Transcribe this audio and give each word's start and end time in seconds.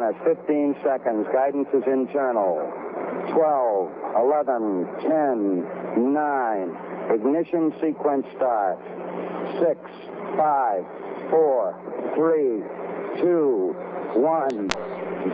on 0.00 0.08
it. 0.08 0.16
15 0.24 0.76
seconds. 0.82 1.26
Guidance 1.32 1.68
is 1.74 1.82
internal. 1.86 2.60
12, 3.32 3.92
11, 4.16 4.86
10, 5.02 6.12
9. 6.12 6.76
Ignition 7.14 7.72
sequence 7.80 8.26
starts. 8.36 8.82
6, 9.60 9.76
5, 10.36 10.84
4, 11.30 11.74
3, 12.14 13.22
2, 13.22 13.74
1, 14.16 14.68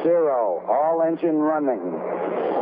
0. 0.02 0.62
All 0.68 1.02
engine 1.02 1.38
running. 1.38 1.80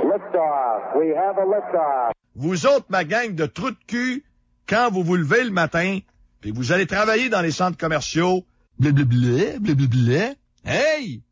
Liftoff. 0.05 0.97
We 0.97 1.09
have 1.15 1.39
a 1.39 1.47
liftoff. 1.47 2.13
Vous 2.37 2.67
autres, 2.67 2.87
ma 2.89 3.05
gang 3.05 3.35
de 3.35 3.47
trous 3.47 3.71
de 3.71 3.77
cul, 3.87 4.25
quand 4.67 4.91
vous 4.91 5.05
vous 5.05 5.15
levez 5.15 5.45
le 5.45 5.51
matin, 5.51 6.01
puis 6.41 6.51
vous 6.51 6.73
allez 6.73 6.87
travailler 6.87 7.29
dans 7.29 7.43
les 7.43 7.53
centres 7.53 7.79
commerciaux, 7.79 8.45
blablabla, 8.81 9.61
blablabla, 9.61 10.35
hey! 10.65 11.23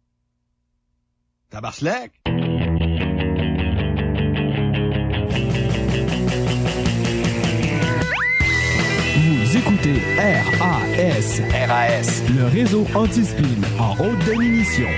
Vous 9.17 9.57
écoutez 9.59 10.01
RAS. 10.17 11.43
RAS. 11.69 12.23
Le 12.35 12.47
réseau 12.47 12.87
anti-spin 12.95 13.43
en 13.79 13.93
haute 14.03 14.25
définition. 14.25 14.89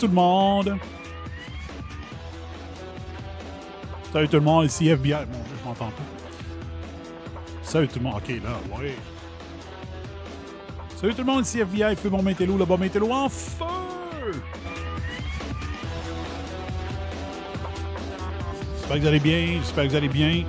Tout 0.00 0.06
le 0.06 0.14
monde! 0.14 0.78
Salut 4.12 4.28
tout 4.28 4.36
le 4.36 4.42
monde, 4.42 4.64
ici 4.64 4.88
FBI. 4.88 5.12
Mon 5.12 5.24
Dieu, 5.24 5.56
je 5.60 5.68
m'entends 5.68 5.90
pas. 5.90 6.02
Salut 7.62 7.86
tout 7.86 7.98
le 7.98 8.04
monde. 8.04 8.14
Ok, 8.16 8.28
là, 8.28 8.78
ouais. 8.78 8.96
Salut 10.96 11.12
tout 11.12 11.20
le 11.20 11.26
monde, 11.26 11.44
ici 11.44 11.60
FBI. 11.60 11.94
Feu 11.96 12.08
mon 12.08 12.22
métélo, 12.22 12.56
le 12.56 12.64
bas 12.64 12.78
métélo 12.78 13.12
en 13.12 13.28
feu! 13.28 13.66
J'espère 18.78 18.96
que 18.96 19.00
vous 19.02 19.06
allez 19.06 19.20
bien. 19.20 19.58
J'espère 19.60 19.84
que 19.84 19.90
vous 19.90 19.96
allez 19.96 20.08
bien. 20.08 20.44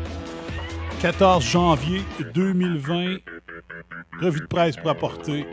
14 1.01 1.43
janvier 1.43 2.01
2020. 2.33 3.17
Revue 4.21 4.39
de 4.39 4.45
presse 4.45 4.77
pour 4.77 4.89
apporter. 4.89 5.45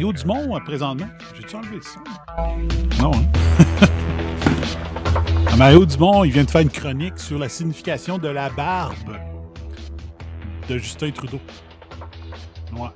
Mario 0.00 0.14
Dumont, 0.14 0.56
euh, 0.56 0.60
présentement. 0.60 1.08
J'ai-tu 1.36 1.56
enlevé 1.56 1.76
le 1.76 1.82
son? 1.82 2.00
Non, 3.02 3.10
hein? 3.14 3.66
Mario 5.58 5.84
Dumont, 5.84 6.24
il 6.24 6.32
vient 6.32 6.44
de 6.44 6.50
faire 6.50 6.62
une 6.62 6.70
chronique 6.70 7.18
sur 7.18 7.38
la 7.38 7.50
signification 7.50 8.16
de 8.16 8.28
la 8.28 8.48
barbe 8.48 8.94
de 10.70 10.78
Justin 10.78 11.10
Trudeau. 11.10 11.38
Ouais. 12.72 12.88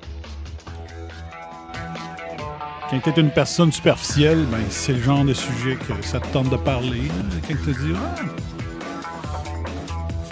Quand 2.90 3.00
tu 3.02 3.10
es 3.10 3.22
une 3.22 3.30
personne 3.32 3.70
superficielle, 3.70 4.46
ben, 4.50 4.60
c'est 4.70 4.94
le 4.94 5.02
genre 5.02 5.26
de 5.26 5.34
sujet 5.34 5.76
que 5.76 6.02
ça 6.06 6.20
te 6.20 6.28
tente 6.28 6.48
de 6.48 6.56
parler. 6.56 7.02
là. 7.02 7.14
Quand 7.46 7.54
te 7.66 7.70
dis, 7.70 7.92
ah, 7.94 8.22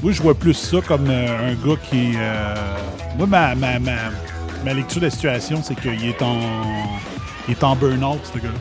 moi, 0.02 0.12
je 0.12 0.22
vois 0.22 0.34
plus 0.34 0.54
ça 0.54 0.78
comme 0.80 1.10
euh, 1.10 1.50
un 1.50 1.54
gars 1.66 1.76
qui. 1.90 2.12
euh, 2.16 2.54
Moi, 3.18 3.26
ma, 3.26 3.54
ma, 3.54 3.78
ma, 3.78 3.92
ma 4.64 4.74
lecture 4.74 5.00
de 5.00 5.06
la 5.06 5.10
situation, 5.10 5.62
c'est 5.62 5.74
qu'il 5.74 6.04
est 6.04 6.22
en. 6.22 6.38
Il 7.48 7.52
est 7.52 7.64
en 7.64 7.74
burn-out, 7.74 8.20
ce 8.32 8.38
gars-là. 8.38 8.58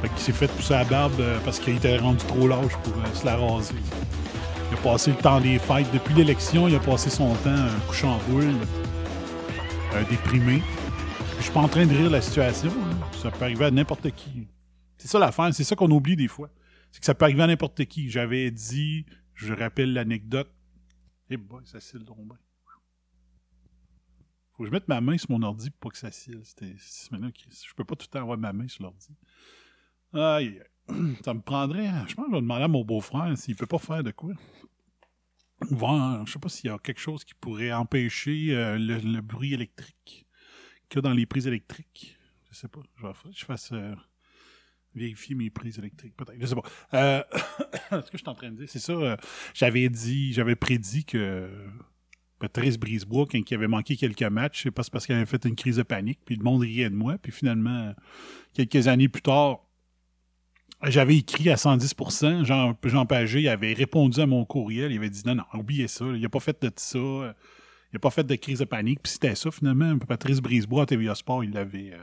Fait 0.00 0.08
qu'il 0.08 0.18
s'est 0.18 0.32
fait 0.32 0.48
pousser 0.48 0.74
la 0.74 0.84
barbe 0.84 1.20
euh, 1.20 1.38
parce 1.44 1.58
qu'il 1.58 1.76
était 1.76 1.96
rendu 1.96 2.24
trop 2.26 2.46
large 2.48 2.76
pour 2.82 2.92
euh, 2.96 3.14
se 3.14 3.24
la 3.24 3.36
raser. 3.36 3.74
Il 4.70 4.78
a 4.78 4.80
passé 4.80 5.10
le 5.10 5.16
temps 5.16 5.40
des 5.40 5.58
fêtes. 5.58 5.90
Depuis 5.92 6.14
l'élection, 6.14 6.66
il 6.68 6.74
a 6.74 6.80
passé 6.80 7.10
son 7.10 7.34
temps 7.36 7.50
euh, 7.50 7.78
couché 7.88 8.06
en 8.06 8.18
boule, 8.28 8.54
euh, 9.94 10.02
déprimé. 10.10 10.62
Je 11.38 11.44
suis 11.44 11.52
pas 11.52 11.60
en 11.60 11.68
train 11.68 11.86
de 11.86 11.94
rire 11.96 12.10
la 12.10 12.20
situation. 12.20 12.70
hein. 12.70 12.96
Ça 13.20 13.30
peut 13.30 13.44
arriver 13.44 13.64
à 13.66 13.70
n'importe 13.70 14.10
qui. 14.12 14.46
C'est 14.98 15.08
ça 15.08 15.18
l'affaire, 15.18 15.52
c'est 15.52 15.64
ça 15.64 15.74
qu'on 15.74 15.90
oublie 15.90 16.14
des 16.16 16.28
fois. 16.28 16.48
C'est 16.92 17.00
que 17.00 17.06
ça 17.06 17.14
peut 17.14 17.24
arriver 17.24 17.42
à 17.42 17.46
n'importe 17.48 17.84
qui. 17.86 18.08
J'avais 18.10 18.50
dit, 18.50 19.04
je 19.34 19.52
rappelle 19.52 19.92
l'anecdote. 19.92 20.50
Eh 21.30 21.36
boy, 21.36 21.62
ça 21.64 21.80
cille 21.80 22.04
donc 22.04 22.18
bien. 22.18 22.36
Faut 24.52 24.64
que 24.64 24.68
je 24.68 24.72
mette 24.72 24.88
ma 24.88 25.00
main 25.00 25.16
sur 25.16 25.30
mon 25.30 25.42
ordi 25.42 25.70
pour 25.70 25.80
pas 25.80 25.90
que 25.90 25.98
ça 25.98 26.10
cille. 26.10 26.40
C'était 26.44 26.74
six 26.78 27.10
minutes. 27.10 27.46
Je 27.50 27.74
peux 27.74 27.84
pas 27.84 27.96
tout 27.96 28.06
le 28.08 28.12
temps 28.12 28.22
avoir 28.22 28.38
ma 28.38 28.52
main 28.52 28.68
sur 28.68 28.82
l'ordi. 28.82 29.08
Aïe. 30.12 30.62
Ça 31.24 31.32
me 31.32 31.40
prendrait. 31.40 31.90
Je 32.08 32.14
pense 32.14 32.26
que 32.26 32.30
je 32.32 32.36
vais 32.36 32.42
demander 32.42 32.64
à 32.64 32.68
mon 32.68 32.84
beau-frère 32.84 33.36
s'il 33.36 33.56
peut 33.56 33.66
pas 33.66 33.78
faire 33.78 34.02
de 34.02 34.10
quoi. 34.10 34.34
Voir, 35.70 36.26
je 36.26 36.32
sais 36.32 36.38
pas 36.38 36.48
s'il 36.48 36.70
y 36.70 36.72
a 36.72 36.78
quelque 36.78 37.00
chose 37.00 37.24
qui 37.24 37.34
pourrait 37.34 37.72
empêcher 37.72 38.54
euh, 38.54 38.76
le, 38.78 39.20
bruit 39.20 39.54
électrique 39.54 40.26
qu'il 40.88 40.96
y 40.96 40.98
a 40.98 41.02
dans 41.02 41.12
les 41.12 41.24
prises 41.24 41.46
électriques. 41.46 42.18
Je 42.50 42.56
sais 42.56 42.68
pas. 42.68 42.80
Je 42.96 43.06
vais 43.06 43.12
je 43.32 43.44
fasse 43.44 43.70
euh, 43.72 43.94
vérifier 44.94 45.34
mes 45.34 45.50
prises 45.50 45.78
électriques, 45.78 46.16
peut-être. 46.16 46.38
Je 46.38 46.46
sais 46.46 46.54
pas. 46.54 46.62
Euh, 46.94 47.22
ce 47.90 48.10
que 48.10 48.18
je 48.18 48.18
suis 48.18 48.28
en 48.28 48.34
train 48.34 48.50
de 48.50 48.56
dire, 48.56 48.68
c'est 48.68 48.78
ça. 48.78 48.92
euh, 48.92 49.16
j'avais 49.54 49.88
dit, 49.88 50.32
j'avais 50.32 50.56
prédit 50.56 51.04
que 51.04 51.48
Patrice 52.42 52.76
Brisebois, 52.76 53.26
quand 53.30 53.38
il 53.38 53.54
avait 53.54 53.68
manqué 53.68 53.94
quelques 53.94 54.20
matchs, 54.24 54.64
c'est 54.64 54.72
pas 54.72 54.82
parce 54.90 55.06
qu'il 55.06 55.14
avait 55.14 55.26
fait 55.26 55.44
une 55.44 55.54
crise 55.54 55.76
de 55.76 55.84
panique, 55.84 56.18
puis 56.24 56.34
le 56.34 56.42
monde 56.42 56.62
riait 56.62 56.90
de 56.90 56.94
moi. 56.96 57.16
Puis 57.16 57.30
finalement, 57.30 57.94
quelques 58.52 58.88
années 58.88 59.08
plus 59.08 59.22
tard, 59.22 59.60
j'avais 60.82 61.18
écrit 61.18 61.50
à 61.50 61.54
110%. 61.54 62.44
Jean, 62.44 62.76
Jean 62.82 63.06
Pagé 63.06 63.48
avait 63.48 63.74
répondu 63.74 64.20
à 64.20 64.26
mon 64.26 64.44
courriel. 64.44 64.90
Il 64.90 64.98
avait 64.98 65.08
dit 65.08 65.22
non, 65.24 65.36
non, 65.36 65.44
oubliez 65.54 65.86
ça. 65.86 66.04
Il 66.04 66.20
n'a 66.20 66.28
pas 66.28 66.40
fait 66.40 66.60
de 66.60 66.72
ça. 66.74 66.98
Il 66.98 67.94
n'a 67.94 68.00
pas 68.00 68.10
fait 68.10 68.24
de 68.24 68.34
crise 68.34 68.58
de 68.58 68.64
panique. 68.64 68.98
Puis 69.00 69.12
c'était 69.12 69.36
ça, 69.36 69.52
finalement. 69.52 69.96
Patrice 69.98 70.40
Brisebois 70.40 70.82
à 70.82 70.86
TVA 70.86 71.14
Sport, 71.14 71.44
il 71.44 71.52
l'avait, 71.52 71.92
euh, 71.92 72.02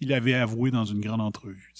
il 0.00 0.10
l'avait 0.10 0.34
avoué 0.34 0.70
dans 0.70 0.84
une 0.84 1.00
grande 1.00 1.20
entrevue. 1.20 1.72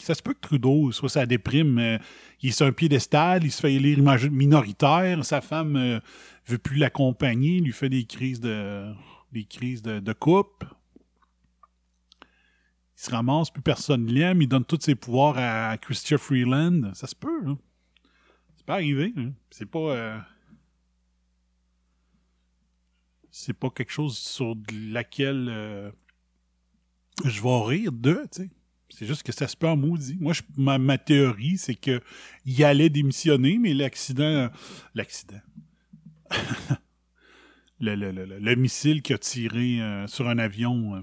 ça 0.00 0.14
se 0.14 0.22
peut 0.22 0.34
que 0.34 0.40
Trudeau 0.40 0.90
soit 0.90 1.08
sa 1.08 1.24
déprime. 1.24 1.78
Euh, 1.78 1.98
il 2.40 2.48
est 2.48 2.52
sur 2.52 2.66
un 2.66 2.72
piédestal, 2.72 3.44
il 3.44 3.52
se 3.52 3.60
fait 3.60 3.74
élire 3.74 4.00
minoritaire. 4.32 5.24
Sa 5.24 5.40
femme 5.40 5.76
euh, 5.76 6.00
veut 6.46 6.58
plus 6.58 6.76
l'accompagner, 6.76 7.60
lui 7.60 7.72
fait 7.72 7.88
des 7.88 8.04
crises 8.04 8.40
de, 8.40 8.92
des 9.32 9.44
crises 9.44 9.82
de, 9.82 10.00
de 10.00 10.12
coupe 10.12 10.64
il 13.02 13.06
se 13.06 13.10
ramasse, 13.10 13.50
plus 13.50 13.62
personne 13.62 14.06
l'aime, 14.06 14.42
il 14.42 14.46
donne 14.46 14.64
tous 14.64 14.78
ses 14.80 14.94
pouvoirs 14.94 15.34
à 15.36 15.76
Christian 15.76 16.18
Freeland. 16.18 16.94
Ça 16.94 17.08
se 17.08 17.16
peut, 17.16 17.42
hein. 17.48 17.58
C'est 18.54 18.64
pas 18.64 18.74
arrivé. 18.74 19.12
Hein. 19.16 19.32
C'est 19.50 19.66
pas. 19.66 19.90
Euh, 19.90 20.18
c'est 23.32 23.54
pas 23.54 23.70
quelque 23.70 23.90
chose 23.90 24.16
sur 24.16 24.54
laquelle 24.90 25.48
euh, 25.50 25.90
je 27.24 27.42
vais 27.42 27.62
rire 27.64 27.90
de, 27.90 28.24
tu 28.30 28.42
sais. 28.42 28.50
C'est 28.88 29.06
juste 29.06 29.24
que 29.24 29.32
ça 29.32 29.48
se 29.48 29.56
peut 29.56 29.66
en 29.66 29.76
maudit. 29.76 30.18
Moi, 30.20 30.34
ma, 30.56 30.98
théorie, 30.98 31.58
c'est 31.58 31.74
que 31.74 32.00
il 32.44 32.62
allait 32.62 32.90
démissionner, 32.90 33.58
mais 33.58 33.74
l'accident. 33.74 34.48
L'accident. 34.94 35.40
le, 37.80 37.94
le, 37.94 38.12
le, 38.12 38.38
le, 38.38 38.54
missile 38.54 39.02
qui 39.02 39.12
a 39.12 39.18
tiré 39.18 39.80
euh, 39.80 40.06
sur 40.06 40.28
un 40.28 40.38
avion 40.38 41.02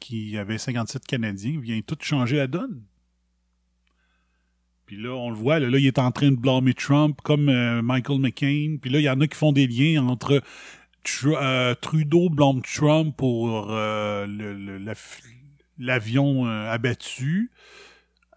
qui 0.00 0.36
avait 0.38 0.58
57 0.58 1.06
Canadiens 1.06 1.60
vient 1.60 1.80
tout 1.80 1.96
changer 2.00 2.36
la 2.36 2.46
donne. 2.46 2.82
Puis 4.86 4.96
là, 4.96 5.10
on 5.10 5.28
le 5.28 5.36
voit, 5.36 5.58
là, 5.58 5.78
il 5.78 5.86
est 5.86 5.98
en 5.98 6.10
train 6.10 6.30
de 6.30 6.36
blâmer 6.36 6.72
Trump 6.72 7.20
comme 7.22 7.50
euh, 7.50 7.82
Michael 7.82 8.20
McCain. 8.20 8.76
Puis 8.80 8.90
là, 8.90 8.98
il 8.98 9.02
y 9.02 9.10
en 9.10 9.20
a 9.20 9.26
qui 9.26 9.36
font 9.36 9.52
des 9.52 9.66
liens 9.66 10.06
entre 10.06 10.42
euh, 11.26 11.74
Trudeau 11.74 12.30
blâme 12.30 12.62
Trump 12.62 13.14
pour 13.14 13.70
euh, 13.70 14.26
l'avion 15.78 16.46
abattu. 16.46 17.50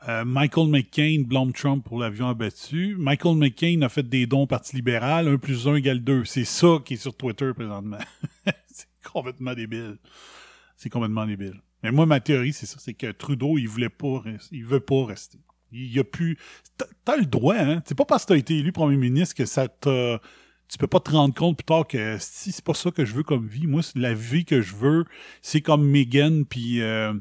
Michael 0.08 0.68
McCain 0.68 1.24
blâme 1.26 1.54
Trump 1.54 1.86
pour 1.86 2.00
l'avion 2.00 2.28
abattu. 2.28 2.96
Michael 2.98 3.36
McCain 3.36 3.82
a 3.84 3.90
fait 3.90 4.08
des 4.08 4.26
dons 4.26 4.44
au 4.44 4.48
Parti 4.48 4.76
libéral. 4.76 5.28
1 5.28 5.38
plus 5.38 5.68
1 5.68 5.76
égale 5.76 6.00
2. 6.00 6.26
C'est 6.26 6.46
ça 6.46 6.80
qui 6.84 6.96
est 6.96 6.98
sur 6.98 7.16
Twitter 7.16 7.52
présentement. 7.54 8.00
c'est 8.68 8.88
complètement 9.04 9.54
débile. 9.54 9.98
C'est 10.76 10.90
complètement 10.90 11.26
débile. 11.26 11.62
Mais 11.84 11.92
moi, 11.92 12.06
ma 12.06 12.20
théorie, 12.20 12.54
c'est 12.54 12.66
ça, 12.66 12.78
c'est 12.80 12.94
que 12.94 13.12
Trudeau, 13.12 13.58
il 13.58 13.68
voulait 13.68 13.90
pas 13.90 14.24
il 14.52 14.66
veut 14.66 14.80
pas 14.80 15.06
rester. 15.06 15.40
Il 15.72 15.92
y 15.92 16.00
a 16.00 16.04
plus. 16.04 16.38
T'as 17.06 17.18
le 17.18 17.26
droit, 17.26 17.56
hein. 17.56 17.82
C'est 17.86 17.96
pas 17.96 18.06
parce 18.06 18.26
que 18.26 18.30
t'as 18.30 18.38
été 18.38 18.58
élu 18.58 18.72
premier 18.72 18.98
ministre 18.98 19.36
que 19.36 19.46
ça 19.46 19.68
t'a. 19.68 20.20
Tu 20.68 20.78
peux 20.78 20.88
pas 20.88 21.00
te 21.00 21.12
rendre 21.12 21.34
compte 21.34 21.58
plus 21.58 21.66
tard 21.66 21.86
que 21.86 22.18
si 22.20 22.52
c'est 22.52 22.64
pas 22.64 22.74
ça 22.74 22.92
que 22.92 23.04
je 23.04 23.14
veux 23.14 23.24
comme 23.24 23.46
vie. 23.46 23.68
Moi, 23.68 23.82
la 23.96 24.14
vie 24.14 24.46
que 24.46 24.62
je 24.62 24.74
veux, 24.76 25.06
c'est 25.42 25.62
comme 25.62 25.86
Meghan 25.86 26.44
puis 26.50 26.82
euh, 26.82 27.14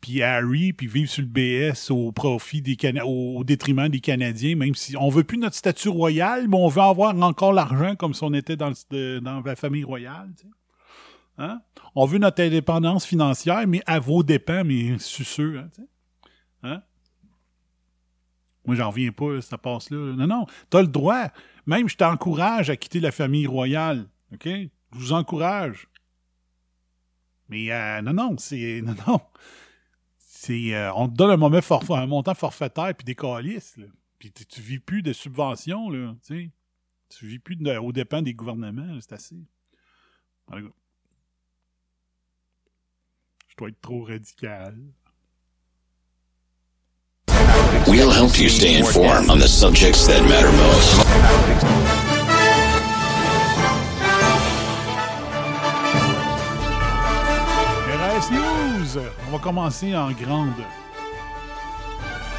puis 0.00 0.22
Harry, 0.22 0.72
puis 0.72 0.86
vivre 0.86 1.10
sur 1.10 1.22
le 1.22 1.28
BS 1.28 1.90
au 1.90 2.12
profit 2.12 2.62
des 2.62 2.76
au, 3.04 3.44
détriment 3.44 3.88
des 3.88 4.00
Canadiens, 4.00 4.56
même 4.56 4.74
si 4.74 4.96
on 4.96 5.08
veut 5.08 5.24
plus 5.24 5.38
notre 5.38 5.56
statut 5.56 5.88
royal, 5.88 6.48
mais 6.48 6.56
on 6.56 6.68
veut 6.68 6.82
avoir 6.82 7.14
encore 7.22 7.52
l'argent 7.52 7.96
comme 7.96 8.14
si 8.14 8.24
on 8.24 8.32
était 8.32 8.56
dans, 8.56 8.72
dans 8.90 9.42
la 9.44 9.56
famille 9.56 9.84
royale. 9.84 10.30
Tu 10.36 10.46
sais. 10.46 10.52
Hein? 11.38 11.62
On 11.94 12.04
veut 12.04 12.18
notre 12.18 12.42
indépendance 12.42 13.06
financière, 13.06 13.66
mais 13.66 13.82
à 13.86 13.98
vos 13.98 14.22
dépens, 14.22 14.64
mais 14.64 14.98
suceux. 14.98 15.58
Hein, 15.58 15.68
hein? 16.62 16.82
Moi, 18.66 18.76
j'en 18.76 18.90
reviens 18.90 19.10
pas, 19.10 19.40
ça 19.40 19.56
passe 19.56 19.90
là. 19.90 20.14
Non, 20.14 20.26
non, 20.26 20.46
t'as 20.68 20.82
le 20.82 20.88
droit. 20.88 21.28
Même, 21.66 21.88
je 21.88 21.96
t'encourage 21.96 22.68
à 22.68 22.76
quitter 22.76 23.00
la 23.00 23.10
famille 23.10 23.46
royale. 23.46 24.06
OK? 24.32 24.46
Je 24.46 24.70
vous 24.92 25.12
encourage. 25.12 25.88
Mais 27.48 27.72
euh, 27.72 28.02
non, 28.02 28.12
non, 28.12 28.36
c'est. 28.38 28.82
Non, 28.84 28.94
non. 29.06 29.20
C'est. 30.42 30.74
Euh, 30.74 30.90
on 30.94 31.06
te 31.06 31.14
donne 31.14 31.32
un, 31.32 31.36
moment 31.36 31.60
un 31.90 32.06
montant 32.06 32.34
forfaitaire 32.34 32.94
puis 32.96 33.04
des 33.04 33.14
calices. 33.14 33.76
Puis 34.18 34.32
tu 34.32 34.62
vis 34.62 34.78
plus 34.78 35.02
de 35.02 35.12
subventions, 35.12 35.90
là. 35.90 36.14
Tu 36.26 36.50
Tu 37.10 37.26
vis 37.26 37.38
plus 37.38 37.56
de, 37.56 37.76
aux 37.76 37.92
dépens 37.92 38.22
des 38.22 38.32
gouvernements, 38.32 38.98
c'est 39.00 39.12
assez. 39.12 39.36
dois 43.58 43.68
être 43.68 43.80
trop 43.82 44.02
radical. 44.02 44.78
We'll 47.86 48.10
help 48.10 48.38
you 48.38 48.48
stay 48.48 48.76
informed 48.76 49.28
on 49.28 49.38
the 49.38 49.46
subjects 49.46 50.06
that 50.06 50.22
matter 50.22 50.50
most. 50.52 52.19
On 59.28 59.32
va 59.32 59.38
commencer 59.38 59.96
en 59.96 60.10
grande. 60.10 60.52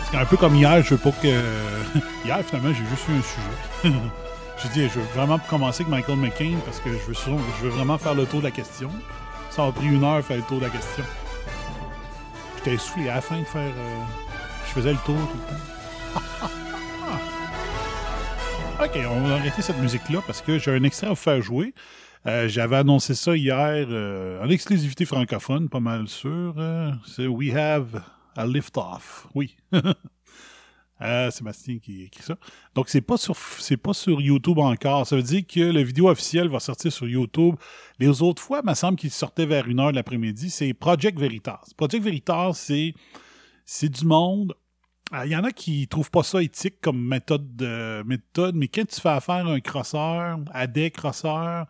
C'est 0.09 0.18
un 0.18 0.25
peu 0.25 0.38
comme 0.38 0.56
hier, 0.56 0.83
je 0.83 0.95
veux 0.95 0.98
pas 0.98 1.12
que. 1.12 1.27
hier, 2.25 2.44
finalement, 2.44 2.74
j'ai 2.74 2.86
juste 2.86 3.07
eu 3.07 3.18
un 3.18 3.21
sujet. 3.21 3.98
j'ai 4.62 4.69
dit, 4.69 4.89
je 4.89 5.00
veux 5.00 5.06
vraiment 5.13 5.39
commencer 5.39 5.83
avec 5.83 5.92
Michael 5.92 6.18
McCain 6.18 6.57
parce 6.65 6.80
que 6.80 6.89
je 6.89 7.63
veux, 7.63 7.69
vraiment 7.69 7.98
faire 7.98 8.15
le 8.15 8.25
tour 8.25 8.39
de 8.39 8.45
la 8.45 8.51
question. 8.51 8.89
Ça 9.50 9.65
a 9.65 9.71
pris 9.71 9.88
une 9.88 10.03
heure 10.03 10.24
faire 10.24 10.38
le 10.38 10.44
tour 10.44 10.59
de 10.59 10.65
la 10.65 10.69
question. 10.69 11.03
J'étais 12.57 12.75
essoufflé 12.75 13.09
à 13.09 13.15
la 13.15 13.21
fin 13.21 13.39
de 13.39 13.45
faire. 13.45 13.62
Euh, 13.62 14.01
je 14.68 14.71
faisais 14.71 14.92
le 14.92 15.00
tour 15.06 15.15
tout 15.15 15.38
le 15.38 15.44
temps. 15.50 16.50
ok, 18.83 19.00
on 19.09 19.27
va 19.27 19.36
arrêter 19.36 19.62
cette 19.62 19.80
musique-là 19.80 20.19
parce 20.25 20.42
que 20.42 20.57
j'ai 20.57 20.71
un 20.71 20.83
extrait 20.83 21.07
à 21.07 21.12
vous 21.12 21.15
faire 21.15 21.42
jouer. 21.42 21.74
Euh, 22.27 22.47
j'avais 22.47 22.77
annoncé 22.77 23.15
ça 23.15 23.35
hier 23.35 23.88
euh, 23.89 24.44
en 24.44 24.50
exclusivité 24.50 25.06
francophone, 25.06 25.69
pas 25.69 25.79
mal 25.79 26.07
sûr. 26.07 26.56
c'est 27.06 27.27
We 27.27 27.53
Have 27.56 28.03
a 28.35 28.45
Lift 28.45 28.77
Off. 28.77 29.27
Oui. 29.33 29.57
Euh, 31.01 31.31
Sébastien 31.31 31.79
qui 31.79 32.03
écrit 32.03 32.21
ça. 32.21 32.38
Donc, 32.75 32.88
c'est 32.89 33.01
pas 33.01 33.18
sur 33.18 33.35
pas 33.81 33.94
sur 33.94 34.21
YouTube 34.21 34.59
encore. 34.59 35.07
Ça 35.07 35.15
veut 35.15 35.23
dire 35.23 35.41
que 35.47 35.59
la 35.59 35.81
vidéo 35.81 36.09
officielle 36.09 36.47
va 36.47 36.59
sortir 36.59 36.91
sur 36.91 37.07
YouTube. 37.07 37.56
Les 37.97 38.21
autres 38.21 38.41
fois, 38.41 38.62
il 38.63 38.69
me 38.69 38.75
semble 38.75 38.97
qu'il 38.97 39.09
sortait 39.09 39.47
vers 39.47 39.67
une 39.67 39.79
heure 39.79 39.89
de 39.91 39.95
l'après-midi. 39.95 40.51
C'est 40.51 40.74
Project 40.74 41.17
Veritas. 41.17 41.62
Project 41.75 42.03
Veritas, 42.03 42.53
c'est 42.53 42.93
c'est 43.65 43.89
du 43.89 44.05
monde. 44.05 44.53
Euh, 45.13 45.25
il 45.25 45.31
y 45.31 45.36
en 45.36 45.43
a 45.43 45.51
qui 45.51 45.88
trouvent 45.88 46.12
pas 46.12 46.24
ça 46.24 46.41
éthique 46.41 46.79
comme 46.81 47.01
méthode 47.01 47.55
de 47.55 48.03
méthode, 48.05 48.55
mais 48.55 48.67
quand 48.67 48.88
tu 48.88 49.01
fais 49.01 49.10
affaire 49.10 49.48
à 49.48 49.51
un 49.51 49.60
crosseur, 49.60 50.39
à 50.53 50.67
des 50.67 50.91
crosseurs, 50.91 51.65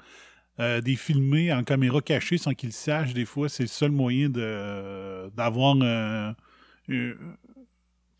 euh, 0.62 0.80
des 0.80 0.96
filmés 0.96 1.52
en 1.52 1.64
caméra 1.64 2.02
cachée 2.02 2.38
sans 2.38 2.54
qu'ils 2.54 2.72
sachent, 2.72 3.14
des 3.14 3.26
fois, 3.26 3.50
c'est 3.50 3.64
le 3.64 3.68
seul 3.68 3.92
moyen 3.92 4.30
d'avoir 4.30 5.76
un, 5.82 6.36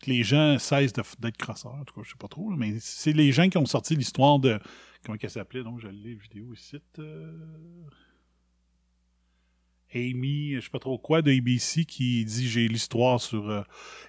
que 0.02 0.10
les 0.10 0.22
gens 0.22 0.58
cessent 0.58 0.92
d'être 0.92 1.36
crosseurs. 1.38 1.74
En 1.74 1.84
tout 1.84 1.94
cas, 1.94 2.02
je 2.04 2.10
sais 2.10 2.18
pas 2.18 2.28
trop, 2.28 2.50
mais 2.50 2.74
c'est 2.80 3.12
les 3.12 3.32
gens 3.32 3.48
qui 3.48 3.56
ont 3.56 3.66
sorti 3.66 3.96
l'histoire 3.96 4.38
de. 4.38 4.58
Comment 5.04 5.16
elle 5.20 5.30
s'appelait 5.30 5.62
Donc, 5.62 5.80
je 5.80 5.88
l'ai 5.88 6.14
vidéo 6.14 6.52
ici. 6.52 6.76
Euh, 6.98 7.32
Amy, 9.94 10.54
je 10.54 10.60
sais 10.60 10.70
pas 10.70 10.78
trop 10.78 10.98
quoi, 10.98 11.22
de 11.22 11.30
ABC 11.30 11.84
qui 11.84 12.24
dit 12.24 12.48
j'ai 12.48 12.66
l'histoire 12.66 13.20
sur 13.20 13.48
euh, 13.50 13.62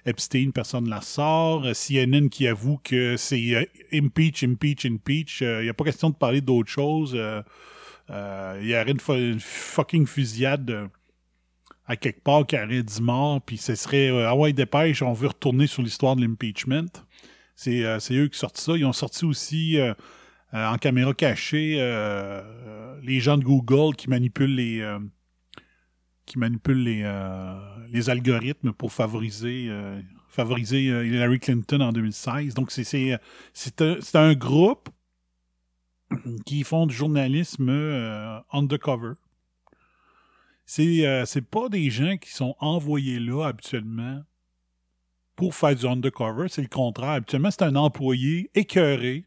Epstein, 0.06 0.50
personne 0.50 0.84
ne 0.84 0.90
la 0.90 1.00
sort. 1.00 1.64
Euh, 1.64 1.72
CNN 1.72 2.28
qui 2.28 2.46
avoue 2.46 2.78
que 2.78 3.16
c'est 3.16 3.68
impeach, 3.92 4.44
impeach, 4.44 4.86
impeach. 4.86 5.40
Il 5.42 5.62
n'y 5.62 5.68
a 5.68 5.74
pas 5.74 5.84
question 5.84 6.10
de 6.10 6.16
parler 6.16 6.40
d'autre 6.40 6.70
chose. 6.70 7.16
Il 8.08 8.66
y 8.66 8.74
aurait 8.74 8.92
une, 8.92 9.40
fucking 9.40 10.06
fusillade 10.06 10.88
à 11.86 11.96
quelque 11.96 12.22
part 12.22 12.46
qui 12.46 12.56
aurait 12.56 12.82
dit 12.82 13.02
mort, 13.02 13.40
puis 13.42 13.58
ce 13.58 13.74
serait 13.74 14.10
euh, 14.10 14.28
Ah 14.28 14.34
ouais, 14.34 14.52
dépêche, 14.52 15.02
on 15.02 15.12
veut 15.12 15.28
retourner 15.28 15.66
sur 15.66 15.82
l'histoire 15.82 16.16
de 16.16 16.22
l'impeachment. 16.22 16.88
C'est 17.56 17.84
euh, 17.84 17.98
eux 18.10 18.28
qui 18.28 18.38
sortent 18.38 18.58
ça. 18.58 18.76
Ils 18.76 18.84
ont 18.84 18.92
sorti 18.92 19.24
aussi 19.24 19.78
euh, 19.78 19.94
euh, 20.54 20.66
en 20.66 20.76
caméra 20.76 21.14
cachée 21.14 21.76
les 23.02 23.20
gens 23.20 23.36
de 23.36 23.44
Google 23.44 23.96
qui 23.96 24.08
manipulent 24.08 24.54
les 24.54 24.84
qui 26.26 26.38
manipulent 26.38 26.82
les, 26.82 27.02
les 27.92 28.08
algorithmes 28.08 28.72
pour 28.72 28.92
favoriser 28.92 29.70
favoriser 30.28 30.84
Hillary 30.84 31.38
Clinton 31.38 31.80
en 31.80 31.92
2016. 31.92 32.54
Donc 32.54 32.70
c'est 32.70 33.12
un, 33.80 33.98
un 34.14 34.34
groupe 34.34 34.88
qui 36.46 36.62
font 36.64 36.86
du 36.86 36.94
journalisme 36.94 37.70
undercover 38.52 39.14
c'est 40.66 41.06
euh, 41.06 41.24
pas 41.50 41.68
des 41.68 41.90
gens 41.90 42.16
qui 42.16 42.30
sont 42.30 42.56
envoyés 42.58 43.20
là 43.20 43.44
habituellement 43.44 44.22
pour 45.36 45.54
faire 45.54 45.74
du 45.74 45.86
undercover, 45.86 46.48
c'est 46.48 46.62
le 46.62 46.68
contraire. 46.68 47.10
Habituellement, 47.10 47.50
c'est 47.50 47.64
un 47.64 47.74
employé 47.74 48.50
écœuré 48.54 49.24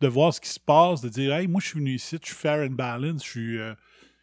de 0.00 0.06
voir 0.06 0.32
ce 0.32 0.40
qui 0.40 0.48
se 0.48 0.60
passe, 0.60 1.00
de 1.00 1.08
dire 1.08 1.34
Hey, 1.34 1.48
moi, 1.48 1.60
je 1.60 1.68
suis 1.68 1.78
venu 1.80 1.94
ici, 1.94 2.18
je 2.22 2.26
suis 2.26 2.36
fair 2.36 2.64
and 2.64 2.74
balance, 2.74 3.24
je 3.24 3.28
suis, 3.28 3.58
euh, 3.58 3.74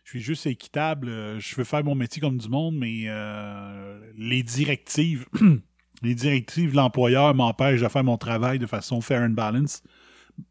je 0.05 0.11
suis 0.11 0.21
juste 0.21 0.45
équitable, 0.45 1.09
euh, 1.09 1.39
je 1.39 1.55
veux 1.55 1.65
faire 1.65 1.83
mon 1.83 1.95
métier 1.95 2.21
comme 2.21 2.37
du 2.37 2.47
monde, 2.47 2.75
mais 2.77 3.03
euh, 3.07 3.99
les 4.17 4.41
directives, 4.41 5.25
les 6.01 6.15
directives 6.15 6.71
de 6.71 6.77
l'employeur 6.77 7.35
m'empêchent 7.35 7.81
de 7.81 7.89
faire 7.89 8.05
mon 8.05 8.17
travail 8.17 8.57
de 8.57 8.65
façon 8.65 9.01
fair 9.01 9.21
and 9.21 9.31
balance. 9.31 9.83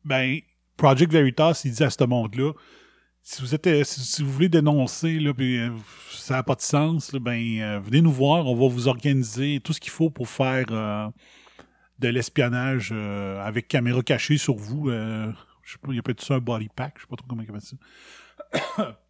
Ben, 0.04 0.40
Project 0.76 1.12
Veritas, 1.12 1.62
il 1.64 1.73
dit 1.73 1.85
à 1.85 1.90
ce 1.90 2.04
monde-là 2.04 2.52
si 3.26 3.40
vous 3.40 3.54
êtes 3.54 3.85
si, 3.87 4.23
vous 4.23 4.31
voulez 4.31 4.50
dénoncer 4.50 5.19
là, 5.19 5.33
puis, 5.33 5.59
ça 6.11 6.35
n'a 6.35 6.43
pas 6.43 6.54
de 6.57 6.61
sens, 6.61 7.11
ben 7.14 7.81
venez 7.81 8.02
nous 8.02 8.12
voir, 8.12 8.47
on 8.47 8.54
va 8.54 8.69
vous 8.69 8.87
organiser 8.87 9.61
tout 9.64 9.73
ce 9.73 9.81
qu'il 9.81 9.93
faut 9.93 10.11
pour 10.11 10.28
faire 10.28 10.66
de 10.66 12.09
l'espionnage 12.09 12.93
avec 12.93 13.66
caméra 13.66 14.02
cachée 14.02 14.37
sur 14.37 14.57
vous. 14.57 14.90
je 14.90 15.33
sais 15.73 15.78
pas, 15.78 15.88
il 15.88 15.97
y 15.97 15.99
a 15.99 16.02
peut-être 16.02 16.23
ça 16.23 16.35
un 16.35 16.38
body 16.38 16.69
pack, 16.76 16.97
je 16.97 17.02
sais 17.02 17.09
pas 17.09 17.16
trop 17.16 17.26
comment 17.26 17.40
il 17.40 17.49
appelle 17.49 17.62
ça. 17.62 18.97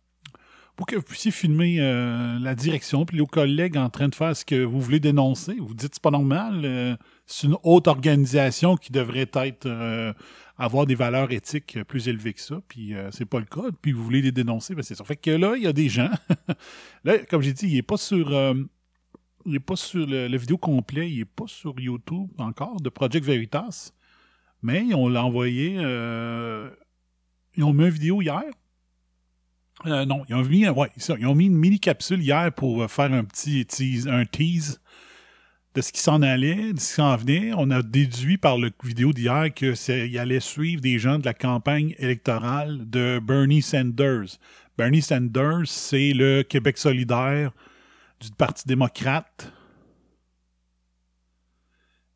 pour 0.77 0.87
que 0.87 0.97
vous 0.97 1.03
puissiez 1.03 1.31
filmer 1.31 1.77
euh, 1.79 2.39
la 2.41 2.55
direction, 2.55 3.05
puis 3.05 3.19
les 3.19 3.27
collègues 3.27 3.77
en 3.77 3.91
train 3.91 4.09
de 4.09 4.15
faire 4.15 4.37
ce 4.37 4.45
que 4.45 4.65
vous 4.65 4.81
voulez 4.81 5.01
dénoncer. 5.01 5.57
Vous 5.61 5.75
dites 5.75 5.95
c'est 5.95 6.03
pas 6.03 6.11
normal, 6.11 6.63
euh, 6.65 6.97
c'est 7.27 7.47
une 7.47 7.57
haute 7.63 7.87
organisation 7.87 8.77
qui 8.77 8.91
devrait 8.91 9.31
être 9.35 9.67
euh, 9.67 10.13
avoir 10.57 10.87
des 10.87 10.95
valeurs 10.95 11.33
éthiques 11.33 11.83
plus 11.85 12.09
élevées 12.09 12.33
que 12.33 12.41
ça, 12.41 12.61
puis 12.69 12.95
c'est 13.11 13.25
pas 13.25 13.41
le 13.41 13.45
cas, 13.45 13.63
puis 13.83 13.93
vous 13.93 14.05
voulez 14.05 14.23
les 14.23 14.33
dénoncer, 14.33 14.75
ben 14.75 14.83
c'est 14.83 14.95
ça. 14.95 15.05
Fait 15.05 15.17
que 15.17 15.31
là, 15.31 15.55
il 15.57 15.65
y 15.65 15.67
a 15.67 15.73
des 15.73 15.89
gens. 15.89 16.11
là, 17.05 17.19
comme 17.29 17.43
j'ai 17.43 17.53
dit, 17.53 17.67
il 17.67 17.77
est 17.77 17.83
pas 17.83 17.97
sur 17.97 18.31
il 19.47 19.57
est 19.57 19.61
pas 19.61 19.77
sur 19.77 20.07
le, 20.07 20.37
vidéo 20.37 20.57
complet, 20.57 21.11
il 21.11 21.21
est 21.21 21.25
pas 21.25 21.47
sur 21.47 21.79
YouTube 21.81 22.31
encore 22.39 22.81
de 22.81 22.89
Project 22.89 23.27
Veritas, 23.27 23.91
mais 24.63 24.95
on 24.95 25.09
l'a 25.09 25.25
envoyé. 25.25 25.73
ils 25.73 27.65
ont 27.65 27.73
mis 27.73 27.85
une 27.85 27.91
vidéo 27.91 28.23
hier 28.23 28.45
euh, 29.87 30.05
non, 30.07 30.23
ils 30.29 30.35
ont, 30.35 30.45
mis, 30.45 30.69
ouais, 30.69 30.91
ils 30.97 31.27
ont 31.27 31.35
mis 31.35 31.47
une 31.47 31.57
mini 31.57 31.79
capsule 31.79 32.23
hier 32.23 32.53
pour 32.53 32.83
euh, 32.83 32.89
faire 32.89 33.13
un 33.13 33.25
petit 33.25 33.67
tease, 33.67 34.09
un 34.09 34.25
tease 34.25 34.81
de 35.75 35.81
ce 35.81 35.93
qui 35.93 36.01
s'en 36.01 36.23
allait, 36.23 36.73
de 36.73 36.79
ce 36.79 36.89
qui 36.89 36.95
s'en 36.95 37.17
venait. 37.17 37.53
On 37.57 37.71
a 37.71 37.83
déduit 37.83 38.39
par 38.39 38.59
la 38.59 38.69
vidéo 38.85 39.13
d'hier 39.13 39.53
qu'il 39.53 40.19
allait 40.19 40.41
suivre 40.41 40.81
des 40.81 40.99
gens 40.99 41.19
de 41.19 41.25
la 41.25 41.35
campagne 41.35 41.95
électorale 41.99 42.89
de 42.89 43.21
Bernie 43.23 43.63
Sanders. 43.63 44.39
Bernie 44.79 45.03
Sanders, 45.03 45.67
c'est 45.67 46.13
le 46.13 46.43
Québec 46.43 46.79
solidaire 46.79 47.53
du 48.21 48.31
Parti 48.31 48.67
démocrate. 48.67 49.53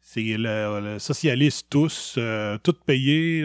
C'est 0.01 0.37
le, 0.39 0.97
socialiste 0.99 1.67
tous, 1.69 2.15
euh, 2.17 2.57
tout 2.59 2.75
payé. 2.87 3.45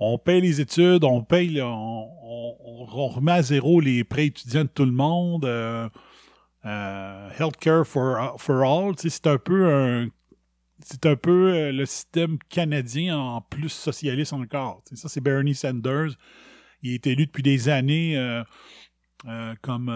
On, 0.00 0.18
paye 0.18 0.40
les 0.40 0.60
études, 0.60 1.02
on 1.04 1.22
paye, 1.22 1.62
on, 1.62 2.84
remet 2.84 3.32
à 3.32 3.42
zéro 3.42 3.80
les 3.80 4.04
prêts 4.04 4.26
étudiants 4.26 4.64
de 4.64 4.68
tout 4.68 4.84
le 4.84 4.92
monde. 4.92 5.44
Euh, 5.44 5.88
healthcare 6.68 7.84
for, 7.84 8.40
for 8.40 8.62
all, 8.62 8.94
c'est 8.96 9.26
un 9.26 9.38
peu 9.38 9.72
un, 9.72 10.08
c'est 10.80 11.06
un 11.06 11.16
peu 11.16 11.52
euh, 11.52 11.72
le 11.72 11.86
système 11.86 12.38
canadien 12.48 13.18
en 13.18 13.40
plus 13.40 13.70
socialiste 13.70 14.32
encore. 14.32 14.82
ça, 14.92 15.08
c'est 15.08 15.20
Bernie 15.20 15.54
Sanders. 15.54 16.10
Il 16.82 16.94
est 16.94 17.06
élu 17.06 17.26
depuis 17.26 17.42
des 17.42 17.68
années 17.68 18.42
comme 19.62 19.88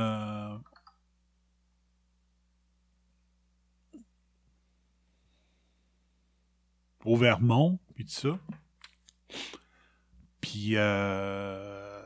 au 7.05 7.17
Vermont, 7.17 7.79
puis 7.95 8.05
tout 8.05 8.13
ça. 8.13 8.39
Puis, 10.41 10.73
euh, 10.77 12.01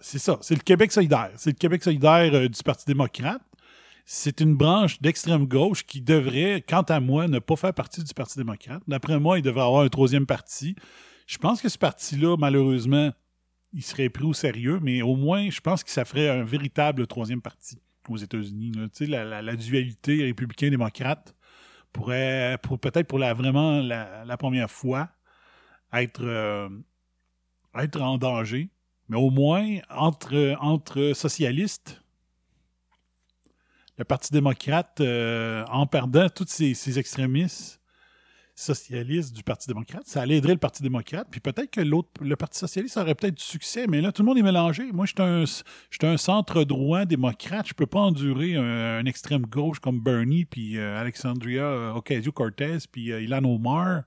c'est 0.00 0.18
ça. 0.18 0.38
C'est 0.40 0.54
le 0.54 0.62
Québec 0.62 0.92
solidaire. 0.92 1.30
C'est 1.36 1.50
le 1.50 1.56
Québec 1.56 1.82
solidaire 1.82 2.34
euh, 2.34 2.48
du 2.48 2.62
Parti 2.62 2.84
démocrate. 2.86 3.42
C'est 4.04 4.40
une 4.40 4.56
branche 4.56 5.00
d'extrême 5.00 5.46
gauche 5.46 5.84
qui 5.84 6.00
devrait, 6.00 6.64
quant 6.66 6.82
à 6.82 7.00
moi, 7.00 7.28
ne 7.28 7.38
pas 7.38 7.56
faire 7.56 7.72
partie 7.72 8.02
du 8.02 8.12
Parti 8.14 8.38
démocrate. 8.38 8.82
D'après 8.88 9.18
moi, 9.20 9.38
il 9.38 9.42
devrait 9.42 9.62
avoir 9.62 9.82
un 9.82 9.88
troisième 9.88 10.26
parti. 10.26 10.74
Je 11.26 11.38
pense 11.38 11.62
que 11.62 11.68
ce 11.68 11.78
parti-là, 11.78 12.36
malheureusement, 12.36 13.12
il 13.72 13.82
serait 13.82 14.08
pris 14.10 14.24
au 14.24 14.32
sérieux, 14.32 14.80
mais 14.82 15.02
au 15.02 15.16
moins, 15.16 15.48
je 15.50 15.60
pense 15.60 15.84
que 15.84 15.90
ça 15.90 16.04
ferait 16.04 16.28
un 16.28 16.44
véritable 16.44 17.06
troisième 17.06 17.40
parti 17.40 17.78
aux 18.08 18.16
États-Unis. 18.16 18.72
Sais, 18.92 19.06
la, 19.06 19.56
dualité 19.56 20.24
républicain-démocrate 20.24 21.34
pourrait, 21.92 22.58
pour, 22.62 22.78
peut-être 22.78 23.06
pour 23.06 23.18
la, 23.18 23.32
la, 23.32 24.36
première 24.36 24.70
fois, 24.70 25.10
être, 25.92 26.22
euh, 26.22 26.68
être 27.78 28.00
en 28.00 28.18
danger, 28.18 28.70
mais 29.08 29.16
au 29.16 29.30
moins 29.30 29.78
entre 29.90 31.12
socialistes, 31.14 32.01
le 33.98 34.04
Parti 34.04 34.32
démocrate, 34.32 35.00
euh, 35.00 35.64
en 35.66 35.86
perdant 35.86 36.28
tous 36.28 36.46
ces, 36.48 36.98
extrémistes 36.98 37.80
socialistes 38.54 39.34
du 39.34 39.42
Parti 39.42 39.66
démocrate, 39.68 40.06
ça 40.06 40.22
allait 40.22 40.40
le 40.40 40.56
Parti 40.56 40.82
démocrate, 40.82 41.26
puis 41.30 41.40
peut-être 41.40 41.70
que 41.70 41.80
l'autre, 41.80 42.10
le 42.20 42.36
Parti 42.36 42.58
socialiste 42.58 42.96
aurait 42.96 43.14
peut-être 43.14 43.36
du 43.36 43.42
succès, 43.42 43.86
mais 43.86 44.00
là, 44.00 44.12
tout 44.12 44.22
le 44.22 44.26
monde 44.26 44.38
est 44.38 44.42
mélangé. 44.42 44.92
Moi, 44.92 45.06
je 45.06 45.12
suis 45.12 46.06
un, 46.06 46.12
un 46.12 46.16
centre 46.16 46.64
droit 46.64 47.04
démocrate, 47.04 47.66
je 47.68 47.74
peux 47.74 47.86
pas 47.86 48.00
endurer 48.00 48.56
un, 48.56 49.04
extrême 49.06 49.46
gauche 49.46 49.80
comme 49.80 50.00
Bernie, 50.00 50.44
puis 50.44 50.78
euh, 50.78 51.00
Alexandria 51.00 51.64
euh, 51.64 51.94
Ocasio-Cortez, 51.94 52.78
puis 52.90 53.06
Ilan 53.06 53.44
Omar, 53.44 54.02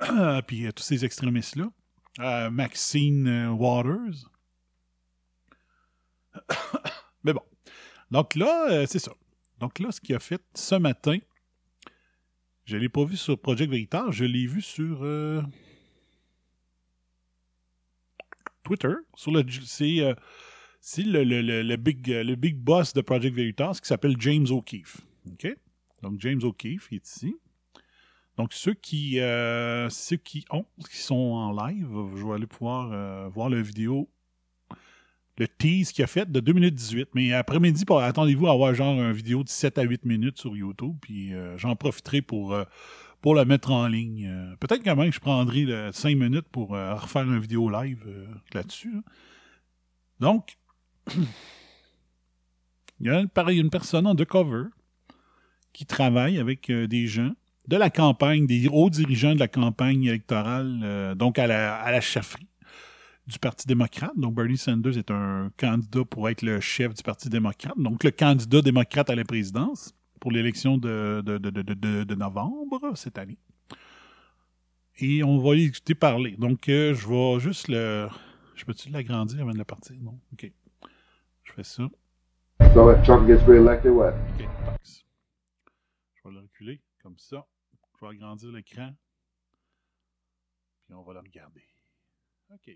puis 0.46 0.72
tous 0.72 0.82
ces 0.82 1.04
extrémistes-là. 1.04 1.70
Maxine 2.50 3.48
Waters. 3.48 4.30
Mais 7.24 7.32
bon. 7.32 7.42
Donc 8.10 8.34
là, 8.34 8.70
euh, 8.70 8.86
c'est 8.86 8.98
ça. 8.98 9.12
Donc 9.58 9.78
là, 9.78 9.92
ce 9.92 10.00
qu'il 10.00 10.14
a 10.14 10.18
fait 10.18 10.42
ce 10.54 10.74
matin, 10.74 11.18
je 12.64 12.76
ne 12.76 12.82
l'ai 12.82 12.88
pas 12.88 13.04
vu 13.04 13.16
sur 13.16 13.38
Project 13.38 13.70
Veritas, 13.70 14.06
je 14.10 14.24
l'ai 14.24 14.46
vu 14.46 14.62
sur 14.62 15.04
Twitter. 18.62 18.94
C'est 20.80 21.02
le, 21.02 21.76
big, 21.76 22.56
boss 22.56 22.92
de 22.92 23.00
Project 23.00 23.34
Veritas 23.34 23.78
qui 23.82 23.88
s'appelle 23.88 24.16
James 24.18 24.46
O'Keefe. 24.50 24.98
OK? 25.30 25.56
Donc 26.02 26.20
James 26.20 26.42
O'Keefe 26.42 26.92
est 26.92 27.06
ici. 27.06 27.36
Donc, 28.40 28.54
ceux 28.54 28.72
qui, 28.72 29.20
euh, 29.20 29.90
ceux 29.90 30.16
qui 30.16 30.46
sont 30.92 31.14
en 31.14 31.52
live, 31.52 31.88
je 32.16 32.26
vais 32.26 32.32
aller 32.32 32.46
pouvoir 32.46 32.90
euh, 32.90 33.28
voir 33.28 33.50
la 33.50 33.60
vidéo, 33.60 34.08
le 35.40 35.48
tease 35.48 35.90
qu'il 35.90 36.04
a 36.04 36.06
fait 36.06 36.30
de 36.30 36.38
2 36.38 36.52
minutes 36.52 36.74
18. 36.74 37.08
Mais 37.14 37.32
après-midi, 37.32 37.84
attendez-vous 37.88 38.46
à 38.46 38.52
avoir 38.52 38.72
genre 38.74 38.94
une 38.94 39.12
vidéo 39.12 39.42
de 39.42 39.48
7 39.48 39.78
à 39.78 39.82
8 39.82 40.04
minutes 40.04 40.38
sur 40.38 40.56
YouTube, 40.56 40.96
puis 41.00 41.34
euh, 41.34 41.58
j'en 41.58 41.74
profiterai 41.74 42.22
pour, 42.22 42.56
pour 43.20 43.34
la 43.34 43.44
mettre 43.44 43.72
en 43.72 43.88
ligne. 43.88 44.30
Peut-être 44.60 44.84
quand 44.84 44.94
même 44.94 45.08
que 45.08 45.14
je 45.16 45.20
prendrai 45.20 45.66
5 45.92 46.16
minutes 46.16 46.48
pour 46.52 46.70
refaire 46.70 47.22
une 47.22 47.40
vidéo 47.40 47.68
live 47.68 48.04
là-dessus. 48.52 49.02
Donc, 50.20 50.58
il 53.00 53.06
y 53.06 53.08
a 53.08 53.20
une, 53.20 53.70
personne 53.70 54.06
en 54.06 54.14
cover 54.14 54.64
qui 55.72 55.86
travaille 55.86 56.38
avec 56.38 56.70
des 56.70 57.06
gens 57.06 57.32
de 57.70 57.76
la 57.76 57.88
campagne, 57.88 58.46
des 58.46 58.68
hauts 58.68 58.90
dirigeants 58.90 59.34
de 59.34 59.38
la 59.38 59.48
campagne 59.48 60.04
électorale, 60.04 60.80
euh, 60.82 61.14
donc 61.14 61.38
à 61.38 61.46
la, 61.46 61.76
à 61.76 61.92
la 61.92 62.00
du 63.30 63.38
Parti 63.38 63.66
démocrate. 63.66 64.12
Donc, 64.16 64.34
Bernie 64.34 64.58
Sanders 64.58 64.98
est 64.98 65.10
un 65.10 65.50
candidat 65.56 66.04
pour 66.04 66.28
être 66.28 66.42
le 66.42 66.60
chef 66.60 66.94
du 66.94 67.02
Parti 67.02 67.28
démocrate, 67.28 67.78
donc 67.78 68.04
le 68.04 68.10
candidat 68.10 68.60
démocrate 68.60 69.08
à 69.08 69.14
la 69.14 69.24
présidence 69.24 69.94
pour 70.20 70.32
l'élection 70.32 70.76
de, 70.76 71.22
de, 71.24 72.14
novembre 72.14 72.92
cette 72.94 73.18
année. 73.18 73.38
Et 74.98 75.24
on 75.24 75.38
va 75.38 75.54
l'écouter 75.54 75.94
parler. 75.94 76.36
Donc, 76.36 76.68
euh, 76.68 76.94
je 76.94 77.08
vais 77.08 77.40
juste 77.40 77.68
le... 77.68 78.08
Je 78.54 78.66
peux-tu 78.66 78.90
l'agrandir 78.90 79.40
avant 79.40 79.52
de 79.52 79.58
le 79.58 79.64
partir? 79.64 79.96
Non? 80.02 80.20
OK. 80.34 80.52
Je 81.44 81.52
fais 81.52 81.64
ça. 81.64 81.88
So 82.74 82.94
Trump 83.02 83.26
gets 83.26 83.42
reelected, 83.48 83.92
what? 83.92 84.12
OK, 84.12 84.46
Je 86.14 86.28
vais 86.28 86.34
le 86.34 86.40
reculer 86.40 86.82
comme 87.02 87.16
ça. 87.16 87.46
Je 87.98 88.04
vais 88.04 88.12
agrandir 88.12 88.52
l'écran. 88.52 88.92
Puis 90.84 90.94
on 90.94 91.02
va 91.02 91.14
le 91.14 91.20
regarder. 91.20 91.64
OK. 92.52 92.70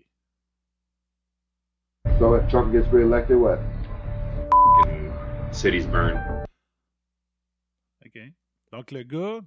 So 2.19 2.33
if 2.35 2.47
Trump 2.49 2.71
gets 2.71 2.87
reelected, 2.91 3.37
what? 3.37 3.59
cities 5.51 5.85
burn. 5.87 6.17
OK. 8.05 8.19
Donc 8.71 8.91
le 8.91 9.03
gars, 9.03 9.41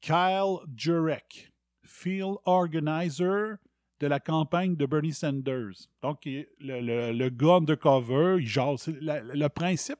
Kyle 0.00 0.60
Jurek, 0.74 1.50
field 1.82 2.36
organizer 2.44 3.58
de 4.00 4.06
la 4.06 4.20
campagne 4.20 4.76
de 4.76 4.86
Bernie 4.86 5.14
Sanders. 5.14 5.88
Donc 6.02 6.24
le, 6.24 6.46
le, 6.60 7.12
le 7.12 7.30
gars 7.30 7.56
undercover, 7.56 8.36
il 8.38 8.46
jase. 8.46 8.88
le 8.88 9.48
principe 9.48 9.98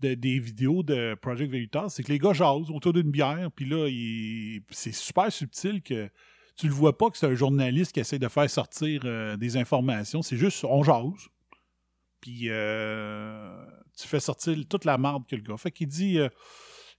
des 0.00 0.38
vidéos 0.38 0.82
de 0.82 1.14
Project 1.14 1.50
Veritas, 1.50 1.88
c'est 1.88 2.02
que 2.02 2.12
les 2.12 2.18
gars 2.18 2.34
jasent 2.34 2.70
autour 2.70 2.92
d'une 2.92 3.10
bière, 3.10 3.50
puis 3.54 3.64
là, 3.64 3.88
c'est 4.70 4.92
super 4.92 5.32
subtil 5.32 5.82
que 5.82 6.10
tu 6.56 6.68
le 6.68 6.72
vois 6.72 6.96
pas 6.96 7.10
que 7.10 7.18
c'est 7.18 7.26
un 7.26 7.34
journaliste 7.34 7.92
qui 7.92 8.00
essaie 8.00 8.18
de 8.18 8.28
faire 8.28 8.48
sortir 8.48 9.02
euh, 9.04 9.36
des 9.36 9.56
informations. 9.56 10.22
C'est 10.22 10.36
juste, 10.36 10.64
on 10.64 10.82
jase. 10.82 11.28
Puis 12.20 12.44
euh, 12.48 13.64
tu 13.96 14.06
fais 14.08 14.20
sortir 14.20 14.56
toute 14.68 14.84
la 14.84 14.96
marde 14.96 15.26
que 15.26 15.36
le 15.36 15.42
gars. 15.42 15.56
Fait 15.56 15.70
qu'il 15.70 15.88
dit 15.88 16.18
euh, 16.18 16.28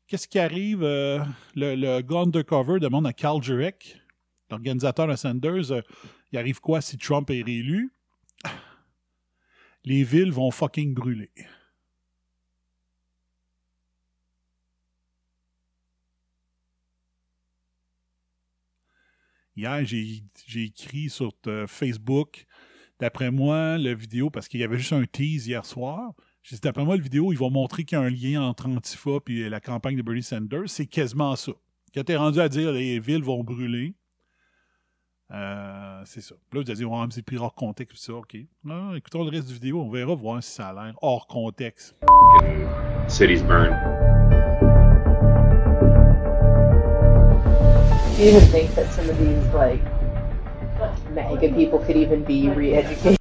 Qu'est-ce 0.07 0.27
qui 0.27 0.39
arrive 0.39 0.81
Le, 0.81 2.01
gars 2.01 2.19
undercover 2.19 2.79
demande 2.79 3.07
à 3.07 3.13
Carl 3.13 3.41
Jurek, 3.41 3.99
l'organisateur 4.51 5.07
de 5.07 5.15
Sanders, 5.15 5.81
il 6.31 6.37
arrive 6.37 6.59
quoi 6.59 6.81
si 6.81 6.97
Trump 6.97 7.29
est 7.31 7.41
réélu? 7.41 7.91
Les 9.83 10.03
villes 10.03 10.31
vont 10.31 10.51
fucking 10.51 10.93
brûler. 10.93 11.31
Hier, 19.55 19.85
j'ai 19.85 20.63
écrit 20.63 21.09
sur 21.09 21.31
euh, 21.47 21.65
Facebook, 21.67 22.45
d'après 22.99 23.31
moi, 23.31 23.77
la 23.77 23.93
vidéo, 23.93 24.29
parce 24.29 24.47
qu'il 24.47 24.59
y 24.59 24.63
avait 24.63 24.77
juste 24.77 24.93
un 24.93 25.05
tease 25.05 25.47
hier 25.47 25.65
soir, 25.65 26.13
j'ai 26.43 26.57
dit, 26.57 26.61
d'après 26.61 26.85
moi, 26.85 26.95
la 26.95 27.01
vidéo, 27.01 27.31
ils 27.31 27.37
vont 27.39 27.49
montrer 27.49 27.85
qu'il 27.85 27.97
y 27.97 28.01
a 28.01 28.03
un 28.03 28.09
lien 28.09 28.43
entre 28.43 28.67
Antifa 28.67 29.17
et 29.27 29.49
la 29.49 29.59
campagne 29.59 29.97
de 29.97 30.03
Bernie 30.03 30.21
Sanders. 30.21 30.67
C'est 30.69 30.85
quasiment 30.85 31.35
ça. 31.35 31.53
Quand 31.93 32.03
t'es 32.03 32.15
rendu 32.15 32.39
à 32.39 32.47
dire 32.47 32.71
les 32.71 32.99
villes 32.99 33.23
vont 33.23 33.43
brûler, 33.43 33.95
euh, 35.31 36.01
c'est 36.05 36.21
ça. 36.21 36.35
Là, 36.53 36.61
vous 36.61 36.69
allez 36.69 36.75
dire, 36.75 37.07
c'est 37.09 37.23
pris 37.23 37.37
hors 37.37 37.55
contexte, 37.55 37.97
ça, 37.97 38.13
OK. 38.13 38.37
Non, 38.63 38.93
écoutons 38.93 39.23
le 39.23 39.31
reste 39.31 39.47
du 39.47 39.55
vidéo, 39.55 39.81
on 39.81 39.89
verra 39.89 40.13
voir 40.13 40.43
si 40.43 40.51
ça 40.51 40.67
a 40.67 40.73
l'air 40.73 40.93
hors 41.01 41.25
contexte. 41.25 41.95
cities 43.07 43.41
burn. 43.41 44.04
Do 48.15 48.23
you 48.23 48.29
even 48.29 48.47
think 48.49 48.73
that 48.75 48.89
some 48.93 49.09
of 49.09 49.17
these 49.19 49.43
like 49.53 49.83
MAGA 51.13 51.49
people 51.53 51.79
could 51.79 51.97
even 51.97 52.23
be 52.23 52.47
re-educated? 52.49 53.17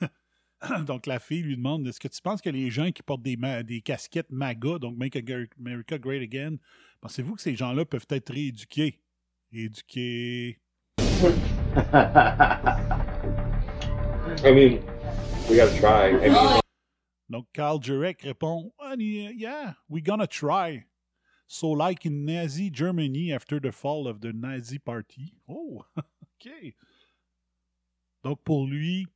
donc, 0.86 1.06
la 1.06 1.18
fille 1.18 1.42
lui 1.42 1.56
demande 1.56 1.86
Est-ce 1.86 2.00
que 2.00 2.08
tu 2.08 2.22
penses 2.22 2.40
que 2.40 2.48
les 2.48 2.70
gens 2.70 2.90
qui 2.92 3.02
portent 3.02 3.22
des, 3.22 3.36
ma- 3.36 3.62
des 3.62 3.82
casquettes 3.82 4.30
MAGA, 4.30 4.78
donc 4.78 4.96
Make 4.96 5.16
America 5.58 5.98
Great 5.98 6.22
Again, 6.22 6.56
pensez-vous 7.02 7.34
que 7.34 7.42
ces 7.42 7.54
gens-là 7.56 7.84
peuvent 7.84 8.06
être 8.08 8.32
rééduqués? 8.32 9.02
Rééduqués. 9.52 10.60
I 14.42 14.50
mean, 14.50 14.80
we 15.50 15.56
gotta 15.56 15.76
try. 15.78 16.08
I 16.24 16.30
mean, 16.30 16.60
Donc, 17.28 17.46
Carl 17.52 17.82
Jurek 17.82 18.22
répond 18.22 18.72
"Ah, 18.78 18.94
Yeah, 18.98 19.74
we 19.90 20.02
gonna 20.02 20.26
try. 20.26 20.84
So, 21.54 21.68
like 21.68 22.04
in 22.04 22.24
Nazi 22.24 22.68
Germany 22.68 23.32
after 23.32 23.60
the 23.60 23.70
fall 23.70 24.08
of 24.08 24.20
the 24.20 24.32
Nazi 24.32 24.80
Party. 24.80 25.34
Oh, 25.48 25.84
OK. 25.96 26.74
Donc, 28.24 28.40
pour 28.42 28.66
lui, 28.66 29.06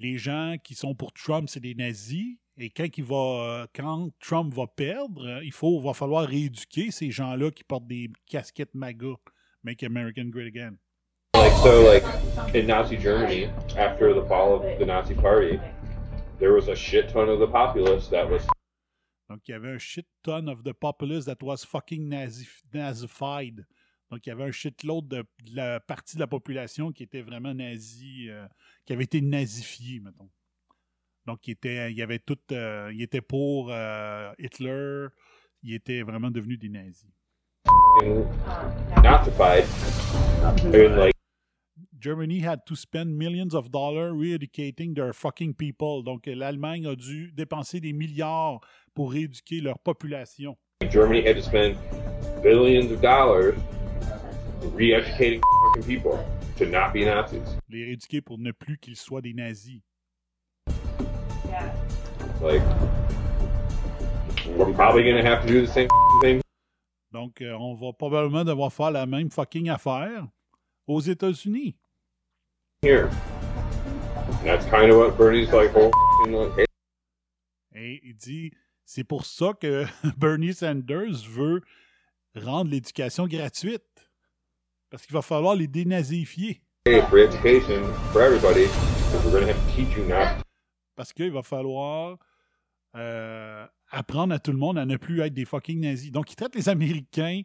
les 0.00 0.18
gens 0.18 0.56
qui 0.64 0.74
sont 0.74 0.96
pour 0.96 1.12
Trump, 1.12 1.48
c'est 1.48 1.60
des 1.60 1.76
nazis. 1.76 2.36
Et 2.56 2.70
quand, 2.70 2.88
il 2.98 3.04
va, 3.04 3.68
quand 3.72 4.10
Trump 4.18 4.52
va 4.54 4.66
perdre, 4.66 5.40
il 5.44 5.52
faut, 5.52 5.80
va 5.80 5.94
falloir 5.94 6.26
rééduquer 6.26 6.90
ces 6.90 7.12
gens-là 7.12 7.52
qui 7.52 7.62
portent 7.62 7.86
des 7.86 8.10
casquettes 8.28 8.74
MAGA. 8.74 9.14
Make 9.62 9.84
American 9.84 10.30
Great 10.30 10.48
Again. 10.48 10.78
like 11.36 11.52
so, 11.62 11.82
like 11.82 12.02
in 12.56 12.66
Nazi 12.66 12.96
Germany, 12.96 13.48
after 13.76 14.12
the 14.12 14.26
fall 14.26 14.56
of 14.56 14.80
the 14.80 14.84
Nazi 14.84 15.14
Party, 15.14 15.60
there 16.40 16.52
was 16.52 16.66
a 16.66 16.74
shit 16.74 17.08
ton 17.08 17.28
of 17.28 17.38
the 17.38 17.46
populace 17.46 18.08
that 18.08 18.28
was 18.28 18.42
Donc, 19.28 19.40
il 19.48 19.50
y 19.50 19.54
avait 19.54 19.72
un 19.72 19.78
shit 19.78 20.06
ton 20.22 20.46
of 20.46 20.62
the 20.62 20.72
populace 20.72 21.24
that 21.24 21.38
was 21.42 21.58
fucking 21.66 22.08
nazi 22.08 22.46
nazified. 22.72 23.66
Donc, 24.10 24.24
il 24.24 24.28
y 24.28 24.32
avait 24.32 24.44
un 24.44 24.52
shitload 24.52 25.08
de, 25.08 25.24
de 25.42 25.56
la 25.56 25.80
partie 25.80 26.16
de 26.16 26.20
la 26.20 26.28
population 26.28 26.92
qui 26.92 27.02
était 27.02 27.22
vraiment 27.22 27.54
nazi, 27.54 28.28
euh, 28.30 28.46
qui 28.84 28.92
avait 28.92 29.04
été 29.04 29.20
nazifié, 29.20 30.00
mettons. 30.00 30.30
Donc, 31.26 31.48
il, 31.48 31.52
était, 31.52 31.90
il 31.90 31.98
y 31.98 32.02
avait 32.02 32.20
tout, 32.20 32.38
euh, 32.52 32.90
il 32.94 33.02
était 33.02 33.20
pour 33.20 33.72
euh, 33.72 34.32
Hitler, 34.38 35.08
il 35.64 35.74
était 35.74 36.02
vraiment 36.02 36.30
devenu 36.30 36.56
des 36.56 36.68
nazis. 36.68 37.10
nazified. 39.02 39.64
Like 40.72 41.14
Germany 41.98 42.40
had 42.40 42.64
to 42.66 42.76
spend 42.76 43.16
millions 43.16 43.54
of 43.54 43.70
dollars 43.70 44.12
re-educating 44.12 44.94
their 44.94 45.12
fucking 45.12 45.54
people. 45.54 46.04
Donc, 46.04 46.26
l'Allemagne 46.26 46.86
a 46.86 46.94
dû 46.94 47.32
dépenser 47.32 47.80
des 47.80 47.92
milliards 47.92 48.60
pour 48.96 49.12
rééduquer 49.12 49.60
leur 49.60 49.78
population. 49.78 50.56
Germany 50.90 51.20
had 51.20 51.36
to 51.36 51.42
spend 51.42 51.76
billions 52.42 52.90
of 52.90 53.00
dollars 53.02 53.54
re-educating 54.74 55.40
people 55.86 56.18
to 56.56 56.64
not 56.64 56.92
be 56.92 57.04
Nazis. 57.04 57.58
Les 57.68 57.84
rééduquer 57.84 58.22
pour 58.22 58.38
ne 58.38 58.52
plus 58.52 58.78
qu'ils 58.78 58.96
soient 58.96 59.20
des 59.20 59.34
nazis. 59.34 59.82
Like 62.42 62.62
we're 64.56 64.72
probably 64.72 65.04
gonna 65.04 65.22
have 65.22 65.46
to 65.46 65.52
do 65.52 65.60
the 65.64 65.70
same 65.70 65.88
thing 66.22 66.40
Donc, 67.12 67.40
euh, 67.40 67.52
on 67.58 67.74
va 67.74 67.92
probablement 67.92 68.44
devoir 68.44 68.72
faire 68.72 68.90
la 68.90 69.06
même 69.06 69.30
fucking 69.30 69.68
affaire 69.68 70.26
aux 70.86 71.00
États-Unis. 71.00 71.76
here. 72.82 73.10
And 74.40 74.46
that's 74.46 74.66
kind 74.66 74.90
of 74.90 74.98
what 74.98 75.16
Bernie's 75.16 75.50
like 75.52 75.70
whole 75.70 75.90
fucking 76.18 76.32
like, 76.34 76.66
Et 77.74 78.00
il 78.04 78.14
dit, 78.16 78.52
c'est 78.86 79.04
pour 79.04 79.26
ça 79.26 79.52
que 79.60 79.84
Bernie 80.16 80.54
Sanders 80.54 81.28
veut 81.28 81.60
rendre 82.36 82.70
l'éducation 82.70 83.26
gratuite. 83.26 83.82
Parce 84.88 85.04
qu'il 85.04 85.12
va 85.12 85.22
falloir 85.22 85.56
les 85.56 85.66
dénazifier. 85.66 86.62
Parce 90.94 91.12
qu'il 91.12 91.32
va 91.32 91.42
falloir 91.42 92.16
euh, 92.94 93.66
apprendre 93.90 94.32
à 94.32 94.38
tout 94.38 94.52
le 94.52 94.58
monde 94.58 94.78
à 94.78 94.86
ne 94.86 94.96
plus 94.96 95.20
être 95.20 95.34
des 95.34 95.44
fucking 95.44 95.80
nazis. 95.80 96.12
Donc, 96.12 96.30
il 96.30 96.36
traite 96.36 96.54
les 96.54 96.68
Américains 96.68 97.42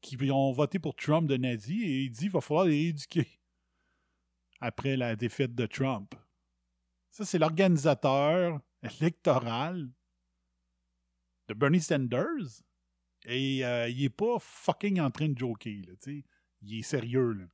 qui 0.00 0.16
ont 0.30 0.52
voté 0.52 0.78
pour 0.78 0.96
Trump 0.96 1.28
de 1.28 1.36
nazis 1.36 1.82
et 1.84 2.04
il 2.04 2.10
dit 2.10 2.20
qu'il 2.20 2.30
va 2.30 2.40
falloir 2.40 2.64
les 2.64 2.72
rééduquer 2.72 3.28
après 4.60 4.96
la 4.96 5.16
défaite 5.16 5.54
de 5.54 5.66
Trump. 5.66 6.14
Ça, 7.10 7.26
c'est 7.26 7.38
l'organisateur 7.38 8.58
électoral 8.82 9.90
de 11.48 11.54
Bernie 11.54 11.80
Sanders. 11.80 12.62
Et 13.26 13.64
euh, 13.64 13.88
il 13.88 14.04
est 14.04 14.08
pas 14.10 14.36
fucking 14.38 15.00
en 15.00 15.10
train 15.10 15.28
de 15.28 15.38
joker, 15.38 15.72
là, 15.86 15.94
tu 16.02 16.20
sais. 16.20 16.24
Il 16.62 16.78
est 16.78 16.82
sérieux, 16.82 17.32
là. 17.32 17.44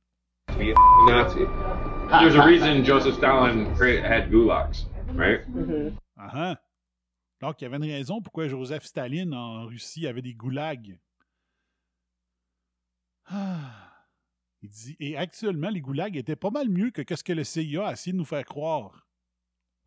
A 0.47 0.73
Nazi. 1.07 1.39
There's 2.09 2.35
a 2.35 2.45
reason 2.45 2.83
Joseph 2.83 3.15
Stalin 3.15 3.65
had 3.75 4.29
gulags, 4.29 4.85
right? 5.15 5.41
Ah 6.17 6.29
ah. 6.33 6.55
Donc, 7.41 7.61
il 7.61 7.65
y 7.65 7.67
avait 7.67 7.77
une 7.77 7.91
raison 7.91 8.21
pourquoi 8.21 8.47
Joseph 8.47 8.85
Staline 8.85 9.33
en 9.33 9.65
Russie 9.65 10.07
avait 10.07 10.21
des 10.21 10.33
goulags. 10.33 10.97
Ah. 13.27 13.71
Il 14.61 14.69
dit, 14.69 14.95
et 14.99 15.17
actuellement, 15.17 15.69
les 15.69 15.81
goulags 15.81 16.15
étaient 16.15 16.35
pas 16.35 16.51
mal 16.51 16.69
mieux 16.69 16.91
que 16.91 17.03
ce 17.15 17.23
que 17.23 17.33
le 17.33 17.43
CIA 17.43 17.87
a 17.87 17.91
essayé 17.91 18.13
de 18.13 18.17
nous 18.17 18.25
faire 18.25 18.45
croire. 18.45 19.05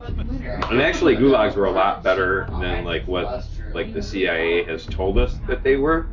And 0.00 0.80
actually, 0.80 1.16
gulags 1.16 1.56
were 1.56 1.66
a 1.66 1.72
lot 1.72 2.04
better 2.04 2.46
than 2.60 2.84
like 2.84 3.08
what 3.08 3.42
like 3.74 3.92
the 3.92 4.00
CIA 4.02 4.64
has 4.64 4.86
told 4.86 5.18
us 5.18 5.38
that 5.46 5.62
they 5.62 5.76
were. 5.76 6.06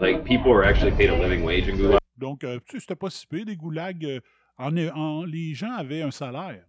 Like 0.00 0.24
people 0.24 0.50
were 0.52 0.64
actually 0.64 0.92
paid 0.92 1.10
a 1.10 1.16
living 1.16 1.44
wage 1.44 1.68
in 1.68 1.76
gulags. 1.76 1.98
Donc, 2.16 2.44
euh, 2.44 2.58
tu 2.66 2.76
sais, 2.76 2.80
c'était 2.80 2.96
pas 2.96 3.10
si 3.10 3.26
pire, 3.26 3.44
des 3.44 3.56
goulags. 3.56 4.04
euh, 4.04 4.20
en, 4.56 4.76
en- 4.76 5.24
les 5.24 5.52
gens 5.54 5.72
avaient 5.72 6.02
un 6.02 6.10
salaire. 6.12 6.64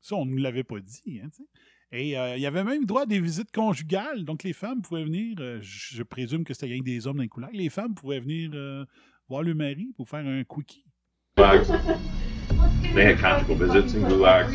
Ça, 0.00 0.16
on 0.16 0.24
ne 0.24 0.30
nous 0.32 0.38
l'avait 0.38 0.64
pas 0.64 0.80
dit. 0.80 1.20
Hein. 1.22 1.28
Et 1.92 2.18
euh, 2.18 2.34
il 2.36 2.42
y 2.42 2.46
avait 2.46 2.64
même 2.64 2.84
droit 2.86 3.02
à 3.02 3.06
des 3.06 3.20
visites 3.20 3.52
conjugales. 3.52 4.24
Donc, 4.24 4.42
les 4.42 4.52
femmes 4.54 4.80
pouvaient 4.82 5.04
venir, 5.04 5.36
euh, 5.38 5.58
je, 5.60 5.96
je 5.96 6.02
présume 6.02 6.44
que 6.44 6.52
c'était 6.54 6.66
rien 6.66 6.78
que 6.80 6.84
des 6.84 7.06
hommes 7.06 7.16
dans 7.18 7.22
les 7.22 7.28
goulags, 7.28 7.54
les 7.54 7.68
femmes 7.70 7.94
pouvaient 7.94 8.20
venir 8.20 8.50
euh, 8.54 8.84
voir 9.28 9.42
le 9.42 9.54
mari 9.54 9.92
pour 9.96 10.08
faire 10.08 10.26
un 10.26 10.42
quickie. 10.44 10.84
They 12.94 13.04
had 13.06 13.18
conjugal 13.18 13.56
visits 13.56 13.94
in 13.94 14.04
gulags. 14.08 14.54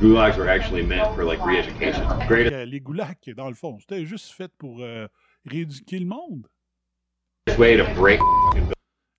Gulags 0.00 0.36
were 0.38 0.48
actually 0.48 0.82
meant 0.82 1.14
for 1.14 1.24
like 1.24 1.40
re-education. 1.44 2.06
Great 2.26 2.50
euh, 2.52 2.64
les 2.64 2.80
goulags, 2.80 3.34
dans 3.36 3.48
le 3.48 3.54
fond, 3.54 3.78
c'était 3.80 4.06
juste 4.06 4.30
fait 4.32 4.50
pour 4.56 4.80
euh, 4.80 5.06
rééduquer 5.44 5.98
le 5.98 6.06
monde. 6.06 6.46
way 7.58 7.76
to 7.76 7.84
break 7.94 8.20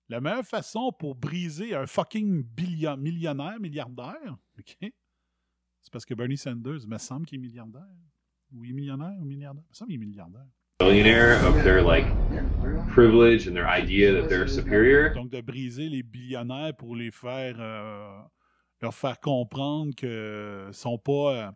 La 0.08 0.20
meilleure 0.20 0.44
façon 0.44 0.90
pour 0.98 1.14
briser 1.14 1.74
un 1.74 1.86
fucking 1.86 2.42
billion- 2.42 2.96
millionnaire, 2.96 3.60
milliardaire, 3.60 4.36
OK? 4.58 4.76
C'est 4.80 5.92
parce 5.92 6.04
que 6.04 6.14
Bernie 6.14 6.36
Sanders, 6.36 6.80
il 6.82 6.88
me 6.88 6.98
semble 6.98 7.26
qu'il 7.26 7.38
est 7.38 7.42
milliardaire. 7.42 7.86
Oui, 8.52 8.72
millionnaire 8.72 9.14
ou 9.20 9.24
milliardaire? 9.24 9.62
Il 9.66 9.70
me 9.70 9.74
semble 9.74 9.90
qu'il 9.92 10.02
est 10.02 10.04
milliardaire. 10.06 10.46
Billionaire 10.82 11.44
of 11.46 11.62
their 11.62 11.80
like 11.80 12.06
privilege 12.92 13.46
and 13.46 13.54
their 13.54 13.68
idea 13.68 14.12
that 14.12 14.28
they're 14.28 14.48
superior. 14.48 15.14
Donc, 15.14 15.30
de 15.30 15.40
briser 15.40 15.88
les 15.88 16.02
billionnaires 16.02 16.74
pour 16.76 16.96
les 16.96 17.10
faire, 17.10 17.56
euh, 17.58 18.18
leur 18.80 18.92
faire 18.92 19.20
comprendre 19.20 19.94
que 19.94 20.68
sont 20.72 20.98
pas, 20.98 21.34
euh, 21.34 21.50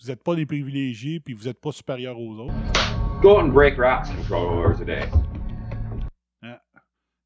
vous 0.00 0.08
n'êtes 0.08 0.22
pas 0.22 0.34
des 0.34 0.46
privilégiés 0.46 1.20
puis 1.20 1.34
vous 1.34 1.44
n'êtes 1.44 1.60
pas 1.60 1.72
supérieurs 1.72 2.18
aux 2.18 2.38
autres. 2.38 2.54
Go 3.22 3.38
and 3.40 3.48
break 3.48 3.78
rocks, 3.78 4.06
controller 4.28 4.76
today. 4.76 5.08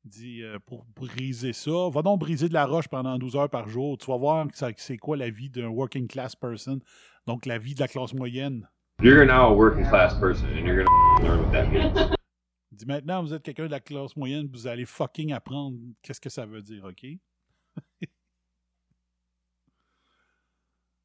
Il 0.04 0.10
dit 0.10 0.42
euh, 0.42 0.58
pour 0.66 0.84
briser 0.96 1.52
ça, 1.52 1.88
va 1.92 2.02
donc 2.02 2.18
briser 2.18 2.48
de 2.48 2.54
la 2.54 2.66
roche 2.66 2.88
pendant 2.88 3.18
12 3.18 3.36
heures 3.36 3.50
par 3.50 3.68
jour. 3.68 3.96
Tu 3.98 4.06
vas 4.06 4.16
voir 4.16 4.46
c'est 4.76 4.96
quoi 4.96 5.16
la 5.16 5.30
vie 5.30 5.48
d'un 5.48 5.68
working 5.68 6.08
class 6.08 6.34
person, 6.34 6.80
donc 7.26 7.46
la 7.46 7.58
vie 7.58 7.74
de 7.74 7.80
la 7.80 7.86
classe 7.86 8.12
moyenne. 8.12 8.68
You're 9.02 9.24
now 9.24 9.48
a 9.48 9.52
working 9.52 9.84
class 9.84 10.14
person, 10.14 10.46
and 10.56 10.64
you're 10.64 10.84
gonna 10.84 11.22
learn 11.24 11.42
what 11.42 11.50
that 11.50 11.72
means. 11.72 11.92
Dit 12.70 12.86
maintenant, 12.86 13.20
vous 13.20 13.34
êtes 13.34 13.42
quelqu'un 13.42 13.66
de 13.66 13.72
la 13.72 13.80
classe 13.80 14.14
moyenne, 14.16 14.46
vous 14.46 14.68
allez 14.68 14.84
fucking 14.84 15.32
apprendre 15.32 15.76
qu'est-ce 16.02 16.20
que 16.20 16.30
ça 16.30 16.46
veut 16.46 16.62
dire, 16.62 16.84
OK? 16.84 17.04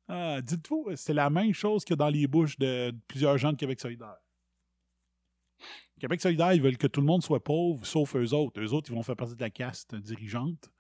Ah, 0.10 0.42
Dites-vous, 0.42 0.96
c'est 0.96 1.14
la 1.14 1.30
même 1.30 1.54
chose 1.54 1.84
que 1.84 1.94
dans 1.94 2.08
les 2.08 2.28
bouches 2.28 2.58
de 2.60 2.96
plusieurs 3.10 3.38
gens 3.38 3.52
de 3.52 3.58
Québec 3.58 3.78
solidaire. 3.82 4.16
Québec 6.00 6.22
solidaire, 6.22 6.54
ils 6.54 6.62
veulent 6.62 6.78
que 6.78 6.88
tout 6.88 7.02
le 7.02 7.08
monde 7.08 7.24
soit 7.24 7.44
pauvre, 7.44 7.86
sauf 7.86 8.16
eux 8.16 8.34
autres. 8.34 8.62
Eux 8.62 8.72
autres, 8.72 8.90
ils 8.90 8.96
vont 8.96 9.04
faire 9.04 9.18
partie 9.18 9.36
de 9.36 9.42
la 9.42 9.50
caste 9.50 9.96
dirigeante, 9.96 10.72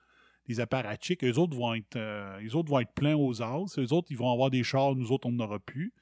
des 0.45 0.62
apparatchiks. 0.62 1.25
Eux 1.25 1.39
autres 1.39 1.58
vont 1.58 1.73
être, 1.73 1.97
euh, 1.97 2.39
eux 2.41 2.56
autres 2.56 2.69
vont 2.69 2.80
être 2.80 2.93
pleins 2.93 3.17
aux 3.17 3.41
as. 3.41 3.77
Eux 3.77 3.91
autres, 3.91 4.08
ils 4.12 4.17
vont 4.17 4.32
avoir 4.32 4.49
des 4.49 4.63
chars, 4.63 4.95
nous 4.95 5.12
autres, 5.12 5.27
on 5.27 5.34
n'en 5.34 5.43
aura 5.43 5.60
plus. 5.60 5.93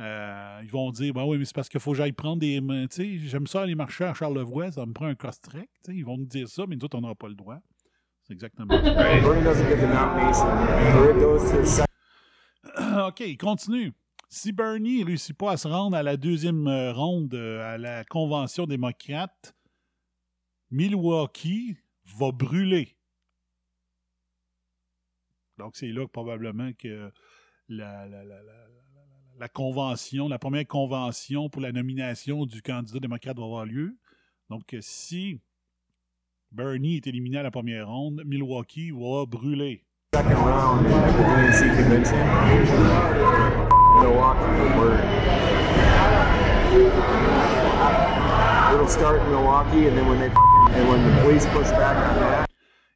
Euh, 0.00 0.60
ils 0.62 0.70
vont 0.70 0.90
dire, 0.92 1.12
ben 1.12 1.24
oui, 1.24 1.38
mais 1.38 1.44
c'est 1.44 1.54
parce 1.54 1.68
qu'il 1.68 1.80
faut 1.80 1.90
que 1.90 1.96
j'aille 1.96 2.12
prendre 2.12 2.38
des. 2.38 2.60
Tu 2.60 2.86
sais, 2.90 3.18
j'aime 3.18 3.46
ça 3.48 3.62
aller 3.62 3.74
marcher 3.74 4.04
à 4.04 4.14
Charlevoix, 4.14 4.70
ça 4.70 4.86
me 4.86 4.92
prend 4.92 5.06
un 5.06 5.14
cross-trek. 5.16 5.68
Tu 5.84 5.92
sais, 5.92 5.96
ils 5.96 6.04
vont 6.04 6.16
nous 6.16 6.26
dire 6.26 6.48
ça, 6.48 6.64
mais 6.68 6.76
nous 6.76 6.84
autres, 6.84 6.96
on 6.96 7.00
n'aura 7.00 7.16
pas 7.16 7.28
le 7.28 7.34
droit. 7.34 7.58
C'est 8.22 8.32
exactement 8.34 8.74
ça. 8.82 8.92
OK, 13.08 13.36
continue. 13.38 13.92
Si 14.28 14.52
Bernie 14.52 15.00
ne 15.00 15.06
réussit 15.06 15.36
pas 15.36 15.52
à 15.52 15.56
se 15.56 15.66
rendre 15.66 15.96
à 15.96 16.02
la 16.02 16.16
deuxième 16.16 16.66
euh, 16.68 16.92
ronde 16.92 17.32
euh, 17.34 17.74
à 17.74 17.78
la 17.78 18.04
convention 18.04 18.66
démocrate, 18.66 19.54
Milwaukee 20.70 21.76
va 22.18 22.30
brûler. 22.30 22.94
Donc, 25.56 25.76
c'est 25.76 25.88
là 25.88 26.04
que 26.06 26.10
probablement 26.12 26.70
que 26.78 27.10
la, 27.68 28.06
la- 28.06 28.22
la- 28.24 28.42
la- 28.42 28.66
la 29.38 29.48
convention, 29.48 30.28
la 30.28 30.38
première 30.38 30.66
convention 30.66 31.48
pour 31.48 31.62
la 31.62 31.70
nomination 31.70 32.44
du 32.44 32.60
candidat 32.60 32.98
démocrate 32.98 33.36
va 33.36 33.44
avoir 33.44 33.64
lieu. 33.64 33.96
Donc, 34.50 34.74
euh, 34.74 34.80
si 34.80 35.40
Bernie 36.50 36.96
est 36.96 37.06
éliminé 37.06 37.38
à 37.38 37.44
la 37.44 37.50
première 37.50 37.88
ronde, 37.88 38.22
Milwaukee 38.26 38.90
va 38.90 39.26
brûler. 39.26 39.84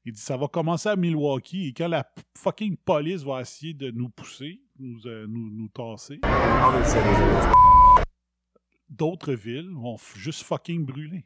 Il 0.04 0.12
dit 0.12 0.20
ça 0.20 0.36
va 0.36 0.48
commencer 0.48 0.88
à 0.88 0.96
Milwaukee 0.96 1.68
et 1.68 1.72
quand 1.72 1.86
la 1.86 2.04
fucking 2.36 2.76
police 2.76 3.22
va 3.22 3.42
essayer 3.42 3.74
de 3.74 3.92
nous 3.92 4.08
pousser, 4.08 4.60
nous, 4.82 5.06
euh, 5.06 5.26
nous, 5.28 5.50
nous 5.50 5.68
tasser, 5.68 6.20
will 6.24 8.02
d'autres 8.88 9.32
villes 9.32 9.70
vont 9.72 9.96
juste 10.16 10.42
fucking 10.42 10.84
brûler. 10.84 11.24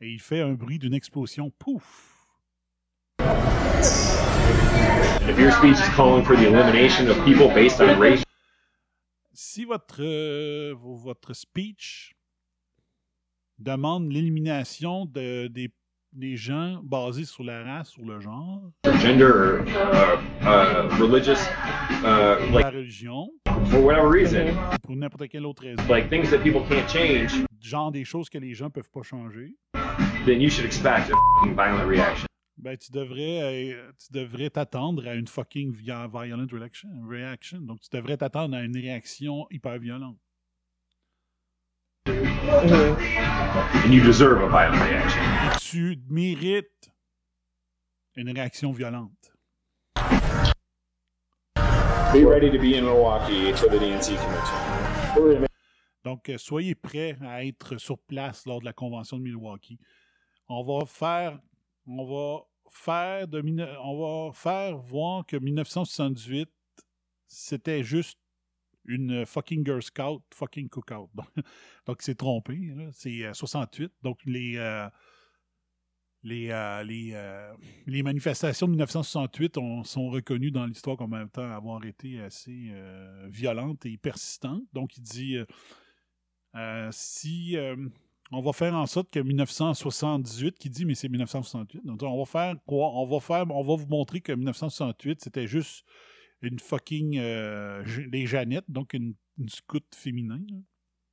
Et 0.00 0.10
il 0.12 0.20
fait 0.20 0.40
un 0.40 0.54
bruit 0.54 0.78
d'une 0.78 0.94
explosion. 0.94 1.50
Pouf! 1.50 2.10
And 5.20 5.28
if 5.30 5.38
your 5.38 5.52
speech 5.52 5.78
is 5.78 5.88
calling 5.96 6.24
for 6.24 6.36
the 6.36 6.46
elimination 6.46 7.08
of 7.08 7.16
people 7.24 7.48
based 7.54 7.80
on 7.80 7.98
race, 7.98 8.22
Si 9.36 9.64
votre, 9.64 10.00
euh, 10.00 10.72
vo- 10.76 10.94
votre 10.94 11.34
speech 11.34 12.14
demande 13.58 14.12
l'élimination 14.12 15.06
de, 15.06 15.48
des, 15.48 15.72
des 16.14 16.36
gens 16.36 16.80
basés 16.82 17.24
sur 17.24 17.42
la 17.42 17.62
race, 17.64 17.90
sur 17.90 18.04
le 18.04 18.20
genre, 18.20 18.62
gender, 19.00 19.64
uh, 19.66 20.44
uh, 20.44 20.88
religious, 21.00 21.40
uh, 22.02 22.38
la 22.52 22.60
like 22.60 22.66
religion, 22.66 23.28
for 23.66 23.80
whatever 23.80 24.08
reason, 24.08 24.48
ou 24.48 24.78
pour 24.82 24.96
n'importe 24.96 25.28
quelle 25.28 25.44
autre 25.44 25.64
raison, 25.64 25.82
like 25.88 26.08
things 26.08 26.30
that 26.30 26.38
people 26.38 26.62
can't 26.68 26.88
change, 26.88 27.44
genre 27.60 27.90
des 27.90 28.04
choses 28.04 28.28
que 28.28 28.38
les 28.38 28.54
gens 28.54 28.70
peuvent 28.70 28.90
pas 28.90 29.02
changer, 29.02 29.56
then 30.24 30.40
you 30.40 30.48
should 30.48 30.64
expect 30.64 31.10
a 31.10 31.46
violent 31.54 31.88
reaction. 31.88 32.26
Ben, 32.56 32.78
tu 32.78 32.92
devrais, 32.92 33.72
euh, 33.74 33.90
tu 33.98 34.12
devrais 34.12 34.48
t'attendre 34.48 35.06
à 35.08 35.14
une 35.14 35.26
fucking 35.26 35.72
violent 35.72 36.46
reaction, 36.50 36.88
reaction. 37.06 37.60
Donc, 37.60 37.80
tu 37.80 37.88
devrais 37.92 38.16
t'attendre 38.16 38.56
à 38.56 38.62
une 38.62 38.76
réaction 38.76 39.46
hyper 39.50 39.78
violente. 39.78 40.16
And 42.46 43.92
you 43.92 44.02
deserve 44.02 44.42
a 44.42 44.48
violent 44.48 44.80
reaction. 44.82 45.20
Et 45.20 45.58
tu 45.58 45.98
mérites 46.08 46.90
une 48.16 48.30
réaction 48.30 48.72
violente. 48.72 49.32
Be 52.12 52.24
ready 52.24 52.50
to 52.50 52.58
be 52.58 52.76
in 52.76 52.84
Milwaukee 52.84 53.52
for 53.54 53.68
the 53.68 53.78
DNC 53.78 54.16
convention. 54.18 55.46
Donc, 56.04 56.28
euh, 56.28 56.36
soyez 56.36 56.74
prêts 56.74 57.16
à 57.22 57.44
être 57.44 57.78
sur 57.78 57.98
place 57.98 58.44
lors 58.46 58.60
de 58.60 58.66
la 58.66 58.74
convention 58.74 59.16
de 59.16 59.22
Milwaukee. 59.22 59.78
On 60.48 60.62
va 60.62 60.84
faire, 60.84 61.40
on 61.86 62.04
va 62.04 62.44
faire 62.70 63.26
de, 63.26 63.42
on 63.82 64.26
va 64.26 64.32
faire 64.32 64.76
voir 64.76 65.24
que 65.24 65.36
1978, 65.36 66.50
c'était 67.26 67.82
juste 67.82 68.18
une 68.86 69.24
fucking 69.26 69.64
Girl 69.64 69.82
Scout, 69.82 70.22
fucking 70.32 70.68
cookout. 70.68 71.10
Donc, 71.86 72.02
c'est 72.02 72.14
trompé. 72.16 72.58
C'est 72.92 73.24
euh, 73.24 73.32
68. 73.32 73.92
Donc, 74.02 74.18
les, 74.24 74.56
euh, 74.56 74.88
les, 76.22 76.50
euh, 76.50 76.82
les, 76.84 77.12
euh, 77.14 77.54
manifestations 78.02 78.66
de 78.66 78.72
1968 78.72 79.58
ont- 79.58 79.84
sont 79.84 80.08
reconnues 80.08 80.50
dans 80.50 80.66
l'histoire 80.66 80.96
comme 80.96 81.14
étant 81.14 81.50
avoir 81.50 81.84
été 81.84 82.20
assez 82.20 82.68
euh, 82.72 83.28
violentes 83.30 83.84
et 83.86 83.96
persistantes. 83.98 84.62
Donc, 84.72 84.96
il 84.96 85.02
dit 85.02 85.36
euh, 85.36 85.44
euh, 86.56 86.88
si 86.92 87.56
euh, 87.56 87.76
on 88.30 88.40
va 88.40 88.52
faire 88.52 88.74
en 88.74 88.86
sorte 88.86 89.10
que 89.10 89.20
1978, 89.20 90.58
qui 90.58 90.70
dit 90.70 90.84
mais 90.86 90.94
c'est 90.94 91.08
1968, 91.08 91.84
donc 91.84 92.02
on 92.02 92.18
va 92.18 92.24
faire 92.24 92.54
quoi? 92.66 92.90
On 92.94 93.04
va 93.04 93.20
faire, 93.20 93.44
on 93.50 93.62
va 93.62 93.76
vous 93.76 93.86
montrer 93.88 94.20
que 94.20 94.32
1968 94.32 95.20
c'était 95.22 95.46
juste 95.46 95.84
une 96.42 96.58
fucking 96.58 97.18
euh, 97.18 97.82
les 98.10 98.26
Jeannettes, 98.26 98.70
donc 98.70 98.92
une, 98.94 99.14
une 99.38 99.48
scout 99.48 99.84
féminin. 99.94 100.40
là. 100.50 100.56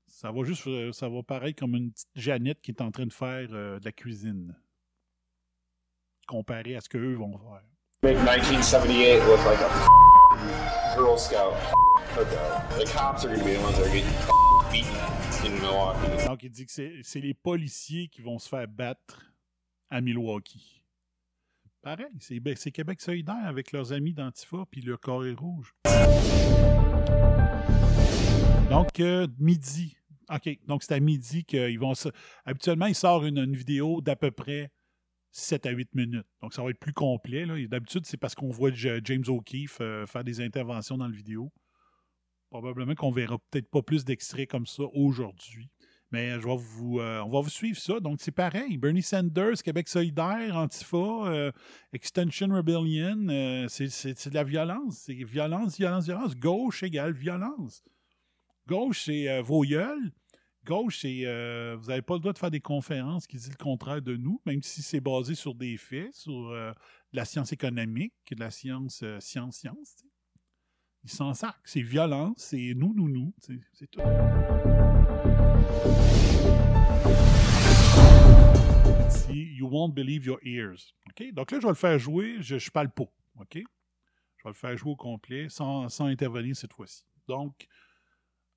Ça 0.08 0.32
va 0.32 0.44
juste, 0.44 0.68
euh, 0.68 0.92
ça 0.92 1.08
va 1.10 1.24
paraître 1.24 1.60
comme 1.60 1.76
une 1.76 1.92
petite 1.92 2.10
Jeannette 2.16 2.62
qui 2.62 2.72
est 2.72 2.82
en 2.82 2.92
train 2.92 3.06
de 3.06 3.14
faire 3.14 3.48
euh, 3.54 3.80
de 3.80 3.86
la 3.86 3.92
cuisine, 3.94 4.56
comparé 6.28 6.76
à 6.76 6.82
ce 6.82 6.90
qu'eux 6.90 7.16
vont 7.16 7.38
faire. 7.38 7.64
Make 8.04 8.18
1978 8.18 9.20
look 9.26 9.40
like 9.46 9.60
a 9.62 10.96
Girl 10.96 11.18
Scout 11.18 11.54
f- 11.54 11.74
cookout. 12.16 12.80
The 12.80 12.92
cops 12.92 13.26
are 13.26 13.30
going 13.30 13.40
to 13.40 13.46
be 13.46 13.54
the 13.54 13.62
ones 13.62 13.78
that 13.78 13.86
are 13.86 13.94
getting 13.94 14.10
f- 14.10 14.72
beaten 14.72 15.46
in 15.46 15.60
Milwaukee. 15.62 16.26
Donc, 16.28 16.44
il 16.44 16.50
dit 16.52 16.66
que 16.66 16.72
c'est 17.04 17.20
les 17.22 17.34
policiers 17.34 18.08
qui 18.10 18.22
vont 18.22 18.40
se 18.40 18.50
faire 18.50 18.68
battre 18.68 19.32
à 19.90 20.02
Milwaukee. 20.02 20.81
Pareil, 21.82 22.06
c'est 22.20 22.72
Québec 22.72 23.02
solidaire 23.02 23.44
avec 23.44 23.72
leurs 23.72 23.92
amis 23.92 24.14
d'Antifa 24.14 24.66
puis 24.70 24.82
le 24.82 24.98
Corée 24.98 25.34
Rouge. 25.34 25.74
Donc, 28.70 29.00
euh, 29.00 29.28
midi. 29.40 29.98
OK, 30.30 30.60
donc 30.68 30.84
c'est 30.84 30.94
à 30.94 31.00
midi 31.00 31.44
qu'ils 31.44 31.80
vont 31.80 31.96
se... 31.96 32.10
Habituellement, 32.46 32.86
ils 32.86 32.94
sortent 32.94 33.26
une, 33.26 33.56
vidéo 33.56 34.00
d'à 34.00 34.16
peu 34.16 34.30
près 34.30 34.72
7 35.32 35.66
à 35.66 35.72
8 35.72 35.96
minutes. 35.96 36.28
Donc, 36.44 36.54
ça 36.54 36.62
va 36.62 36.70
être 36.70 36.80
plus 36.80 36.94
complet. 36.94 37.48
D'habitude, 37.68 38.06
c'est 38.06 38.18
parce 38.18 38.36
qu'on 38.36 38.52
voit 38.52 38.70
James 38.72 39.24
O'Keefe 39.28 39.80
euh, 39.82 40.06
faire 40.06 40.24
des 40.24 40.40
interventions 40.40 41.00
dans 41.00 41.08
la 41.08 41.16
vidéo. 41.16 41.52
Probablement 42.52 42.94
qu'on 42.94 43.12
verra 43.12 43.40
peut-être 43.50 43.72
pas 43.72 43.82
plus 43.82 44.06
d'extraits 44.06 44.48
comme 44.48 44.68
ça 44.68 44.84
aujourd'hui. 44.94 45.72
Mais 46.12 46.32
je 46.42 46.48
vous, 46.48 47.00
euh, 47.00 47.22
on 47.22 47.30
va 47.30 47.40
vous 47.40 47.50
suivre 47.50 47.80
ça. 47.80 48.00
Donc, 48.02 48.20
c'est 48.20 48.32
pareil. 48.32 48.78
Bernie 48.78 49.02
Sanders, 49.02 49.64
Québec 49.64 49.88
solidaire, 49.88 50.58
Antifa, 50.58 50.98
euh, 50.98 51.52
Extension 51.94 52.50
Rebellion, 52.50 53.30
euh, 53.30 53.68
c'est 53.70 54.30
de 54.30 54.34
la 54.34 54.44
violence. 54.44 55.04
C'est 55.06 55.14
violence, 55.14 55.78
violence, 55.78 56.06
violence. 56.06 56.36
Gauche 56.36 56.84
égale 56.84 57.14
violence. 57.14 57.82
Gauche, 58.68 59.06
c'est 59.06 59.42
vos 59.42 59.64
gueules. 59.64 60.12
Gauche, 60.66 61.00
c'est 61.02 61.24
vous 61.76 61.88
n'avez 61.88 62.02
pas 62.02 62.14
le 62.16 62.20
droit 62.20 62.34
de 62.34 62.38
faire 62.38 62.52
des 62.52 62.60
conférences 62.60 63.26
qui 63.26 63.38
disent 63.38 63.50
le 63.50 63.64
contraire 63.64 64.02
de 64.02 64.16
nous, 64.16 64.40
même 64.46 64.62
si 64.62 64.82
c'est 64.82 65.02
basé 65.02 65.34
sur 65.34 65.56
des 65.56 65.78
faits, 65.78 66.14
sur 66.14 66.52
de 66.52 66.74
la 67.14 67.26
science 67.26 67.52
économique, 67.52 68.14
de 68.32 68.40
la 68.40 68.52
science, 68.52 69.04
science, 69.20 69.58
science. 69.58 69.96
Ils 71.04 71.10
s'en 71.10 71.34
sacrent. 71.34 71.60
C'est 71.64 71.82
violence, 71.82 72.36
c'est 72.38 72.74
nous, 72.76 72.94
nous, 72.94 73.10
nous. 73.10 73.34
C'est 73.74 73.90
tout. 73.90 74.02
You 79.34 79.68
won't 79.68 79.94
believe 79.94 80.26
your 80.26 80.40
ears. 80.44 80.94
OK? 81.10 81.32
Donc 81.34 81.52
là, 81.52 81.60
je 81.60 81.66
vais 81.66 81.72
le 81.72 81.76
faire 81.76 82.00
jouer, 82.00 82.38
je 82.42 82.56
ne 82.56 82.72
parle 82.72 82.90
pas. 82.90 83.06
OK? 83.40 83.54
Je 83.54 84.44
vais 84.44 84.50
le 84.50 84.54
faire 84.54 84.76
jouer 84.76 84.92
au 84.92 84.96
complet 84.96 85.50
sans, 85.50 85.88
sans 85.90 86.06
intervenir 86.06 86.56
cette 86.56 86.74
fois-ci. 86.74 87.04
Donc, 87.28 87.68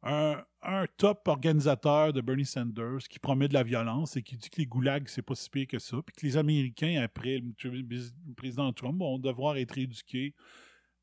un, 0.03 0.43
un 0.63 0.87
top 0.97 1.29
organisateur 1.29 2.13
de 2.13 2.21
Bernie 2.21 2.47
Sanders 2.47 3.07
qui 3.09 3.19
promet 3.19 3.49
de 3.49 3.55
la 3.55 3.63
violence 3.63 4.17
et 4.17 4.23
qui 4.23 4.37
dit 4.37 4.51
que 4.51 4.57
les 4.57 4.67
goulags, 4.67 5.09
c'est 5.09 5.23
pas 5.23 5.35
si 5.35 5.51
pire 5.51 5.67
que 5.67 5.79
ça. 5.79 5.99
Puis 6.05 6.17
que 6.17 6.27
les 6.27 6.37
Américains, 6.37 7.01
après 7.03 7.39
le 7.39 8.35
président 8.35 8.73
Trump, 8.73 8.99
vont 8.99 9.19
devoir 9.19 9.57
être 9.57 9.77
éduqués 9.79 10.35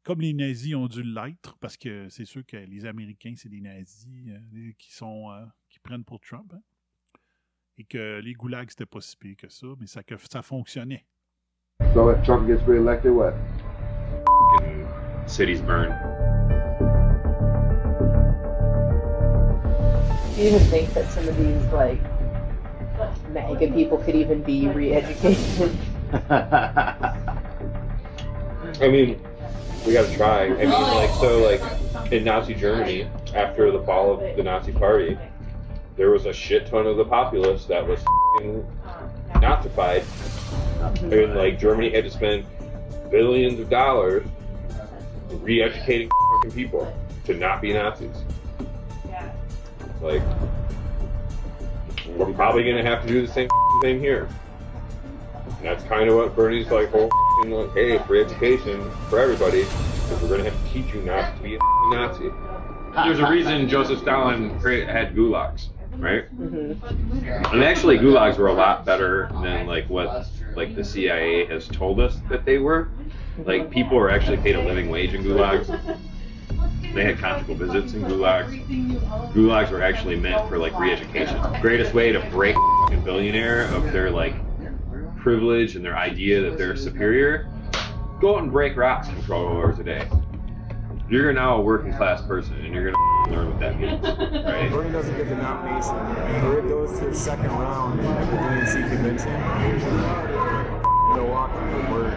comme 0.04 0.22
les 0.22 0.34
nazis 0.34 0.76
ont 0.76 0.88
dû 0.88 1.04
l'être, 1.04 1.58
parce 1.60 1.78
que 1.78 2.10
c'est 2.10 2.26
sûr 2.26 2.46
que 2.46 2.58
les 2.58 2.86
Américains, 2.86 3.34
c'est 3.38 3.50
des 3.50 3.62
nazis 3.62 4.08
euh, 4.30 4.72
qui 4.78 4.92
sont 4.94 5.32
euh, 5.32 5.46
prennent 5.82 6.04
pour 6.04 6.20
Trump. 6.20 6.54
hein. 6.54 6.62
Et 7.78 7.84
que 7.84 8.20
les 8.20 8.34
goulags, 8.34 8.70
c'était 8.70 8.86
pas 8.86 9.02
si 9.02 9.16
pire 9.18 9.36
que 9.38 9.50
ça, 9.50 9.68
mais 9.80 9.88
ça, 9.88 10.04
que 10.04 10.16
ça 10.18 10.42
fonctionnait. 10.42 11.06
So 11.94 12.10
if 12.12 12.22
Trump 12.24 12.48
gets 12.48 12.62
reelected, 12.68 13.12
what? 13.12 13.34
Cities 15.26 15.62
burn. 15.62 15.90
Do 20.36 20.42
you 20.42 20.48
even 20.56 20.60
think 20.70 20.94
that 20.94 21.10
some 21.12 21.28
of 21.28 21.36
these 21.38 21.64
like 21.74 22.00
MAGA 23.34 23.72
people 23.74 23.98
could 23.98 24.16
even 24.16 24.42
be 24.44 24.68
re-educated? 24.68 25.72
I 28.82 28.88
mean, 28.88 29.20
we 29.86 29.94
gotta 29.94 30.14
try. 30.16 30.46
I 30.46 30.66
mean, 30.66 30.70
like, 30.70 31.12
so, 31.20 31.40
like, 31.40 31.62
in 32.12 32.24
Nazi 32.24 32.54
Germany, 32.54 33.08
after 33.34 33.72
the 33.72 33.82
fall 33.84 34.12
of 34.14 34.36
the 34.36 34.44
Nazi 34.44 34.72
Party, 34.72 35.18
there 35.96 36.10
was 36.10 36.26
a 36.26 36.34
shit 36.34 36.68
ton 36.68 36.88
of 36.88 36.98
the 36.98 37.06
populace 37.06 37.66
that 37.66 37.86
was 37.86 38.04
fing 38.38 38.66
Nazified. 39.36 40.04
And, 41.04 41.36
like, 41.36 41.60
Germany 41.60 41.90
had 41.90 42.04
to 42.04 42.12
spend 42.12 42.46
billions 43.10 43.60
of 43.60 43.70
dollars 43.70 44.26
re 45.30 45.62
educating 45.62 46.10
fucking 46.36 46.52
people 46.52 46.94
to 47.26 47.34
not 47.34 47.62
be 47.62 47.74
Nazis. 47.74 48.16
Like, 50.02 50.24
we're 52.16 52.34
probably 52.34 52.64
gonna 52.64 52.84
have 52.84 53.02
to 53.04 53.08
do 53.08 53.26
the 53.26 53.32
same 53.32 53.50
thing 53.82 54.00
here. 54.00 54.28
And 55.62 55.66
that's 55.70 55.84
kind 55.84 56.10
of 56.10 56.16
what 56.16 56.36
Bernie's 56.36 56.72
like, 56.72 56.90
whole 56.90 57.06
f***ing, 57.06 57.52
like, 57.52 57.74
hey, 57.74 58.00
free 58.00 58.22
education 58.22 58.90
for 59.10 59.20
everybody, 59.20 59.62
because 59.62 60.22
we're 60.22 60.30
going 60.30 60.44
to 60.44 60.50
have 60.50 60.66
to 60.66 60.74
teach 60.74 60.92
you 60.94 61.04
not 61.04 61.38
to 61.38 61.44
be 61.44 61.54
a 61.54 61.58
f***ing 61.58 61.90
Nazi. 61.92 62.32
There's 63.08 63.20
a 63.20 63.30
reason 63.30 63.70
Joseph 63.70 64.00
Stalin 64.00 64.50
had 64.60 65.16
gulags, 65.16 65.68
right? 66.02 66.24
Mm-hmm. 66.38 67.54
And 67.54 67.64
actually, 67.64 67.98
gulags 67.98 68.38
were 68.38 68.48
a 68.48 68.54
lot 68.54 68.86
better 68.86 69.30
than 69.42 69.68
like 69.68 69.90
what 69.90 70.28
like 70.56 70.76
the 70.76 70.84
CIA 70.84 71.46
has 71.46 71.68
told 71.68 72.00
us 72.00 72.20
that 72.30 72.44
they 72.44 72.58
were. 72.58 72.90
Like 73.46 73.70
people 73.72 73.98
were 73.98 74.10
actually 74.10 74.38
paid 74.38 74.56
a 74.56 74.62
living 74.62 74.90
wage 74.90 75.14
in 75.14 75.24
gulags. 75.24 75.68
They 76.94 77.06
had 77.06 77.20
conjugal 77.20 77.56
visits 77.56 77.94
in 77.94 78.02
gulags. 78.02 78.66
Gulags 79.34 79.72
were 79.72 79.82
actually 79.82 80.18
meant 80.18 80.50
for 80.50 80.58
like 80.58 80.78
re-education. 80.78 81.40
Greatest 81.62 81.94
way 81.94 82.12
to 82.12 82.20
break 82.32 82.56
a 82.56 82.84
fucking 82.84 83.04
billionaire 83.04 83.66
of 83.74 83.92
their 83.94 84.10
like 84.10 84.36
privilege 85.18 85.76
and 85.76 85.86
their 85.86 85.98
idea 85.98 86.42
that 86.42 86.58
they're 86.58 86.76
superior. 86.76 87.48
Go 88.20 88.36
out 88.36 88.44
and 88.44 88.52
break 88.52 88.76
rocks 88.76 89.08
for 89.08 89.22
12 89.22 89.48
hours 89.48 89.80
a 89.80 89.84
day. 89.84 90.08
You're 91.12 91.34
now 91.34 91.58
a 91.58 91.62
working 91.62 91.94
class 91.94 92.22
person, 92.22 92.56
and 92.64 92.74
you're 92.74 92.90
gonna 92.90 93.30
learn 93.36 93.50
what 93.50 93.60
that 93.60 93.78
means, 93.78 94.02
right? 94.46 94.72
Bernie 94.72 94.94
doesn't 94.94 95.18
get 95.18 95.28
the 95.28 95.36
nomination, 95.36 95.94
or 96.46 96.60
it 96.60 96.70
goes 96.70 96.98
to 97.00 97.06
the 97.10 97.14
second 97.14 97.52
round 97.52 98.00
at 98.00 98.32
the 98.32 98.38
DNC 98.38 98.90
convention. 98.90 99.34
Milwaukee, 101.14 101.60
where 101.92 102.16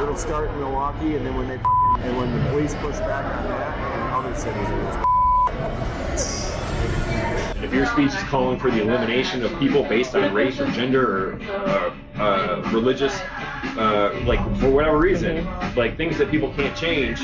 it'll 0.00 0.16
start 0.16 0.48
in 0.48 0.60
Milwaukee, 0.60 1.16
and 1.16 1.26
then 1.26 1.34
when 1.34 1.48
they 1.48 1.54
and 2.06 2.16
when 2.16 2.32
the 2.32 2.50
police 2.50 2.74
push 2.76 2.98
back 3.00 3.24
on 3.24 3.48
that, 3.48 3.76
and 3.78 4.14
other 4.14 4.32
cities. 4.36 4.68
It'll 7.56 7.64
If 7.64 7.74
your 7.74 7.86
speech 7.86 8.14
is 8.14 8.28
calling 8.28 8.60
for 8.60 8.70
the 8.70 8.80
elimination 8.80 9.42
of 9.44 9.58
people 9.58 9.82
based 9.82 10.14
on 10.14 10.32
race 10.32 10.60
or 10.60 10.70
gender 10.70 11.30
or 11.30 11.40
uh, 11.50 11.90
uh, 12.16 12.70
religious, 12.72 13.20
uh, 13.76 14.18
like 14.24 14.40
for 14.58 14.70
whatever 14.70 14.98
reason, 14.98 15.44
like 15.76 15.96
things 15.96 16.18
that 16.18 16.30
people 16.30 16.52
can't 16.54 16.76
change, 16.76 17.20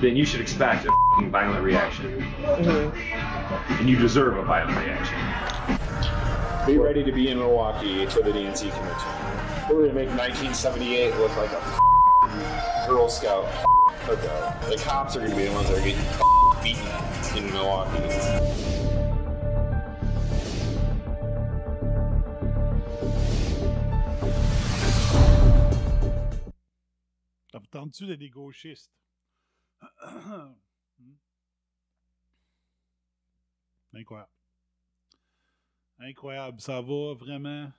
then 0.00 0.16
you 0.16 0.24
should 0.24 0.40
expect 0.40 0.84
a 0.86 0.88
f***ing 0.88 1.30
violent 1.30 1.62
reaction. 1.64 2.22
And 2.42 3.88
you 3.88 3.96
deserve 3.96 4.36
a 4.36 4.42
violent 4.42 4.76
reaction. 4.78 5.18
Be 6.66 6.78
ready 6.78 7.02
to 7.02 7.12
be 7.12 7.28
in 7.28 7.38
Milwaukee 7.38 8.06
for 8.06 8.22
the 8.22 8.30
DNC 8.30 8.70
convention. 8.72 9.08
We're 9.70 9.82
gonna 9.88 9.94
make 9.94 10.08
1978 10.10 11.16
look 11.16 11.36
like 11.36 11.50
a 11.52 11.56
f- 11.58 12.88
Girl 12.88 13.08
Scout 13.08 13.46
f- 13.46 13.64
cookout. 14.06 14.68
The 14.68 14.76
cops 14.76 15.16
are 15.16 15.20
gonna 15.20 15.34
be 15.36 15.44
the 15.46 15.52
ones 15.52 15.68
that 15.68 15.78
are 15.78 15.84
getting 15.84 15.98
f- 15.98 16.62
beaten 16.62 16.86
in 17.36 17.52
Milwaukee. 17.52 18.81
Des 28.00 28.30
gauchistes? 28.30 28.92
Hmm. 30.98 31.14
Incroyable. 33.94 34.30
Incroyable. 35.98 36.60
Ça 36.60 36.80
va 36.80 37.14
vraiment. 37.14 37.72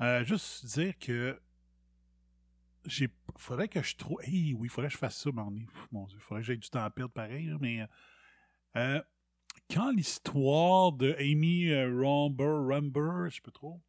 Euh, 0.00 0.24
juste 0.24 0.64
dire 0.66 0.96
que 0.98 1.38
j'ai 2.86 3.08
faudrait 3.36 3.68
que 3.68 3.82
je 3.82 3.96
trouve 3.96 4.22
hey, 4.22 4.54
oui, 4.54 4.68
faudrait 4.68 4.88
que 4.88 4.94
je 4.94 4.98
fasse 4.98 5.18
ça 5.18 5.30
mon 5.32 5.52
mon 5.90 6.06
Dieu, 6.06 6.18
faudrait 6.18 6.42
que 6.42 6.46
j'aie 6.46 6.56
du 6.56 6.70
temps 6.70 6.84
à 6.84 6.90
perdre 6.90 7.12
pareil 7.12 7.52
mais 7.60 7.86
euh, 8.76 9.02
quand 9.70 9.90
l'histoire 9.90 10.92
de 10.92 11.14
Amy 11.18 11.68
euh, 11.70 12.00
Romber 12.00 12.44
Rumber, 12.44 13.28
je 13.28 13.36
sais 13.36 13.40
pas 13.42 13.50
trop 13.50 13.82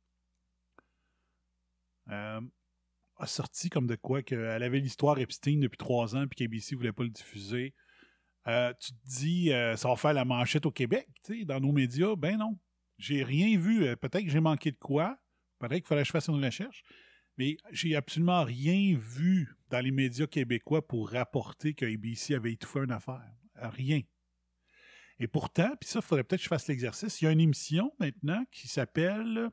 euh, 2.10 2.42
a 3.20 3.28
sorti 3.28 3.70
comme 3.70 3.86
de 3.86 3.96
quoi 3.96 4.24
qu'elle 4.24 4.64
avait 4.64 4.80
l'histoire 4.80 5.20
Epstein 5.20 5.60
depuis 5.60 5.78
trois 5.78 6.16
ans 6.16 6.26
puis 6.28 6.48
qu'ABC 6.48 6.76
voulait 6.76 6.94
pas 6.94 7.04
le 7.04 7.10
diffuser. 7.10 7.76
Euh, 8.48 8.74
tu 8.80 8.94
te 8.94 8.98
dis, 9.06 9.52
euh, 9.52 9.76
ça 9.76 9.90
va 9.90 9.96
faire 9.96 10.14
la 10.14 10.26
manchette 10.26 10.66
au 10.66 10.72
Québec, 10.72 11.08
tu 11.24 11.40
sais, 11.40 11.46
dans 11.46 11.60
nos 11.60 11.72
médias. 11.72 12.16
Ben 12.16 12.38
non. 12.38 12.58
J'ai 12.98 13.24
rien 13.24 13.58
vu. 13.58 13.86
Euh, 13.86 13.96
Peut-être 13.96 14.24
que 14.24 14.32
j'ai 14.32 14.40
manqué 14.40 14.72
de 14.72 14.78
quoi. 14.78 15.18
Peut-être 15.60 15.76
qu'il 15.76 15.86
fallait 15.86 16.02
que 16.02 16.08
je 16.08 16.12
fasse 16.12 16.28
une 16.28 16.44
recherche. 16.44 16.84
Mais 17.38 17.58
j'ai 17.72 17.96
absolument 17.96 18.44
rien 18.44 18.98
vu 18.98 19.56
dans 19.70 19.80
les 19.80 19.92
médias 19.92 20.28
québécois 20.28 20.86
pour 20.86 21.12
rapporter 21.12 21.74
que 21.74 21.86
ABC 21.86 22.36
avait 22.36 22.54
étouffé 22.54 22.80
une 22.80 22.92
affaire. 22.92 23.32
Rien. 23.56 24.02
Et 25.20 25.28
pourtant, 25.28 25.70
puis 25.80 25.90
ça, 25.90 26.00
il 26.00 26.06
faudrait 26.06 26.24
peut-être 26.24 26.40
que 26.40 26.46
je 26.46 26.50
fasse 26.50 26.68
l'exercice. 26.68 27.22
Il 27.22 27.26
y 27.26 27.28
a 27.28 27.32
une 27.32 27.42
émission 27.42 27.94
maintenant 28.00 28.44
qui 28.52 28.68
s'appelle, 28.68 29.50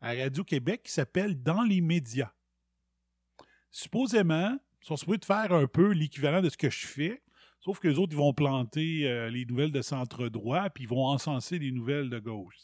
à 0.00 0.12
Radio-Québec, 0.12 0.82
qui 0.84 0.92
s'appelle 0.92 1.40
Dans 1.40 1.62
les 1.62 1.80
médias. 1.80 2.32
Supposément, 3.74 4.56
ils 4.82 4.86
sont 4.86 4.96
supposés 4.96 5.18
de 5.18 5.24
faire 5.24 5.52
un 5.52 5.66
peu 5.66 5.90
l'équivalent 5.90 6.40
de 6.40 6.48
ce 6.48 6.56
que 6.56 6.70
je 6.70 6.86
fais, 6.86 7.20
sauf 7.58 7.80
que 7.80 7.88
les 7.88 7.98
autres, 7.98 8.12
ils 8.12 8.18
vont 8.18 8.32
planter 8.32 9.08
euh, 9.08 9.28
les 9.28 9.44
nouvelles 9.46 9.72
de 9.72 9.82
centre 9.82 10.28
droit, 10.28 10.70
puis 10.70 10.84
ils 10.84 10.88
vont 10.88 11.04
encenser 11.04 11.58
les 11.58 11.72
nouvelles 11.72 12.08
de 12.08 12.20
gauche. 12.20 12.54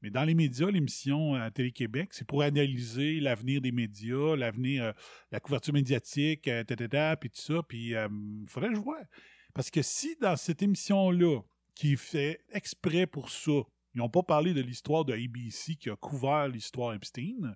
Mais 0.00 0.08
dans 0.08 0.24
les 0.24 0.32
médias, 0.34 0.70
l'émission 0.70 1.34
à 1.34 1.50
Télé-Québec, 1.50 2.14
c'est 2.14 2.26
pour 2.26 2.40
analyser 2.40 3.20
l'avenir 3.20 3.60
des 3.60 3.72
médias, 3.72 4.36
l'avenir, 4.36 4.84
euh, 4.84 4.92
la 5.32 5.38
couverture 5.38 5.74
médiatique, 5.74 6.48
euh, 6.48 6.64
puis 7.20 7.28
tout 7.28 7.42
ça. 7.42 7.62
Puis 7.62 7.90
il 7.90 8.48
faudrait 8.48 8.70
que 8.70 8.76
je 8.76 8.80
vois. 8.80 9.02
Parce 9.52 9.70
que 9.70 9.82
si 9.82 10.16
dans 10.18 10.36
cette 10.36 10.62
émission-là, 10.62 11.42
qui 11.74 11.98
fait 11.98 12.40
exprès 12.52 13.06
pour 13.06 13.28
ça, 13.28 13.52
ils 13.94 13.98
n'ont 13.98 14.08
pas 14.08 14.22
parlé 14.22 14.54
de 14.54 14.62
l'histoire 14.62 15.04
de 15.04 15.12
ABC 15.12 15.76
qui 15.76 15.90
a 15.90 15.96
couvert 15.96 16.48
l'histoire 16.48 16.94
Epstein, 16.94 17.54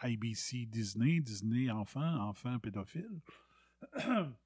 ABC 0.00 0.66
Disney, 0.66 1.20
Disney 1.20 1.70
enfant, 1.70 2.28
enfant 2.28 2.58
pédophile. 2.58 3.20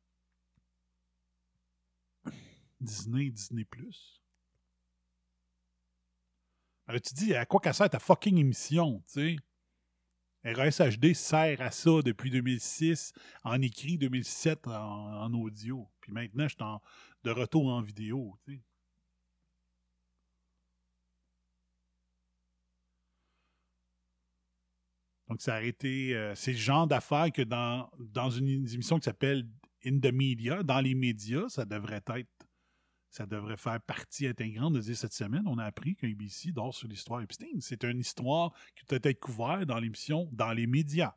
Disney, 2.81 3.31
Disney 3.31 3.65
Plus. 3.65 4.23
Alors 6.87 7.01
tu 7.01 7.15
dis, 7.15 7.35
à 7.35 7.47
quoi 7.47 7.61
qu'elle 7.61 7.75
sert 7.75 7.89
ta 7.89 7.99
fucking 7.99 8.39
émission, 8.39 9.03
tu 9.07 9.13
sais? 9.13 9.37
RSHD 10.45 11.15
sert 11.15 11.61
à 11.61 11.71
ça 11.71 12.03
depuis 12.03 12.31
2006, 12.31 13.13
en 13.45 13.63
écrit 13.63 13.97
2007 13.97 14.67
en, 14.67 15.33
audio. 15.35 15.89
Puis 16.01 16.13
maintenant, 16.13 16.49
je 16.49 16.57
suis 16.57 16.65
de 17.23 17.31
retour 17.31 17.69
en 17.69 17.81
vidéo, 17.81 18.37
tu 18.45 18.61
Donc, 25.33 25.41
ça 25.41 25.55
a 25.55 25.63
été. 25.63 26.15
euh, 26.15 26.35
c'est 26.35 26.53
le 26.53 26.59
genre 26.59 26.87
d'affaires 26.87 27.33
que 27.33 27.41
dans, 27.41 27.91
dans 27.99 28.29
une 28.29 28.49
émission 28.49 28.99
qui 28.99 29.05
s'appelle 29.05 29.49
In 29.83 29.99
the 29.99 30.13
Media, 30.13 30.63
dans 30.63 30.83
les 30.83 30.95
médias, 30.95 31.49
ça 31.49 31.65
devrait 31.65 32.03
être. 32.07 32.29
Ça 33.09 33.25
devrait 33.25 33.57
faire 33.57 33.81
partie 33.81 34.27
intégrante 34.27 34.75
de 34.75 34.81
dire 34.81 34.95
cette 34.95 35.15
semaine, 35.15 35.47
on 35.47 35.57
a 35.57 35.65
appris 35.65 35.97
qu'ABC 35.97 36.53
dort 36.53 36.75
sur 36.75 36.87
l'histoire 36.87 37.23
Epstein. 37.23 37.61
C'est 37.61 37.83
une 37.85 38.01
histoire 38.01 38.53
qui 38.77 38.85
peut 38.85 39.01
être 39.03 39.21
couverte 39.21 39.65
dans 39.65 39.79
l'émission 39.79 40.29
Dans 40.33 40.53
les 40.53 40.67
médias, 40.67 41.15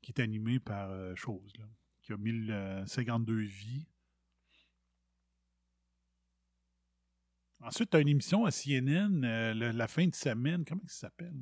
qui 0.00 0.12
est 0.12 0.20
animée 0.22 0.58
par 0.58 0.88
euh, 0.90 1.14
Chose, 1.16 1.52
là, 1.58 1.66
qui 2.00 2.14
a 2.14 2.16
1052 2.16 3.40
vies. 3.40 3.86
Ensuite, 7.60 7.90
tu 7.90 7.96
as 7.98 8.00
une 8.00 8.08
émission 8.08 8.46
à 8.46 8.50
CNN, 8.50 9.22
euh, 9.22 9.52
la 9.54 9.86
fin 9.86 10.06
de 10.06 10.14
semaine. 10.14 10.64
Comment 10.64 10.86
ça 10.86 11.08
s'appelle? 11.08 11.34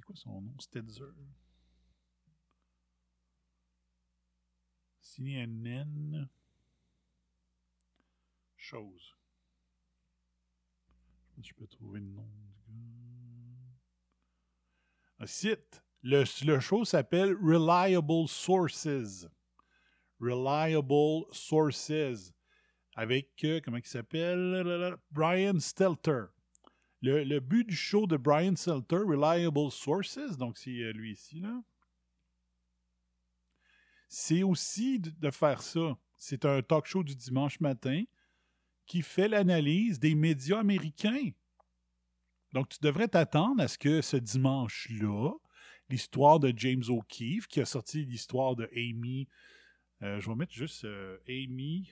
C'est 0.00 0.06
quoi 0.06 0.16
son 0.16 0.40
nom? 0.40 0.58
Stetzer. 0.58 1.12
CNN. 5.02 6.26
Chose. 8.56 9.14
Je 11.28 11.34
pas 11.36 11.42
si 11.42 11.48
je 11.50 11.54
peux 11.54 11.66
trouver 11.66 12.00
le 12.00 12.06
nom 12.06 12.24
du 12.24 12.54
gars. 12.66 12.72
Un 15.18 15.26
site. 15.26 15.84
Le, 16.02 16.24
le 16.46 16.60
show 16.60 16.86
s'appelle 16.86 17.34
Reliable 17.34 18.26
Sources. 18.26 19.28
Reliable 20.18 21.26
Sources. 21.30 22.32
Avec, 22.96 23.44
euh, 23.44 23.60
comment 23.62 23.76
il 23.76 23.84
s'appelle? 23.84 24.96
Brian 25.10 25.60
Stelter. 25.60 26.24
Le, 27.02 27.38
but 27.40 27.66
du 27.66 27.74
show 27.76 28.06
de 28.06 28.16
Brian 28.16 28.56
Stelter, 28.56 28.98
Reliable 28.98 29.70
Sources, 29.70 30.36
donc 30.36 30.58
c'est 30.58 30.82
euh, 30.82 30.92
lui 30.92 31.12
ici, 31.12 31.40
là, 31.40 31.62
c'est 34.08 34.42
aussi 34.42 34.98
de, 34.98 35.10
de 35.10 35.30
faire 35.30 35.62
ça. 35.62 35.96
C'est 36.18 36.44
un 36.44 36.60
talk 36.60 36.84
show 36.84 37.02
du 37.02 37.16
dimanche 37.16 37.60
matin 37.60 38.02
qui 38.84 39.02
fait 39.02 39.28
l'analyse 39.28 39.98
des 40.00 40.14
médias 40.14 40.58
américains. 40.58 41.30
Donc, 42.52 42.68
tu 42.68 42.78
devrais 42.82 43.08
t'attendre 43.08 43.62
à 43.62 43.68
ce 43.68 43.78
que 43.78 44.02
ce 44.02 44.16
dimanche-là, 44.16 45.32
l'histoire 45.88 46.40
de 46.40 46.52
James 46.56 46.82
O'Keefe, 46.88 47.46
qui 47.46 47.60
a 47.60 47.64
sorti 47.64 48.04
l'histoire 48.04 48.56
de 48.56 48.68
Amy, 48.74 49.28
euh, 50.02 50.18
je 50.18 50.28
vais 50.28 50.34
mettre 50.34 50.52
juste 50.52 50.84
euh, 50.84 51.18
Amy 51.28 51.90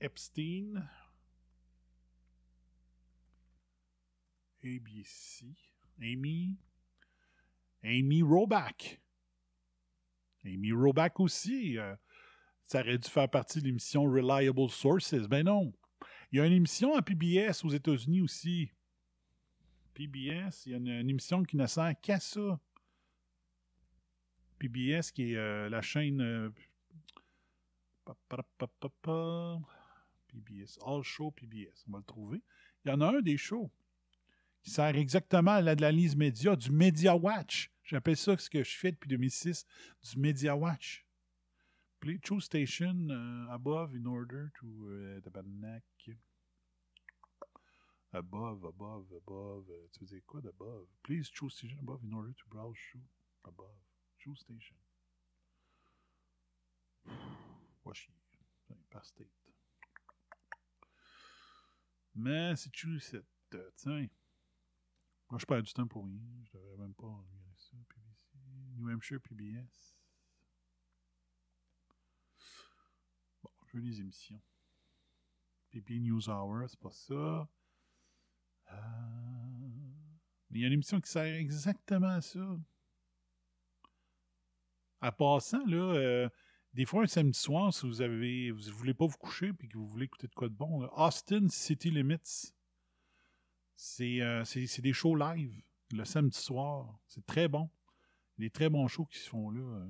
Epstein, 0.00 0.88
ABC, 4.64 5.44
Amy, 6.00 6.56
Amy 7.82 8.22
Roback. 8.22 9.00
Amy 10.44 10.72
Roback 10.72 11.20
aussi. 11.20 11.78
euh, 11.78 11.94
ça 12.62 12.80
aurait 12.80 12.98
dû 12.98 13.08
faire 13.08 13.28
partie 13.28 13.60
de 13.60 13.66
l'émission 13.66 14.04
Reliable 14.04 14.70
Sources. 14.70 15.14
Ben 15.28 15.44
non. 15.44 15.72
Il 16.32 16.38
y 16.38 16.40
a 16.40 16.46
une 16.46 16.52
émission 16.54 16.94
à 16.94 17.02
PBS 17.02 17.64
aux 17.64 17.68
États-Unis 17.68 18.22
aussi. 18.22 18.70
PBS, 19.92 20.66
il 20.66 20.72
y 20.72 20.74
a 20.74 20.78
une, 20.78 21.08
émission 21.08 21.42
qui 21.44 21.56
ne 21.56 21.66
sert 21.66 21.94
qu'à 22.00 22.18
ça. 22.18 22.58
PBS, 24.58 25.12
qui 25.12 25.32
est 25.32 25.36
euh, 25.36 25.68
la 25.68 25.82
chaîne. 25.82 26.20
euh, 26.20 26.50
PBS. 30.28 30.78
All 30.84 31.02
Show 31.02 31.30
PBS. 31.30 31.84
On 31.86 31.92
va 31.92 31.98
le 31.98 32.04
trouver. 32.04 32.42
Il 32.84 32.90
y 32.90 32.92
en 32.92 33.00
a 33.02 33.18
un 33.18 33.20
des 33.20 33.36
shows 33.36 33.70
qui 34.64 34.70
sert 34.70 34.96
exactement 34.96 35.52
à 35.52 35.60
l'analyse 35.60 36.16
média, 36.16 36.56
du 36.56 36.70
Media 36.70 37.14
Watch. 37.14 37.70
J'appelle 37.84 38.16
ça 38.16 38.36
ce 38.38 38.48
que 38.48 38.64
je 38.64 38.76
fais 38.76 38.92
depuis 38.92 39.08
2006, 39.08 39.66
du 40.02 40.18
Media 40.18 40.56
Watch. 40.56 41.06
Play 42.00 42.18
choose 42.22 42.44
station 42.44 43.08
uh, 43.10 43.50
above 43.52 43.94
in 43.94 44.06
order 44.06 44.50
to 44.58 44.66
uh. 44.90 45.20
Above, 48.12 48.64
above, 48.64 49.06
above. 49.16 49.68
euh, 49.70 49.88
tu 49.92 50.00
veux 50.00 50.06
dire 50.06 50.22
quoi 50.26 50.40
d'above? 50.40 50.86
Please 51.02 51.28
choose 51.32 51.52
station 51.54 51.78
above 51.80 52.00
in 52.04 52.12
order 52.12 52.32
to 52.34 52.44
browse. 52.48 52.76
Above. 53.44 53.76
Choose 54.18 54.38
station. 54.40 54.76
Va 57.84 57.92
chier. 57.92 58.14
Putain, 58.66 58.78
Par 58.90 59.04
state. 59.04 59.28
Massachusetts. 62.14 63.24
euh, 63.54 63.70
Tiens. 63.76 64.08
Je 65.38 65.46
perds 65.46 65.62
du 65.62 65.72
temps 65.72 65.86
pour 65.86 66.04
rien. 66.04 66.20
Je 66.44 66.52
devrais 66.52 66.76
même 66.76 66.94
pas 66.94 67.06
regarder 67.06 67.54
ça. 67.56 67.76
PBC. 67.88 68.38
New 68.76 68.90
Hampshire 68.90 69.20
PBS. 69.20 69.96
Bon, 73.42 73.50
je 73.66 73.76
veux 73.76 73.82
les 73.82 74.00
émissions. 74.00 74.40
PP 75.70 76.00
News 76.00 76.28
Hour, 76.30 76.68
c'est 76.68 76.78
pas 76.78 76.92
ça. 76.92 77.48
Euh, 78.72 78.76
Mais 80.50 80.58
il 80.58 80.60
y 80.60 80.64
a 80.64 80.68
une 80.68 80.74
émission 80.74 81.00
qui 81.00 81.10
sert 81.10 81.34
exactement 81.34 82.08
à 82.08 82.20
ça. 82.20 82.58
En 85.00 85.12
passant, 85.12 85.64
là, 85.66 85.76
euh, 85.76 86.28
des 86.72 86.86
fois, 86.86 87.02
un 87.02 87.06
samedi 87.06 87.38
soir, 87.38 87.74
si 87.74 87.86
vous 87.86 88.00
avez, 88.00 88.50
vous 88.50 88.62
voulez 88.72 88.94
pas 88.94 89.06
vous 89.06 89.18
coucher 89.18 89.52
et 89.60 89.68
que 89.68 89.76
vous 89.76 89.86
voulez 89.86 90.06
écouter 90.06 90.28
de 90.28 90.34
quoi 90.34 90.48
de 90.48 90.54
bon, 90.54 90.88
Austin 90.92 91.48
City 91.48 91.90
Limits. 91.90 92.52
C'est 93.76 94.20
euh, 94.20 94.44
c'est- 94.44 94.80
des 94.82 94.92
shows 94.92 95.16
live 95.16 95.60
le 95.92 96.04
samedi 96.04 96.38
soir. 96.38 96.98
C'est 97.06 97.24
très 97.26 97.48
bon. 97.48 97.70
Des 98.38 98.50
très 98.50 98.68
bons 98.68 98.88
shows 98.88 99.06
qui 99.06 99.18
se 99.18 99.28
font 99.28 99.50
là. 99.50 99.60
euh, 99.60 99.88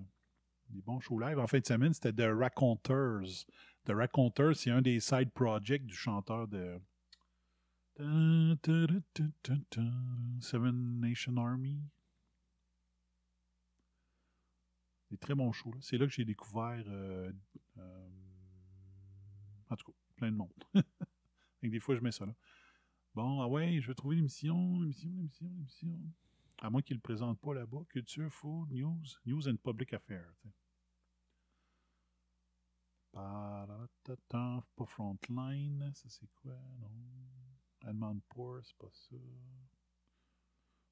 des 0.70 0.80
bons 0.82 1.00
shows 1.00 1.18
live. 1.18 1.38
En 1.38 1.46
fin 1.46 1.58
de 1.60 1.66
semaine, 1.66 1.92
c'était 1.92 2.12
The 2.12 2.30
Raconteurs. 2.34 3.22
The 3.84 3.90
Raconteurs, 3.92 4.56
c'est 4.56 4.70
un 4.70 4.82
des 4.82 4.98
side 5.00 5.30
projects 5.32 5.84
du 5.84 5.94
chanteur 5.94 6.48
de 6.48 6.80
Seven 10.40 11.00
Nation 11.00 11.36
Army. 11.36 11.80
Des 15.10 15.18
très 15.18 15.34
bons 15.34 15.52
shows. 15.52 15.74
C'est 15.80 15.96
là 15.98 16.06
que 16.06 16.12
j'ai 16.12 16.24
découvert 16.24 16.82
euh, 16.88 17.30
en 19.70 19.76
tout 19.76 19.86
cas, 19.86 19.98
plein 20.16 20.30
de 20.32 20.36
monde. 20.36 20.52
Des 21.62 21.80
fois, 21.80 21.94
je 21.94 22.00
mets 22.00 22.12
ça 22.12 22.26
là. 22.26 22.34
Bon, 23.14 23.40
ah 23.40 23.46
ouais, 23.46 23.80
je 23.80 23.86
vais 23.86 23.94
trouver 23.94 24.16
l'émission, 24.16 24.80
l'émission, 24.80 25.08
l'émission, 25.14 25.46
l'émission. 25.48 26.00
À 26.58 26.68
moins 26.68 26.82
qu'ils 26.82 26.94
ne 26.94 26.98
le 26.98 27.02
présentent 27.02 27.40
pas 27.40 27.54
là-bas. 27.54 27.84
Culture, 27.88 28.32
Food, 28.32 28.72
News, 28.72 29.04
News 29.24 29.48
and 29.48 29.56
Public 29.56 29.92
Affairs. 29.92 30.34
Pas 33.12 33.66
Frontline, 34.86 35.92
ça 35.94 36.08
c'est 36.08 36.28
quoi? 36.34 36.54
Non? 36.80 36.90
Allemand 37.82 38.18
Poor, 38.28 38.60
c'est 38.64 38.76
pas 38.76 38.90
ça. 38.90 39.16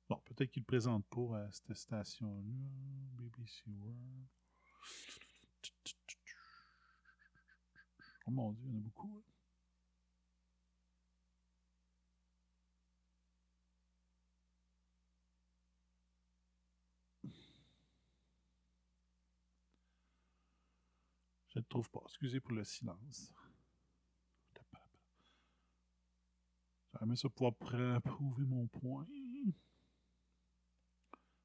Bon, 0.08 0.20
peut-être 0.24 0.50
qu'ils 0.52 0.60
ne 0.60 0.64
le 0.64 0.66
présentent 0.66 1.06
pas 1.06 1.38
à 1.40 1.50
cette 1.50 1.74
station-là. 1.74 2.68
BBC 3.16 3.64
World. 3.66 4.28
Oh 8.26 8.30
mon 8.30 8.52
dieu, 8.52 8.64
il 8.68 8.74
y 8.74 8.76
en 8.76 8.78
a 8.78 8.82
beaucoup. 8.82 9.24
hein. 9.26 9.31
Je 21.52 21.58
ne 21.58 21.62
le 21.62 21.68
trouve 21.68 21.90
pas. 21.90 22.00
Excusez 22.06 22.40
pour 22.40 22.52
le 22.52 22.64
silence. 22.64 23.32
J'aimerais 26.98 27.16
ça 27.16 27.28
pouvoir 27.28 27.52
pr- 27.52 28.00
prouver 28.00 28.44
mon 28.46 28.66
point. 28.68 29.06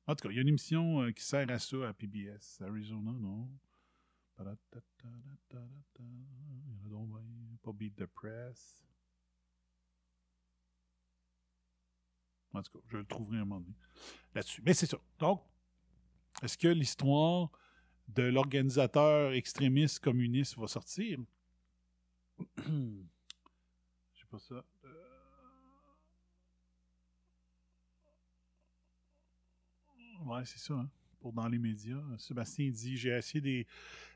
En 0.05 0.15
tout 0.15 0.27
cas, 0.27 0.31
il 0.31 0.35
y 0.35 0.39
a 0.39 0.41
une 0.41 0.47
émission 0.47 1.01
euh, 1.01 1.11
qui 1.11 1.23
sert 1.23 1.49
à 1.51 1.59
ça 1.59 1.89
à 1.89 1.93
PBS. 1.93 2.61
Arizona, 2.61 3.11
non? 3.11 3.49
Il 4.39 4.45
y 4.45 4.47
en 4.47 4.51
a 4.51 4.55
donc 6.89 7.59
pas 7.61 7.73
Beat 7.73 7.95
the 7.97 8.05
Press. 8.05 8.85
En 12.53 12.61
tout 12.63 12.79
cas, 12.79 12.85
je 12.87 12.97
le 12.97 13.05
trouverai 13.05 13.37
un 13.39 13.45
moment 13.45 13.59
donné 13.59 13.75
là-dessus. 14.33 14.61
Mais 14.65 14.73
c'est 14.73 14.85
ça. 14.85 14.97
Donc, 15.19 15.43
est-ce 16.41 16.57
que 16.57 16.69
l'histoire 16.69 17.51
de 18.09 18.23
l'organisateur 18.23 19.33
extrémiste 19.33 19.99
communiste 19.99 20.57
va 20.57 20.67
sortir? 20.67 21.19
Je 22.57 24.19
sais 24.19 24.25
pas 24.29 24.39
ça. 24.39 24.55
Euh, 24.55 24.89
Ouais, 30.25 30.41
c'est 30.45 30.59
ça. 30.59 30.73
hein. 30.73 30.89
Pour 31.19 31.33
dans 31.33 31.47
les 31.47 31.57
médias. 31.57 32.01
Sébastien 32.17 32.69
dit 32.69 32.97
J'ai 32.97 33.09
essayé 33.09 33.41
des, 33.41 33.67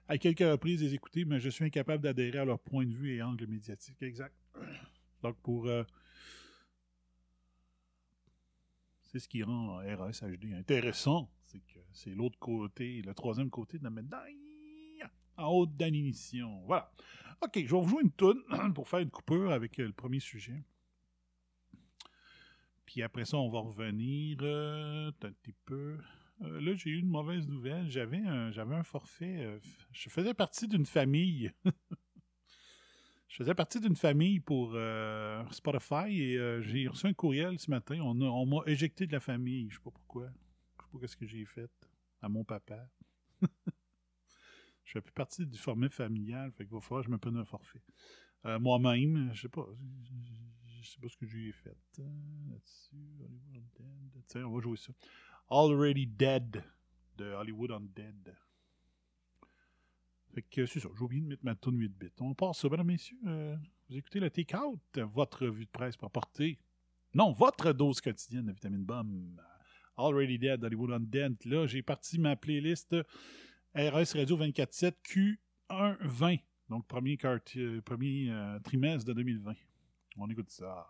à 0.07 0.17
quelques 0.17 0.39
reprises 0.39 0.81
les 0.81 0.93
écouter, 0.93 1.25
mais 1.25 1.39
je 1.39 1.49
suis 1.49 1.65
incapable 1.65 2.03
d'adhérer 2.03 2.39
à 2.39 2.45
leur 2.45 2.59
point 2.59 2.85
de 2.85 2.93
vue 2.93 3.15
et 3.15 3.21
angle 3.23 3.47
médiatique. 3.47 4.01
Exact. 4.01 4.35
Donc, 5.23 5.37
pour. 5.41 5.67
euh, 5.67 5.83
c'est 9.03 9.19
ce 9.19 9.27
qui 9.27 9.43
rend 9.43 9.75
RAS 9.77 10.21
HD 10.21 10.53
intéressant. 10.53 11.29
C'est 11.51 11.59
que 11.59 11.79
c'est 11.91 12.11
l'autre 12.11 12.39
côté, 12.39 13.01
le 13.01 13.13
troisième 13.13 13.49
côté 13.49 13.77
de 13.77 13.83
la 13.83 13.89
médaille. 13.89 14.37
En 15.37 15.47
haut 15.47 15.65
de 15.65 15.85
l'émission. 15.85 16.61
Voilà. 16.65 16.91
OK, 17.41 17.55
je 17.55 17.61
vais 17.61 17.81
vous 17.81 17.89
jouer 17.89 18.03
une 18.03 18.11
toune 18.11 18.41
pour 18.75 18.87
faire 18.87 18.99
une 18.99 19.09
coupure 19.09 19.51
avec 19.51 19.79
euh, 19.79 19.87
le 19.87 19.93
premier 19.93 20.19
sujet. 20.19 20.63
Puis 22.85 23.01
après 23.01 23.25
ça, 23.25 23.37
on 23.37 23.49
va 23.49 23.59
revenir 23.59 24.37
euh, 24.41 25.09
un 25.09 25.31
petit 25.31 25.55
peu. 25.65 25.97
Euh, 26.41 26.61
là, 26.61 26.73
j'ai 26.75 26.91
eu 26.91 26.99
une 26.99 27.09
mauvaise 27.09 27.47
nouvelle. 27.47 27.89
J'avais 27.89 28.19
un, 28.19 28.83
forfait. 28.83 29.59
je 29.91 30.09
faisais 30.09 30.33
partie 30.33 30.67
d'une 30.69 30.85
famille. 30.85 31.51
je 33.27 33.35
faisais 33.35 33.55
partie 33.55 33.81
d'une 33.81 33.95
famille 33.97 34.39
pour 34.39 34.77
Spotify 35.51 36.21
et 36.21 36.61
j'ai 36.61 36.87
reçu 36.87 37.07
un 37.07 37.13
courriel 37.13 37.59
ce 37.59 37.69
matin. 37.71 37.99
On, 38.01 38.45
m'a 38.45 38.61
éjecté 38.67 39.05
de 39.05 39.11
la 39.11 39.19
famille. 39.19 39.69
Je 39.69 39.75
sais 39.75 39.83
pas 39.83 39.91
pourquoi. 39.91 40.29
Je 40.91 40.97
sais 40.97 40.99
pas 40.99 41.07
ce 41.07 41.15
que 41.15 41.25
j'ai 41.25 41.45
fait 41.45 41.71
à 42.21 42.27
mon 42.29 42.43
papa. 42.43 42.89
je 44.83 44.91
fais 44.91 45.01
plus 45.01 45.13
partie 45.13 45.45
du 45.45 45.57
format 45.57 45.89
familial. 45.89 46.51
Fait 46.51 46.65
qu'il 46.65 46.73
va 46.73 46.81
falloir 46.81 47.01
que 47.01 47.07
je 47.07 47.11
me 47.11 47.17
prenne 47.17 47.37
un 47.37 47.45
forfait. 47.45 47.81
Euh, 48.45 48.59
Moi-même, 48.59 49.31
je 49.33 49.41
sais 49.41 49.49
pas. 49.49 49.67
Je 50.81 50.89
sais 50.89 50.99
pas 50.99 51.07
ce 51.07 51.17
que 51.17 51.25
j'ai 51.25 51.51
fait 51.51 51.77
euh, 51.99 52.49
là-dessus. 52.49 52.95
Hollywood. 53.23 54.23
Tiens, 54.27 54.45
on 54.45 54.55
va 54.55 54.61
jouer 54.61 54.77
ça. 54.77 54.91
Already 55.49 56.07
Dead 56.07 56.63
de 57.17 57.25
Hollywood 57.25 57.71
Undead. 57.71 58.35
Fait 60.33 60.41
que 60.43 60.65
c'est 60.65 60.79
ça, 60.79 60.89
j'ai 60.95 61.03
oublié 61.03 61.21
de 61.21 61.27
mettre 61.27 61.43
ma 61.43 61.55
tune 61.55 61.77
8 61.77 61.89
bits. 61.89 62.07
On 62.21 62.33
passe 62.33 62.59
ça, 62.59 62.69
mesdames, 62.69 62.87
messieurs. 62.87 63.17
euh, 63.27 63.57
vous 63.89 63.97
écoutez 63.97 64.21
le 64.21 64.29
Take-Out, 64.29 64.99
votre 65.13 65.45
revue 65.45 65.65
de 65.65 65.69
presse 65.69 65.97
pour 65.97 66.07
apporter. 66.07 66.57
Non, 67.13 67.33
votre 67.33 67.73
dose 67.73 67.99
quotidienne 67.99 68.45
de 68.45 68.53
vitamine 68.53 68.85
BOM. 68.85 69.41
Already 70.01 70.37
Dead, 70.37 70.63
Hollywood 70.63 70.91
Undead. 70.91 71.35
Là, 71.45 71.67
j'ai 71.67 71.81
parti 71.81 72.19
ma 72.19 72.35
playlist 72.35 72.95
RS 73.75 74.13
Radio 74.15 74.37
24-7 74.37 74.93
Q120. 75.69 76.39
Donc, 76.69 76.87
premier, 76.87 77.17
quart- 77.17 77.39
euh, 77.57 77.81
premier 77.81 78.29
euh, 78.31 78.59
trimestre 78.59 79.05
de 79.07 79.13
2020. 79.13 79.53
On 80.17 80.29
écoute 80.29 80.49
ça. 80.49 80.87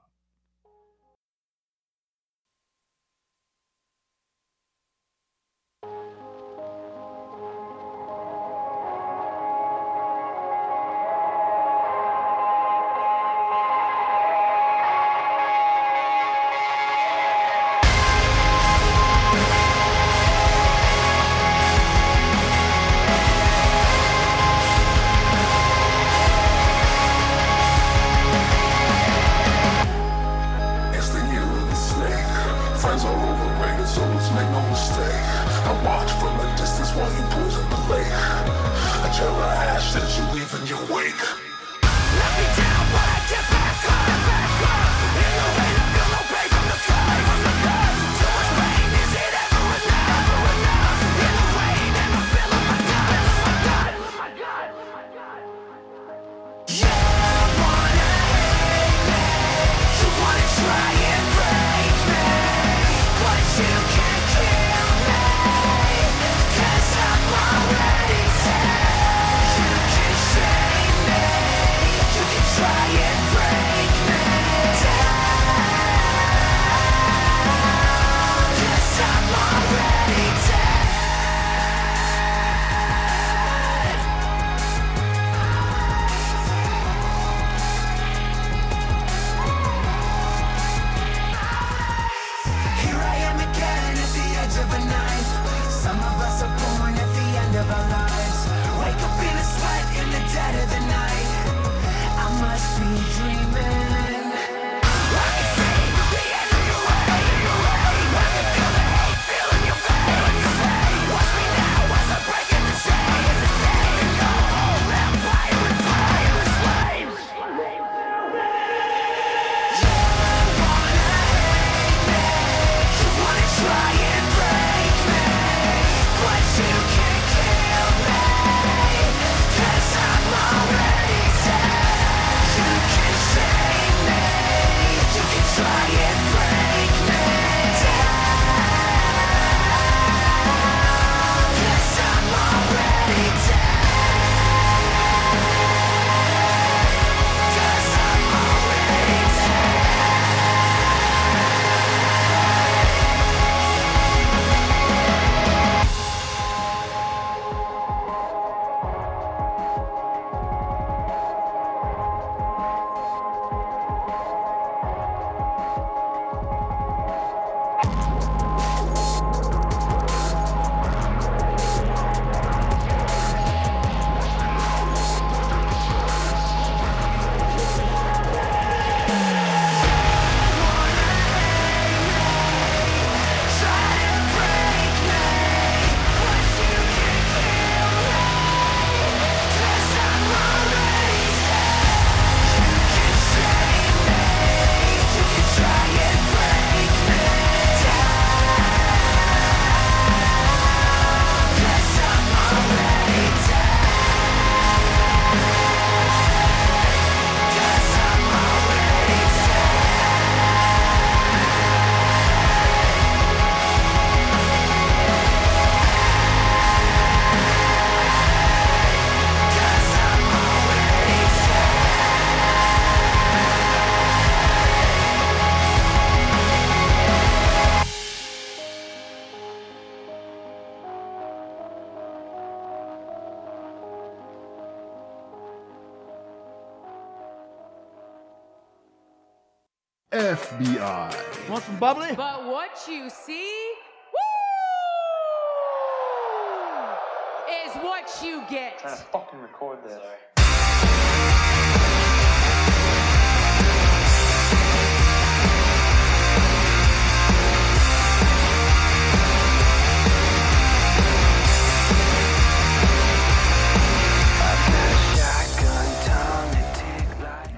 You 248.32 248.44
get. 248.50 248.80
fucking 249.12 249.40
record 249.42 249.80
this. 249.84 250.00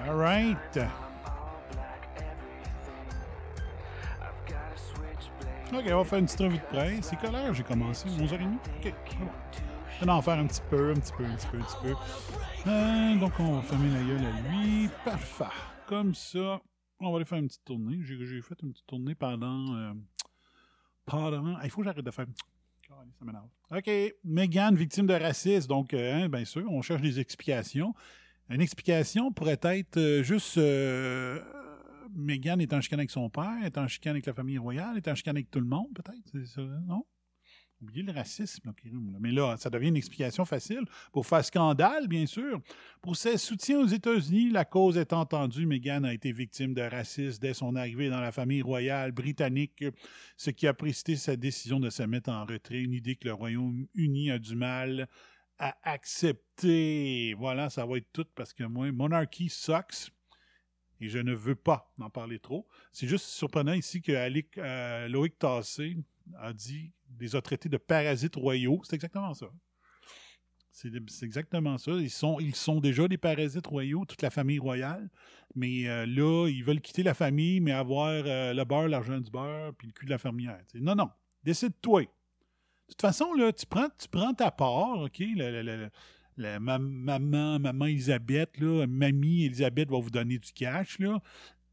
All 0.08 0.16
right. 0.16 0.56
Ok, 5.72 5.82
on 5.86 5.96
va 5.96 6.04
faire 6.04 6.18
une 6.18 6.26
petite 6.26 6.40
revue 6.40 6.58
de 6.58 6.62
presse. 6.62 6.98
C'est 7.02 7.16
quelle 7.16 7.34
heure 7.34 7.54
j'ai 7.54 7.62
commencé? 7.62 8.08
11h30? 8.08 8.58
Ok, 8.78 8.94
bon. 9.20 9.26
On 10.02 10.06
va 10.06 10.16
en 10.16 10.22
faire 10.22 10.38
un 10.38 10.46
petit 10.46 10.60
peu, 10.68 10.90
un 10.90 10.94
petit 10.94 11.12
peu, 11.16 11.24
un 11.24 11.34
petit 11.34 11.46
peu, 11.46 11.58
un 11.58 11.62
petit 11.62 11.76
peu. 11.82 11.94
Euh, 12.70 13.16
donc, 13.16 13.32
on 13.38 13.56
va 13.56 13.62
fermer 13.62 13.90
la 13.90 14.02
gueule 14.02 14.26
à 14.26 14.40
lui. 14.48 14.88
Parfait. 15.04 15.44
Comme 15.86 16.14
ça, 16.14 16.60
on 17.00 17.10
va 17.10 17.16
aller 17.16 17.24
faire 17.24 17.38
une 17.38 17.46
petite 17.46 17.64
tournée. 17.64 17.98
J'ai 18.02 18.42
fait 18.42 18.60
une 18.62 18.72
petite 18.72 18.86
tournée 18.86 19.14
pendant... 19.14 19.74
euh, 19.74 19.92
pendant... 21.06 21.60
Il 21.62 21.70
faut 21.70 21.80
que 21.80 21.84
j'arrête 21.84 22.04
de 22.04 22.10
faire... 22.10 22.26
OK. 23.70 23.90
Megan, 24.24 24.74
victime 24.74 25.06
de 25.06 25.14
racisme. 25.14 25.68
Donc, 25.68 25.94
euh, 25.94 26.24
hein, 26.24 26.28
bien 26.28 26.44
sûr, 26.44 26.70
on 26.70 26.82
cherche 26.82 27.02
des 27.02 27.18
explications. 27.18 27.94
Une 28.50 28.60
explication 28.60 29.32
pourrait 29.32 29.60
être 29.62 29.96
euh, 29.96 30.22
juste 30.22 30.58
Meghan 32.14 32.58
est 32.58 32.72
en 32.72 32.80
chicane 32.80 33.00
avec 33.00 33.10
son 33.10 33.30
père, 33.30 33.64
est 33.64 33.78
en 33.78 33.88
chicane 33.88 34.12
avec 34.12 34.26
la 34.26 34.34
famille 34.34 34.58
royale, 34.58 34.96
est 34.96 35.08
en 35.08 35.14
chicane 35.14 35.36
avec 35.36 35.50
tout 35.50 35.60
le 35.60 35.66
monde, 35.66 35.88
peut-être. 35.94 36.58
Non? 36.86 37.04
Oubliez 37.82 38.02
le 38.02 38.12
racisme, 38.12 38.62
là. 38.66 38.72
Mais 39.20 39.32
là, 39.32 39.56
ça 39.58 39.68
devient 39.68 39.88
une 39.88 39.96
explication 39.96 40.44
facile. 40.44 40.84
Pour 41.12 41.26
faire 41.26 41.44
scandale, 41.44 42.08
bien 42.08 42.24
sûr. 42.24 42.60
Pour 43.02 43.16
ses 43.16 43.36
soutiens 43.36 43.80
aux 43.80 43.86
États-Unis, 43.86 44.50
la 44.50 44.64
cause 44.64 44.96
est 44.96 45.12
entendue. 45.12 45.66
Meghan 45.66 46.04
a 46.04 46.14
été 46.14 46.32
victime 46.32 46.72
de 46.72 46.82
racisme 46.82 47.40
dès 47.40 47.52
son 47.52 47.76
arrivée 47.76 48.08
dans 48.08 48.20
la 48.20 48.32
famille 48.32 48.62
royale 48.62 49.12
britannique, 49.12 49.84
ce 50.36 50.50
qui 50.50 50.66
a 50.66 50.72
précipité 50.72 51.16
sa 51.16 51.36
décision 51.36 51.80
de 51.80 51.90
se 51.90 52.02
mettre 52.04 52.30
en 52.30 52.44
retrait, 52.46 52.80
une 52.80 52.92
idée 52.92 53.16
que 53.16 53.28
le 53.28 53.34
Royaume-Uni 53.34 54.30
a 54.30 54.38
du 54.38 54.56
mal 54.56 55.08
à 55.58 55.76
accepter. 55.82 57.34
Voilà, 57.34 57.70
ça 57.70 57.84
va 57.84 57.98
être 57.98 58.12
tout 58.12 58.26
parce 58.34 58.52
que 58.52 58.64
moi, 58.64 58.90
Monarchy 58.92 59.48
sucks. 59.48 60.10
Et 61.00 61.08
je 61.08 61.18
ne 61.18 61.34
veux 61.34 61.56
pas 61.56 61.92
en 62.00 62.08
parler 62.08 62.38
trop. 62.38 62.66
C'est 62.92 63.08
juste 63.08 63.26
surprenant 63.26 63.72
ici 63.72 64.00
que 64.00 64.12
euh, 64.12 65.08
Loïc 65.08 65.38
Tassé 65.38 65.96
a 66.38 66.52
dit 66.52 66.92
des 67.16 67.36
a 67.36 67.42
traités 67.42 67.68
de 67.68 67.76
parasites 67.76 68.36
royaux. 68.36 68.80
C'est 68.84 68.94
exactement 68.94 69.34
ça. 69.34 69.46
C'est 70.74 70.90
exactement 71.22 71.78
ça. 71.78 71.92
Ils 71.92 72.10
sont, 72.10 72.40
ils 72.40 72.54
sont 72.54 72.80
déjà 72.80 73.06
des 73.06 73.16
parasites 73.16 73.66
royaux, 73.66 74.04
toute 74.06 74.22
la 74.22 74.30
famille 74.30 74.58
royale. 74.58 75.08
Mais 75.54 75.88
euh, 75.88 76.04
là, 76.04 76.48
ils 76.48 76.64
veulent 76.64 76.80
quitter 76.80 77.04
la 77.04 77.14
famille, 77.14 77.60
mais 77.60 77.70
avoir 77.70 78.10
euh, 78.10 78.52
le 78.52 78.64
beurre, 78.64 78.88
l'argent 78.88 79.20
du 79.20 79.30
beurre, 79.30 79.72
puis 79.78 79.86
le 79.86 79.92
cul 79.92 80.06
de 80.06 80.10
la 80.10 80.18
fermière. 80.18 80.60
Non, 80.74 80.96
non. 80.96 81.10
Décide-toi. 81.44 82.02
De 82.02 82.08
toute 82.88 83.00
façon, 83.00 83.32
là, 83.34 83.52
tu 83.52 83.66
prends, 83.66 83.88
tu 83.96 84.08
prends 84.08 84.34
ta 84.34 84.50
part, 84.50 84.98
OK? 84.98 85.22
Maman, 86.36 87.60
maman 87.60 87.86
Elisabeth, 87.86 88.58
là, 88.58 88.84
mamie 88.88 89.44
Elisabeth 89.44 89.88
va 89.88 90.00
vous 90.00 90.10
donner 90.10 90.38
du 90.38 90.52
cash, 90.52 90.98
là. 90.98 91.22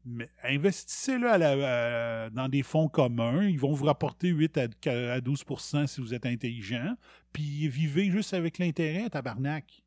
Mais 0.04 0.28
investissez-le 0.42 2.30
dans 2.30 2.48
des 2.48 2.62
fonds 2.62 2.88
communs. 2.88 3.44
Ils 3.44 3.58
vont 3.58 3.72
vous 3.72 3.84
rapporter 3.84 4.28
8 4.28 4.58
à, 4.58 4.62
à 4.62 5.20
12% 5.20 5.86
si 5.86 6.00
vous 6.00 6.12
êtes 6.12 6.26
intelligent. 6.26 6.96
Puis 7.32 7.68
vivez 7.68 8.10
juste 8.10 8.34
avec 8.34 8.58
l'intérêt, 8.58 9.08
tabarnak. 9.08 9.82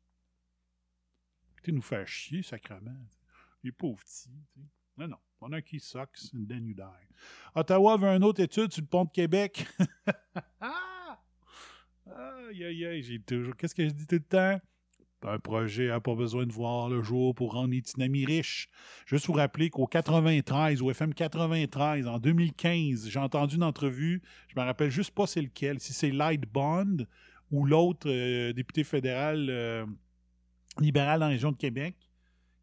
Écoutez, 1.52 1.72
nous 1.72 1.82
faire 1.82 2.06
chier, 2.06 2.42
sacrement. 2.42 2.96
Les 3.62 3.72
pauvres 3.72 4.02
petits. 4.02 4.30
Non, 4.96 5.08
non. 5.08 5.18
On 5.40 5.52
a 5.52 5.60
qui 5.60 5.78
sucks, 5.78 6.32
and 6.34 6.46
then 6.48 6.66
you 6.66 6.74
die. 6.74 6.82
Ottawa 7.54 7.96
veut 7.98 8.08
une 8.08 8.24
autre 8.24 8.40
étude 8.40 8.72
sur 8.72 8.82
le 8.82 8.88
pont 8.88 9.04
de 9.04 9.10
Québec. 9.10 9.66
Aïe, 12.08 12.64
aïe, 12.64 12.86
aïe, 12.86 13.02
j'ai 13.02 13.18
toujours. 13.18 13.56
Qu'est-ce 13.56 13.74
que 13.74 13.84
je 13.86 13.92
dis 13.92 14.06
tout 14.06 14.14
le 14.14 14.20
temps? 14.22 14.60
Un 15.26 15.40
projet 15.40 15.88
n'a 15.88 15.98
pas 15.98 16.14
besoin 16.14 16.46
de 16.46 16.52
voir 16.52 16.88
le 16.88 17.02
jour 17.02 17.34
pour 17.34 17.54
rendre 17.54 17.70
les 17.70 17.82
Tinami 17.82 18.24
riches. 18.24 18.68
Juste 19.06 19.26
vous 19.26 19.32
rappeler 19.32 19.70
qu'au 19.70 19.88
93, 19.88 20.82
au 20.82 20.90
FM 20.92 21.14
93, 21.14 22.06
en 22.06 22.20
2015, 22.20 23.08
j'ai 23.08 23.18
entendu 23.18 23.56
une 23.56 23.64
entrevue, 23.64 24.22
je 24.46 24.58
me 24.58 24.64
rappelle 24.64 24.90
juste 24.90 25.10
pas 25.10 25.26
c'est 25.26 25.42
lequel, 25.42 25.80
si 25.80 25.92
c'est 25.92 26.12
Light 26.12 26.42
Bond 26.52 26.98
ou 27.50 27.66
l'autre 27.66 28.08
euh, 28.08 28.52
député 28.52 28.84
fédéral 28.84 29.48
euh, 29.50 29.84
libéral 30.78 31.18
dans 31.18 31.26
la 31.26 31.32
région 31.32 31.50
de 31.50 31.56
Québec, 31.56 31.96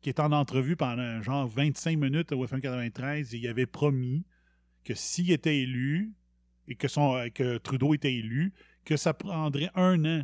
qui 0.01 0.07
est 0.07 0.22
en 0.22 0.32
entrevue 0.32 0.78
pendant 0.78 1.22
genre 1.22 1.47
25 1.47 1.97
minutes 1.97 2.32
au 2.32 2.45
FM 2.45 2.61
93 2.61 3.36
et 3.36 3.38
il 3.38 3.47
avait 3.47 3.66
promis 3.66 4.26
que 4.86 4.93
s'il 4.93 5.32
était 5.32 5.59
élu 5.59 6.14
et 6.70 6.76
que, 6.76 6.88
son, 6.88 7.16
euh, 7.18 7.28
que 7.28 7.57
Trudeau 7.57 7.93
était 7.93 8.14
élu, 8.14 8.53
que 8.86 8.95
ça 8.95 9.14
prendrait 9.14 9.70
un 9.76 10.05
an 10.05 10.24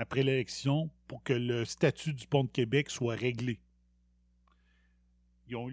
après 0.00 0.22
l'élection 0.22 0.90
pour 1.06 1.22
que 1.22 1.34
le 1.34 1.66
statut 1.66 2.14
du 2.14 2.26
pont 2.26 2.44
de 2.44 2.50
Québec 2.50 2.88
soit 2.88 3.14
réglé. 3.14 3.60
Ils 5.46 5.56
ont 5.56 5.68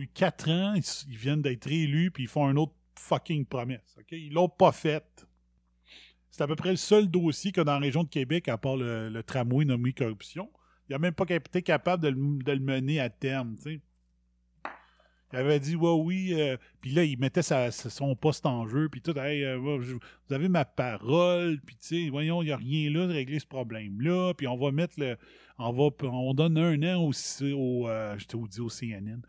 eu, 0.00 0.06
quatre 0.06 0.48
ans, 0.50 0.74
ils, 0.74 1.16
viennent 1.16 1.42
d'être 1.42 1.66
élus, 1.66 2.12
puis 2.12 2.24
ils 2.24 2.28
font 2.28 2.46
un 2.46 2.54
autre 2.56 2.74
fucking 2.96 3.44
promesse. 3.44 3.96
ok? 3.98 4.12
Ils 4.12 4.32
l'ont 4.32 4.48
pas 4.48 4.70
faite. 4.70 5.26
C'est 6.30 6.42
à 6.42 6.46
peu 6.46 6.54
près 6.54 6.70
le 6.70 6.76
seul 6.76 7.10
dossier 7.10 7.50
que 7.50 7.60
dans 7.60 7.72
la 7.72 7.78
région 7.80 8.04
de 8.04 8.08
Québec, 8.08 8.48
à 8.48 8.56
part 8.56 8.76
le, 8.76 9.20
tramway 9.22 9.64
nommé 9.64 9.92
corruption, 9.92 10.48
il 10.88 10.92
n'a 10.92 10.98
même 10.98 11.14
pas 11.14 11.24
été 11.28 11.62
capable 11.62 12.04
de 12.04 12.08
le, 12.52 12.60
mener 12.60 13.00
à 13.00 13.10
terme. 13.10 13.56
Il 15.32 15.38
avait 15.38 15.58
dit, 15.58 15.74
ouais, 15.74 15.90
oui. 15.90 16.32
euh, 16.34 16.56
puis 16.80 16.92
là, 16.92 17.04
il 17.04 17.18
mettait 17.18 17.42
son 17.42 18.14
poste 18.14 18.46
en 18.46 18.68
jeu. 18.68 18.88
Puis 18.88 19.00
tout, 19.00 19.14
euh, 19.16 19.56
vous 19.56 20.34
avez 20.34 20.48
ma 20.48 20.64
parole. 20.64 21.60
Puis, 21.66 21.76
tu 21.76 22.04
sais, 22.04 22.08
voyons, 22.08 22.42
il 22.42 22.46
n'y 22.46 22.52
a 22.52 22.56
rien 22.56 22.90
là 22.90 23.06
de 23.06 23.12
régler 23.12 23.38
ce 23.38 23.46
problème-là. 23.46 24.34
Puis, 24.34 24.46
on 24.46 24.56
va 24.56 24.70
mettre 24.70 24.94
le. 24.98 25.16
On, 25.58 25.72
va, 25.72 25.90
on 26.02 26.34
donne 26.34 26.58
un 26.58 26.80
an 26.94 27.02
au. 27.02 27.10
au 27.10 27.88
euh, 27.88 28.18
je 28.18 28.26
t'ai 28.26 28.38
dit 28.48 28.60
au 28.60 28.68
CNN. 28.68 29.22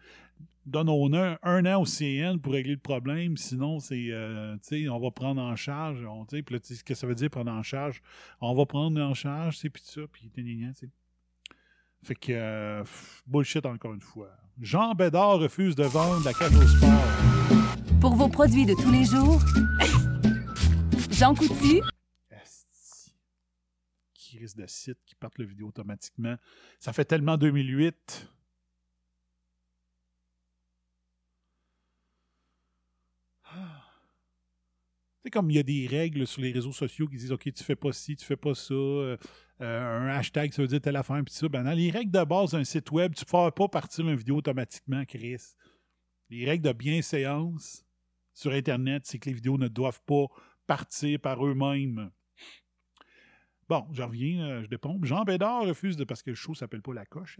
Donne 0.67 0.89
on 0.89 1.13
un, 1.13 1.37
un 1.43 1.65
an 1.67 1.81
au 1.81 1.85
CN 1.85 2.39
pour 2.39 2.53
régler 2.53 2.73
le 2.73 2.79
problème. 2.79 3.37
Sinon, 3.37 3.79
c'est. 3.79 4.11
tu 4.63 4.83
sais, 4.83 4.89
on 4.89 4.99
va 4.99 5.11
prendre 5.11 5.41
en 5.41 5.55
charge. 5.55 6.03
On, 6.05 6.25
tu 6.25 6.37
sais, 6.37 6.43
puis 6.43 6.55
là, 6.55 6.59
qu'est-ce 6.59 6.83
que 6.83 6.95
ça 6.95 7.07
veut 7.07 7.15
dire 7.15 7.29
prendre 7.29 7.51
en 7.51 7.63
charge? 7.63 8.01
On 8.41 8.53
va 8.53 8.65
prendre 8.65 8.99
en 9.01 9.13
charge, 9.13 9.57
c'est 9.57 9.69
puis 9.69 9.81
ça. 9.85 10.01
Puis, 10.11 10.29
tu 10.33 10.73
sais. 10.73 10.89
Fait 12.05 12.13
que, 12.13 12.33
euh, 12.33 12.83
bullshit 13.25 13.65
encore 13.65 13.95
une 13.95 14.01
fois. 14.01 14.29
Jean 14.61 14.93
Bédard 14.93 15.39
refuse 15.39 15.75
de 15.75 15.85
vendre 15.85 16.23
la 16.23 16.33
cage 16.33 16.55
au 16.55 16.61
sport. 16.61 17.99
Pour 17.99 18.13
vos 18.13 18.27
produits 18.27 18.67
de 18.67 18.75
tous 18.75 18.91
les 18.91 19.05
jours, 19.05 19.41
Jean 21.09 21.33
Coutu, 21.33 21.81
Qui 24.13 24.37
risque 24.37 24.57
de 24.57 24.67
site, 24.67 24.99
qui 25.03 25.15
partent 25.15 25.39
le 25.39 25.45
vidéo 25.45 25.69
automatiquement. 25.69 26.35
Ça 26.79 26.93
fait 26.93 27.05
tellement 27.05 27.37
2008. 27.37 28.29
C'est 35.25 35.31
comme 35.31 35.49
il 35.49 35.55
y 35.55 35.59
a 35.59 35.63
des 35.63 35.87
règles 35.87 36.27
sur 36.27 36.43
les 36.43 36.51
réseaux 36.51 36.71
sociaux 36.71 37.07
qui 37.07 37.17
disent 37.17 37.31
OK, 37.31 37.51
tu 37.51 37.63
fais 37.63 37.75
pas 37.75 37.91
ci, 37.91 38.15
tu 38.15 38.23
fais 38.23 38.35
pas 38.35 38.53
ça. 38.53 38.75
euh, 38.75 39.17
euh, 39.59 39.99
un 40.01 40.07
hashtag, 40.09 40.53
ça 40.53 40.61
veut 40.61 40.67
dire 40.67 40.79
telle 40.79 40.97
affaire, 40.97 41.19
puis 41.25 41.33
ça. 41.33 41.49
Ben, 41.49 41.63
dans 41.63 41.71
les 41.71 41.89
règles 41.89 42.11
de 42.11 42.23
base 42.23 42.51
d'un 42.51 42.63
site 42.63 42.91
web, 42.91 43.15
tu 43.15 43.23
ne 43.23 43.27
fais 43.27 43.51
pas 43.51 43.67
partir 43.67 44.07
une 44.07 44.15
vidéo 44.15 44.35
automatiquement, 44.35 45.03
Chris. 45.03 45.41
Les 46.29 46.45
règles 46.45 46.63
de 46.63 46.73
bienséance 46.73 47.83
sur 48.35 48.51
Internet, 48.51 49.07
c'est 49.07 49.17
que 49.17 49.27
les 49.27 49.33
vidéos 49.33 49.57
ne 49.57 49.67
doivent 49.67 50.01
pas 50.05 50.27
partir 50.67 51.19
par 51.19 51.43
eux-mêmes. 51.43 52.11
Bon, 53.67 53.87
je 53.93 54.03
reviens, 54.03 54.45
euh, 54.45 54.63
je 54.63 54.67
dépompe. 54.67 55.05
Jean 55.05 55.23
Bédard 55.23 55.63
refuse 55.63 55.97
de. 55.97 56.03
Parce 56.03 56.21
que 56.21 56.29
le 56.29 56.35
show 56.35 56.53
s'appelle 56.53 56.81
pas 56.83 56.93
La 56.93 57.05
Coche. 57.05 57.39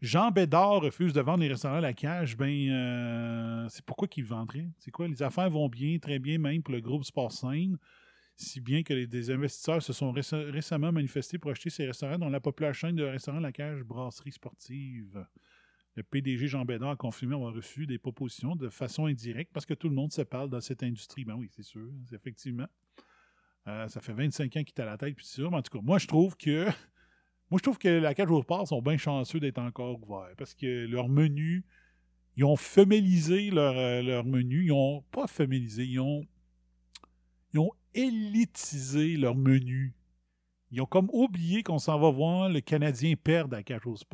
Jean 0.00 0.30
Bédard 0.30 0.80
refuse 0.80 1.12
de 1.12 1.20
vendre 1.20 1.40
les 1.40 1.48
restaurants 1.48 1.76
à 1.76 1.80
la 1.82 1.92
cage. 1.92 2.36
Ben, 2.36 2.70
euh, 2.70 3.68
c'est 3.68 3.84
pourquoi 3.84 4.08
qu'il 4.08 4.24
vendrait? 4.24 4.68
C'est 4.78 4.90
quoi? 4.90 5.06
Les 5.06 5.22
affaires 5.22 5.50
vont 5.50 5.68
bien, 5.68 5.98
très 5.98 6.18
bien, 6.18 6.38
même 6.38 6.62
pour 6.62 6.72
le 6.72 6.80
groupe 6.80 7.04
Sport 7.04 7.32
Scène. 7.32 7.76
Si 8.36 8.58
bien 8.62 8.82
que 8.82 9.04
des 9.04 9.30
investisseurs 9.30 9.82
se 9.82 9.92
sont 9.92 10.12
réce- 10.12 10.32
récemment 10.32 10.92
manifestés 10.92 11.36
pour 11.36 11.50
acheter 11.50 11.68
ces 11.68 11.84
restaurants, 11.86 12.18
dont 12.18 12.30
la 12.30 12.40
populaire 12.40 12.74
chaîne 12.74 12.96
de 12.96 13.04
restaurants 13.04 13.40
La 13.40 13.52
Cage 13.52 13.82
Brasserie 13.82 14.32
Sportive. 14.32 15.26
Le 15.96 16.02
PDG 16.04 16.46
Jean 16.46 16.64
Bédard 16.64 16.90
a 16.90 16.96
confirmé 16.96 17.34
avoir 17.34 17.52
reçu 17.52 17.84
des 17.86 17.98
propositions 17.98 18.56
de 18.56 18.70
façon 18.70 19.06
indirecte 19.06 19.52
parce 19.52 19.66
que 19.66 19.74
tout 19.74 19.88
le 19.90 19.94
monde 19.94 20.12
se 20.12 20.22
parle 20.22 20.48
dans 20.48 20.60
cette 20.62 20.82
industrie. 20.82 21.26
Ben 21.26 21.34
oui, 21.34 21.48
c'est 21.50 21.64
sûr, 21.64 21.90
c'est 22.08 22.14
effectivement. 22.14 22.66
Euh, 23.68 23.88
ça 23.88 24.00
fait 24.00 24.12
25 24.12 24.56
ans 24.56 24.62
qu'il 24.62 24.74
est 24.76 24.80
à 24.80 24.84
la 24.84 24.96
tête, 24.96 25.14
puis 25.14 25.24
c'est 25.26 25.36
sûr. 25.36 25.50
Mais 25.50 25.58
en 25.58 25.62
tout 25.62 25.76
cas, 25.76 25.82
moi, 25.82 25.98
je 25.98 26.06
trouve 26.06 26.36
que. 26.36 26.66
Moi, 27.50 27.58
je 27.58 27.64
trouve 27.64 27.78
que 27.78 27.88
la 27.88 28.14
cage 28.14 28.30
au 28.30 28.44
sont 28.64 28.80
bien 28.80 28.96
chanceux 28.96 29.40
d'être 29.40 29.58
encore 29.58 30.00
ouverts 30.00 30.36
parce 30.38 30.54
que 30.54 30.86
leur 30.86 31.08
menu, 31.08 31.64
ils 32.36 32.44
ont 32.44 32.54
féminisé 32.54 33.50
leur, 33.50 33.76
euh, 33.76 34.02
leur 34.02 34.24
menu. 34.24 34.66
Ils 34.66 34.72
ont 34.72 35.02
pas 35.10 35.26
féminisé, 35.26 35.84
ils 35.84 35.98
ont, 35.98 36.24
ils 37.52 37.58
ont 37.58 37.72
élitisé 37.92 39.16
leur 39.16 39.34
menu. 39.34 39.96
Ils 40.70 40.80
ont 40.80 40.86
comme 40.86 41.10
oublié 41.12 41.64
qu'on 41.64 41.80
s'en 41.80 41.98
va 41.98 42.10
voir 42.10 42.48
le 42.48 42.60
Canadien 42.60 43.16
perdre 43.16 43.56
à 43.56 43.64
cage 43.64 43.84
au. 43.84 43.96
C'est 43.96 44.08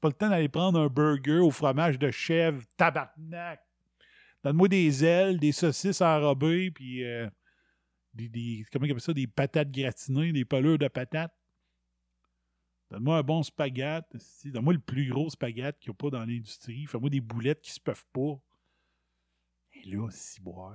pas 0.00 0.08
le 0.08 0.14
temps 0.14 0.30
d'aller 0.30 0.48
prendre 0.48 0.80
un 0.80 0.88
burger 0.88 1.38
au 1.38 1.50
fromage 1.50 1.98
de 1.98 2.10
chèvre, 2.10 2.62
tabarnak. 2.76 3.60
Donne-moi 4.42 4.68
des 4.68 5.04
ailes, 5.04 5.38
des 5.38 5.52
saucisses 5.52 6.00
enrobées, 6.00 6.70
puis 6.70 7.04
euh, 7.04 7.28
des, 8.26 8.66
comment 8.72 8.86
ils 8.86 8.90
appellent 8.90 9.00
ça, 9.00 9.12
des 9.12 9.28
patates 9.28 9.70
gratinées, 9.70 10.32
des 10.32 10.44
pelures 10.44 10.78
de 10.78 10.88
patates. 10.88 11.32
Donne-moi 12.90 13.18
un 13.18 13.22
bon 13.22 13.42
spaghette. 13.42 14.06
Donne-moi 14.46 14.72
le 14.72 14.80
plus 14.80 15.08
gros 15.10 15.30
spaghette 15.30 15.78
qu'il 15.78 15.90
n'y 15.90 15.94
a 15.94 15.98
pas 15.98 16.10
dans 16.10 16.24
l'industrie. 16.24 16.86
Fais-moi 16.86 17.10
des 17.10 17.20
boulettes 17.20 17.60
qui 17.60 17.70
se 17.70 17.78
peuvent 17.78 18.06
pas. 18.12 18.40
Et 19.74 19.90
là, 19.90 20.08
si 20.10 20.40
boire. 20.40 20.74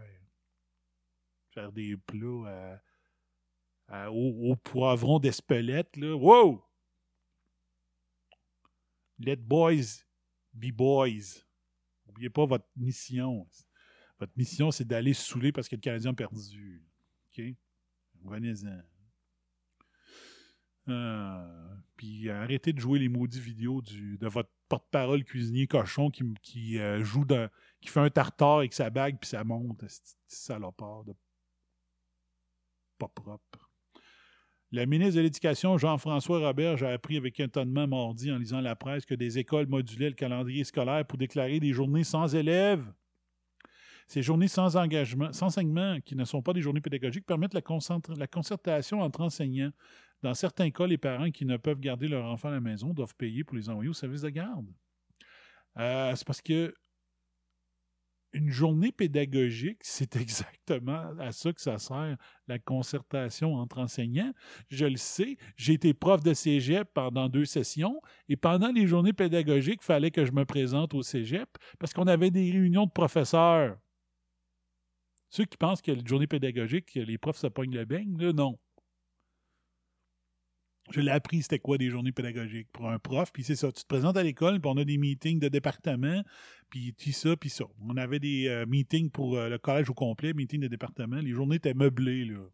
Faire 1.49 1.71
des 1.71 1.97
plats 1.97 2.81
au 4.09 4.55
poivron 4.63 5.19
d'Espelette, 5.19 5.97
là. 5.97 6.15
Wow! 6.15 6.63
Let 9.19 9.37
boys 9.37 10.05
be 10.53 10.71
boys. 10.71 11.43
N'oubliez 12.05 12.29
pas 12.29 12.45
votre 12.45 12.67
mission. 12.75 13.47
Votre 14.19 14.33
mission, 14.35 14.71
c'est 14.71 14.85
d'aller 14.85 15.13
saouler 15.13 15.51
parce 15.51 15.67
que 15.67 15.75
le 15.75 15.81
Canadien 15.81 16.11
a 16.11 16.13
perdu. 16.13 16.83
OK? 17.37 17.43
Venez-en. 18.23 18.81
Euh, 20.89 21.75
puis 21.95 22.29
arrêtez 22.29 22.73
de 22.73 22.79
jouer 22.79 22.99
les 22.99 23.07
maudits 23.07 23.39
vidéos 23.39 23.81
de 23.81 24.27
votre 24.27 24.49
porte-parole 24.67 25.23
cuisinier 25.23 25.65
cochon 25.65 26.09
qui, 26.09 26.77
euh, 26.77 27.03
joue 27.03 27.25
qui 27.79 27.89
fait 27.89 28.01
un 28.01 28.09
tartare 28.09 28.57
avec 28.57 28.73
sa 28.73 28.89
bague 28.89 29.17
puis 29.19 29.29
ça 29.29 29.43
monte. 29.43 29.83
C'est 29.87 30.15
salopard 30.27 31.05
de 31.05 31.13
pas 32.97 33.07
propre. 33.07 33.69
Le 34.71 34.85
ministre 34.85 35.17
de 35.17 35.21
l'Éducation, 35.21 35.77
Jean-François 35.77 36.39
Roberge, 36.39 36.81
a 36.81 36.89
appris 36.89 37.17
avec 37.17 37.39
étonnement 37.39 37.87
mardi 37.87 38.31
en 38.31 38.39
lisant 38.39 38.59
la 38.59 38.75
presse 38.75 39.05
que 39.05 39.13
des 39.13 39.37
écoles 39.37 39.67
modulaient 39.67 40.09
le 40.09 40.15
calendrier 40.15 40.63
scolaire 40.63 41.05
pour 41.05 41.19
déclarer 41.19 41.59
des 41.59 41.73
journées 41.73 42.03
sans 42.03 42.33
élèves. 42.33 42.83
Ces 44.07 44.21
journées 44.21 44.47
sans 44.47 44.77
engagement, 44.77 45.31
sans 45.33 45.47
enseignement, 45.47 45.99
qui 46.01 46.15
ne 46.15 46.25
sont 46.25 46.41
pas 46.41 46.53
des 46.53 46.61
journées 46.61 46.81
pédagogiques, 46.81 47.25
permettent 47.25 47.53
la, 47.53 47.61
concertation 48.27 49.01
entre 49.01 49.21
enseignants. 49.21 49.71
Dans 50.21 50.33
certains 50.33 50.71
cas, 50.71 50.87
les 50.87 50.97
parents 50.97 51.31
qui 51.31 51.45
ne 51.45 51.57
peuvent 51.57 51.79
garder 51.79 52.07
leur 52.07 52.25
enfant 52.25 52.49
à 52.49 52.53
la 52.53 52.61
maison 52.61 52.93
doivent 52.93 53.15
payer 53.15 53.43
pour 53.43 53.55
les 53.55 53.69
envoyer 53.69 53.89
au 53.89 53.93
service 53.93 54.21
de 54.21 54.29
garde. 54.29 54.67
Euh, 55.77 56.13
c'est 56.15 56.25
parce 56.25 56.41
que 56.41 56.73
une 58.33 58.49
journée 58.49 58.91
pédagogique, 58.91 59.79
c'est 59.81 60.15
exactement 60.15 61.11
à 61.19 61.31
ça 61.31 61.53
que 61.53 61.61
ça 61.61 61.77
sert, 61.77 62.17
la 62.47 62.59
concertation 62.59 63.55
entre 63.55 63.79
enseignants. 63.79 64.33
Je 64.69 64.85
le 64.85 64.97
sais, 64.97 65.37
j'ai 65.55 65.73
été 65.73 65.93
prof 65.93 66.21
de 66.23 66.33
cégep 66.33 66.89
pendant 66.93 67.29
deux 67.29 67.45
sessions 67.45 68.01
et 68.27 68.35
pendant 68.35 68.71
les 68.71 68.87
journées 68.87 69.13
pédagogiques, 69.13 69.81
il 69.81 69.85
fallait 69.85 70.11
que 70.11 70.25
je 70.25 70.31
me 70.31 70.45
présente 70.45 70.93
au 70.93 71.03
cégep 71.03 71.49
parce 71.79 71.93
qu'on 71.93 72.07
avait 72.07 72.31
des 72.31 72.51
réunions 72.51 72.85
de 72.85 72.91
professeurs. 72.91 73.77
Ceux 75.33 75.45
qui 75.45 75.57
pensent 75.57 75.81
que 75.81 75.91
les 75.91 76.05
journées 76.05 76.27
pédagogiques, 76.27 76.93
que 76.93 76.99
les 76.99 77.17
profs 77.17 77.37
se 77.39 77.47
pognent 77.47 77.73
le 77.73 77.85
beigne, 77.85 78.15
non. 78.33 78.59
Je 80.91 81.01
l'ai 81.01 81.09
appris, 81.09 81.41
c'était 81.41 81.57
quoi 81.57 81.79
des 81.79 81.89
journées 81.89 82.11
pédagogiques? 82.11 82.67
Pour 82.71 82.87
un 82.87 82.99
prof, 82.99 83.31
puis 83.33 83.43
c'est 83.43 83.55
ça. 83.55 83.71
Tu 83.71 83.81
te 83.81 83.87
présentes 83.87 84.15
à 84.15 84.21
l'école, 84.21 84.61
puis 84.61 84.69
on 84.71 84.77
a 84.77 84.85
des 84.85 84.99
meetings 84.99 85.39
de 85.39 85.47
département, 85.47 86.21
puis 86.69 86.93
tout 86.93 87.11
ça, 87.11 87.35
puis 87.35 87.49
ça. 87.49 87.65
On 87.81 87.97
avait 87.97 88.19
des 88.19 88.47
euh, 88.47 88.67
meetings 88.67 89.09
pour 89.09 89.35
euh, 89.35 89.49
le 89.49 89.57
collège 89.57 89.89
au 89.89 89.95
complet, 89.95 90.35
meetings 90.35 90.61
de 90.61 90.67
département. 90.67 91.15
Les 91.15 91.31
journées 91.31 91.55
étaient 91.55 91.73
meublées, 91.73 92.25
là. 92.25 92.47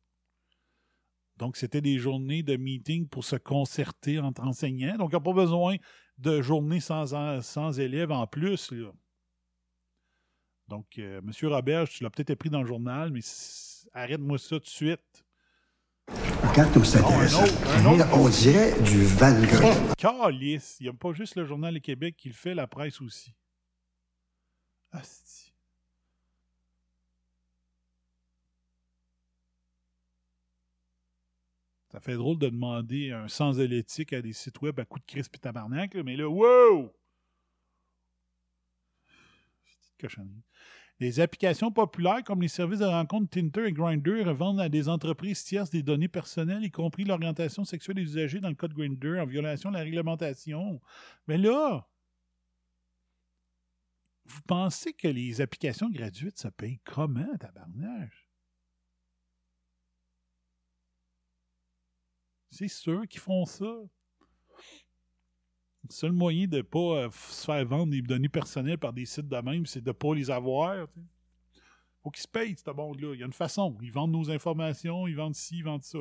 Donc, 1.36 1.58
c'était 1.58 1.82
des 1.82 1.98
journées 1.98 2.44
de 2.44 2.56
meetings 2.56 3.10
pour 3.10 3.26
se 3.26 3.36
concerter 3.36 4.20
entre 4.20 4.44
enseignants. 4.44 4.96
Donc, 4.96 5.10
il 5.12 5.16
n'y 5.16 5.22
a 5.22 5.22
pas 5.22 5.34
besoin 5.34 5.76
de 6.18 6.42
journées 6.42 6.80
sans, 6.80 7.80
élèves 7.80 8.12
en 8.12 8.26
plus. 8.26 8.74
Donc, 10.70 11.00
euh, 11.00 11.20
M. 11.20 11.32
Roberge, 11.52 11.90
tu 11.90 12.04
l'as 12.04 12.10
peut-être 12.12 12.30
appris 12.30 12.50
dans 12.52 12.62
le 12.62 12.68
journal, 12.68 13.12
mais 13.12 13.22
arrête-moi 13.94 14.38
ça 14.38 14.58
tout 14.58 14.60
de 14.60 14.68
suite. 14.68 15.26
Regarde 16.44 16.72
comme 16.74 16.86
c'est 16.86 17.00
Oh, 17.02 17.08
un 17.08 17.10
intéressant. 17.10 17.44
autre, 17.44 17.70
un 17.72 17.86
autre. 17.86 18.08
On 18.14 18.30
dirait 18.30 18.80
du 18.84 19.04
Van 19.06 19.32
Gogh. 19.42 19.96
Calice! 19.98 20.78
Il 20.80 20.84
n'y 20.84 20.90
a 20.90 20.94
pas 20.94 21.12
juste 21.14 21.36
le 21.36 21.46
Journal 21.46 21.74
du 21.74 21.82
Québec 21.82 22.16
qui 22.18 22.30
le 22.30 22.34
fait, 22.36 22.54
la 22.54 22.68
presse 22.68 23.02
aussi. 23.02 23.34
Asti. 24.92 25.54
Ça 31.92 32.00
fait 32.00 32.14
drôle 32.16 32.38
de 32.38 32.50
demander 32.50 33.12
un 33.12 33.28
sens 33.28 33.58
de 33.58 33.64
l'éthique 33.64 34.14
à 34.14 34.22
des 34.22 34.34
sites 34.34 34.62
web 34.62 34.80
à 34.80 34.86
coup 34.86 35.00
de 35.00 35.06
crisp 35.06 35.36
et 35.36 35.40
tabarnak, 35.40 35.96
là, 35.96 36.04
mais 36.04 36.16
là, 36.16 36.30
wow! 36.30 36.92
Petite 39.64 39.98
cochonnerie. 40.00 40.44
Les 41.00 41.22
applications 41.22 41.72
populaires 41.72 42.24
comme 42.26 42.42
les 42.42 42.50
services 42.50 42.80
de 42.80 42.86
rencontre 42.86 43.30
Tinder 43.30 43.68
et 43.68 43.72
Grindr 43.72 44.26
revendent 44.28 44.60
à 44.60 44.68
des 44.68 44.90
entreprises 44.90 45.44
tierces 45.44 45.70
des 45.70 45.82
données 45.82 46.10
personnelles, 46.10 46.64
y 46.64 46.72
compris 46.72 47.06
l'orientation 47.06 47.64
sexuelle 47.64 47.96
des 47.96 48.04
usagers 48.04 48.42
dans 48.42 48.50
le 48.50 48.56
code 48.56 48.74
Grindr 48.74 49.22
en 49.22 49.26
violation 49.26 49.70
de 49.70 49.78
la 49.78 49.84
réglementation. 49.84 50.82
Mais 51.28 51.38
là, 51.38 51.88
vous 54.26 54.42
pensez 54.42 54.94
que 54.94 55.08
les 55.08 55.42
applications 55.42 55.90
gratuites 55.90 56.38
se 56.38 56.50
payent 56.50 56.80
comment, 56.84 57.38
tabarnage? 57.38 58.30
C'est 62.52 62.68
sûr 62.68 63.08
qu'ils 63.08 63.22
font 63.22 63.46
ça. 63.46 63.74
Le 65.90 65.94
seul 65.94 66.12
moyen 66.12 66.46
de 66.46 66.58
ne 66.58 66.62
pas 66.62 67.06
euh, 67.06 67.10
se 67.12 67.46
faire 67.46 67.66
vendre 67.66 67.92
des 67.92 68.04
données 68.04 68.30
personnelles 68.30 68.78
par 68.78 68.94
des 68.94 69.06
sites 69.06 69.28
de 69.28 69.38
même, 69.38 69.66
c'est 69.66 69.82
de 69.82 69.90
ne 69.90 69.92
pas 69.92 70.14
les 70.14 70.30
avoir. 70.30 70.88
tu 70.88 71.00
sais. 71.00 71.62
faut 72.04 72.12
qu'ils 72.12 72.22
se 72.22 72.28
payent, 72.28 72.56
ce 72.56 72.70
monde-là. 72.70 73.16
Il 73.16 73.20
y 73.20 73.24
a 73.24 73.26
une 73.26 73.34
façon. 73.34 73.76
Ils 73.82 73.92
vendent 73.92 74.12
nos 74.12 74.30
informations, 74.30 75.08
ils 75.08 75.16
vendent 75.16 75.34
ci, 75.34 75.58
ils 75.58 75.64
vendent 75.64 75.84
ça. 75.84 75.98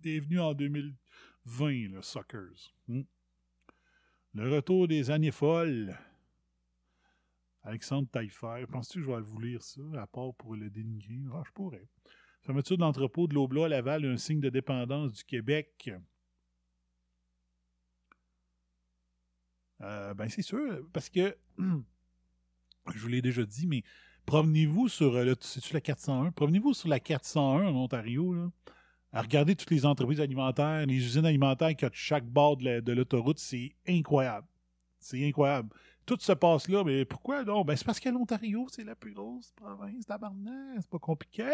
Bienvenue 0.00 0.40
en 0.40 0.54
2020, 0.54 1.88
le 1.90 2.00
suckers. 2.00 2.74
Hmm. 2.86 3.02
Le 4.32 4.54
retour 4.54 4.88
des 4.88 5.10
années 5.10 5.32
folles. 5.32 5.94
Alexandre 7.64 8.08
Taillefer. 8.08 8.64
Penses-tu 8.72 9.00
que 9.00 9.04
je 9.04 9.10
vais 9.10 9.20
vous 9.20 9.38
lire 9.38 9.62
ça, 9.62 9.82
à 9.98 10.06
part 10.06 10.32
pour 10.32 10.56
le 10.56 10.70
dénigrer? 10.70 11.20
Ah, 11.34 11.42
je 11.44 11.52
pourrais. 11.52 11.86
Fermeture 12.40 12.78
de 12.78 12.82
l'entrepôt 12.82 13.26
de 13.26 13.34
l'Oblat 13.34 13.66
à 13.66 13.68
Laval, 13.68 14.06
un 14.06 14.16
signe 14.16 14.40
de 14.40 14.48
dépendance 14.48 15.12
du 15.12 15.24
Québec. 15.24 15.90
Euh, 19.82 20.14
ben, 20.14 20.28
c'est 20.28 20.42
sûr, 20.42 20.80
parce 20.92 21.08
que, 21.08 21.36
je 21.58 22.98
vous 22.98 23.08
l'ai 23.08 23.22
déjà 23.22 23.44
dit, 23.44 23.66
mais 23.66 23.82
promenez-vous 24.26 24.88
sur, 24.88 25.14
euh, 25.14 25.34
la 25.72 25.80
401? 25.80 26.32
Promenez-vous 26.32 26.74
sur 26.74 26.88
la 26.88 27.00
401 27.00 27.66
en 27.68 27.74
Ontario, 27.76 28.34
là, 28.34 28.50
à 29.12 29.22
regarder 29.22 29.54
toutes 29.56 29.70
les 29.70 29.86
entreprises 29.86 30.20
alimentaires, 30.20 30.84
les 30.86 30.96
usines 30.96 31.24
alimentaires 31.26 31.70
qu'il 31.76 31.86
y 31.86 31.90
a 31.90 31.90
chaque 31.94 32.26
bord 32.26 32.56
de, 32.56 32.64
la- 32.64 32.80
de 32.80 32.92
l'autoroute, 32.92 33.38
c'est 33.38 33.74
incroyable. 33.86 34.46
C'est 34.98 35.26
incroyable. 35.26 35.70
Tout 36.04 36.18
se 36.20 36.32
passe 36.32 36.68
là, 36.68 36.82
mais 36.84 37.04
pourquoi 37.04 37.44
non? 37.44 37.64
Ben, 37.64 37.76
c'est 37.76 37.84
parce 37.84 38.00
que 38.00 38.08
l'Ontario, 38.08 38.66
c'est 38.70 38.84
la 38.84 38.96
plus 38.96 39.12
grosse 39.14 39.52
province 39.52 40.04
tabarnak. 40.06 40.78
C'est 40.80 40.90
pas 40.90 40.98
compliqué. 40.98 41.44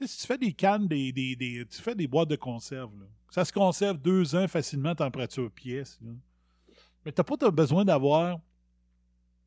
Si 0.00 0.18
tu 0.20 0.26
fais 0.26 0.38
des 0.38 0.52
cannes, 0.52 0.88
des, 0.88 1.12
des, 1.12 1.36
des- 1.36 1.64
tu 1.66 1.80
fais 1.80 1.94
des 1.94 2.08
boîtes 2.08 2.28
de 2.30 2.36
conserve, 2.36 2.98
là. 2.98 3.06
Ça 3.32 3.46
se 3.46 3.52
conserve 3.52 3.96
deux 3.96 4.34
ans 4.34 4.46
facilement, 4.46 4.94
température 4.94 5.50
pièce. 5.50 5.98
Mais 7.02 7.12
t'as 7.12 7.24
pas 7.24 7.38
t'as 7.38 7.50
besoin 7.50 7.82
d'avoir 7.82 8.38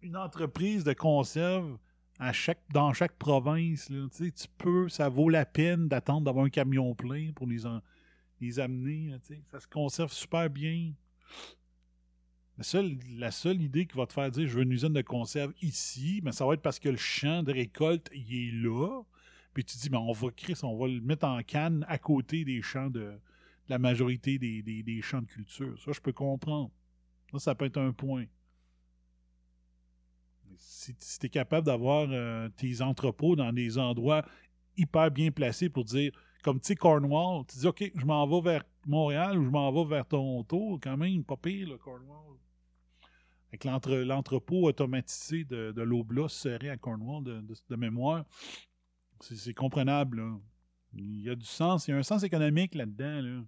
une 0.02 0.18
entreprise 0.18 0.84
de 0.84 0.94
conserve 0.94 1.78
à 2.18 2.34
chaque, 2.34 2.64
dans 2.74 2.94
chaque 2.94 3.16
province. 3.16 3.92
Tu 4.18 4.32
tu 4.32 4.48
peux, 4.58 4.90
ça 4.90 5.08
vaut 5.08 5.30
la 5.30 5.46
peine 5.46 5.88
d'attendre 5.88 6.26
d'avoir 6.26 6.46
un 6.46 6.50
camion 6.50 6.96
plein 6.96 7.32
pour 7.36 7.46
les, 7.46 7.68
en- 7.68 7.80
les 8.42 8.60
amener. 8.60 9.20
tu 9.24 9.40
ça 9.52 9.60
se 9.60 9.68
conserve 9.68 10.12
super 10.12 10.50
bien. 10.50 10.92
La 12.58 12.64
seule, 13.30 13.62
idée 13.62 13.86
qui 13.86 13.96
va 13.96 14.08
te 14.08 14.14
faire 14.14 14.32
dire 14.32 14.48
je 14.48 14.56
veux 14.58 14.64
une 14.64 14.72
usine 14.72 14.94
de 14.94 15.02
conserve 15.04 15.54
ici, 15.62 16.22
mais 16.24 16.32
ça 16.32 16.44
va 16.48 16.56
être 16.56 16.64
parce 16.64 16.80
que 16.80 16.90
le 16.90 16.98
champ 16.98 17.44
de 17.44 17.54
récolte 17.54 18.10
il 18.16 18.34
est 18.34 18.52
là. 18.64 19.04
Puis 19.54 19.64
tu 19.64 19.78
dis, 19.78 19.90
ben, 19.90 20.00
on 20.00 20.12
va 20.12 20.32
créer 20.32 20.56
on 20.64 20.76
va 20.76 20.88
le 20.88 21.02
mettre 21.02 21.28
en 21.28 21.44
canne 21.44 21.86
à 21.88 22.00
côté 22.00 22.46
des 22.46 22.64
champs 22.64 22.90
de 22.90 23.14
la 23.68 23.80
majorité 23.80 24.38
des, 24.38 24.62
des- 24.62 25.02
champs 25.02 25.22
de 25.22 25.28
culture. 25.28 25.80
Ça, 25.82 25.92
je 25.92 26.00
peux 26.00 26.14
comprendre. 26.14 26.72
Ça, 27.32 27.40
ça 27.40 27.56
peut 27.56 27.66
être 27.66 27.78
un 27.78 27.92
point. 27.92 28.26
Si, 30.58 30.96
tu 30.96 31.26
es 31.26 31.30
capable 31.30 31.66
d'avoir 31.66 32.08
euh, 32.12 32.48
tes 32.50 32.82
entrepôts 32.82 33.36
dans 33.36 33.52
des 33.52 33.78
endroits 33.78 34.26
hyper 34.78 35.12
bien 35.12 35.32
placés 35.32 35.70
pour 35.70 35.84
dire, 35.84 36.12
comme 36.44 36.60
tu 36.60 36.68
sais, 36.68 36.76
Cornwall, 36.76 37.46
tu 37.48 37.58
dis, 37.58 37.68
OK, 37.68 37.92
je 37.94 38.06
m'en 38.06 38.26
vais 38.28 38.52
vers 38.52 38.64
Montréal 38.86 39.38
ou 39.38 39.44
je 39.46 39.50
m'en 39.50 39.72
vais 39.72 39.90
vers 39.90 40.06
Toronto, 40.06 40.80
quand 40.82 40.96
même, 40.96 41.24
pas 41.24 41.38
pire, 41.38 41.68
le 41.70 41.78
Cornwall. 41.78 42.38
Avec 43.50 43.64
l'entre- 43.66 43.96
l'entrepôt 44.04 44.68
automatisé 44.68 45.44
de, 45.44 45.72
de 45.72 45.82
l'Obla 45.82 46.28
serait 46.30 46.70
à 46.70 46.78
Cornwall 46.78 47.24
de, 47.24 47.42
de- 47.70 47.76
mémoire. 47.76 48.26
C'est 49.22 49.36
c'est 49.38 49.54
comprenable, 49.54 50.18
là. 50.20 50.40
Il 50.94 51.22
y 51.22 51.30
a 51.30 51.36
du 51.36 51.46
sens, 51.46 51.88
il 51.88 51.92
y 51.92 51.94
a 51.94 51.98
un 51.98 52.04
sens 52.04 52.24
économique 52.24 52.76
là-dedans, 52.76 53.22
là. 53.22 53.44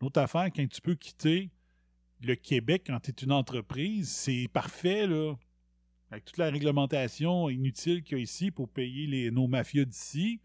L'autre 0.00 0.20
affaire, 0.20 0.48
quand 0.54 0.66
tu 0.68 0.80
peux 0.80 0.94
quitter 0.94 1.50
le 2.20 2.34
Québec 2.34 2.84
quand 2.86 3.00
tu 3.00 3.10
es 3.10 3.24
une 3.24 3.32
entreprise, 3.32 4.10
c'est 4.10 4.48
parfait, 4.52 5.06
là. 5.06 5.34
Avec 6.10 6.24
toute 6.24 6.38
la 6.38 6.50
réglementation 6.50 7.50
inutile 7.50 8.02
qu'il 8.02 8.16
y 8.16 8.20
a 8.20 8.22
ici 8.22 8.50
pour 8.50 8.68
payer 8.68 9.06
les, 9.06 9.30
nos 9.30 9.46
mafias 9.46 9.84
d'ici, 9.84 10.40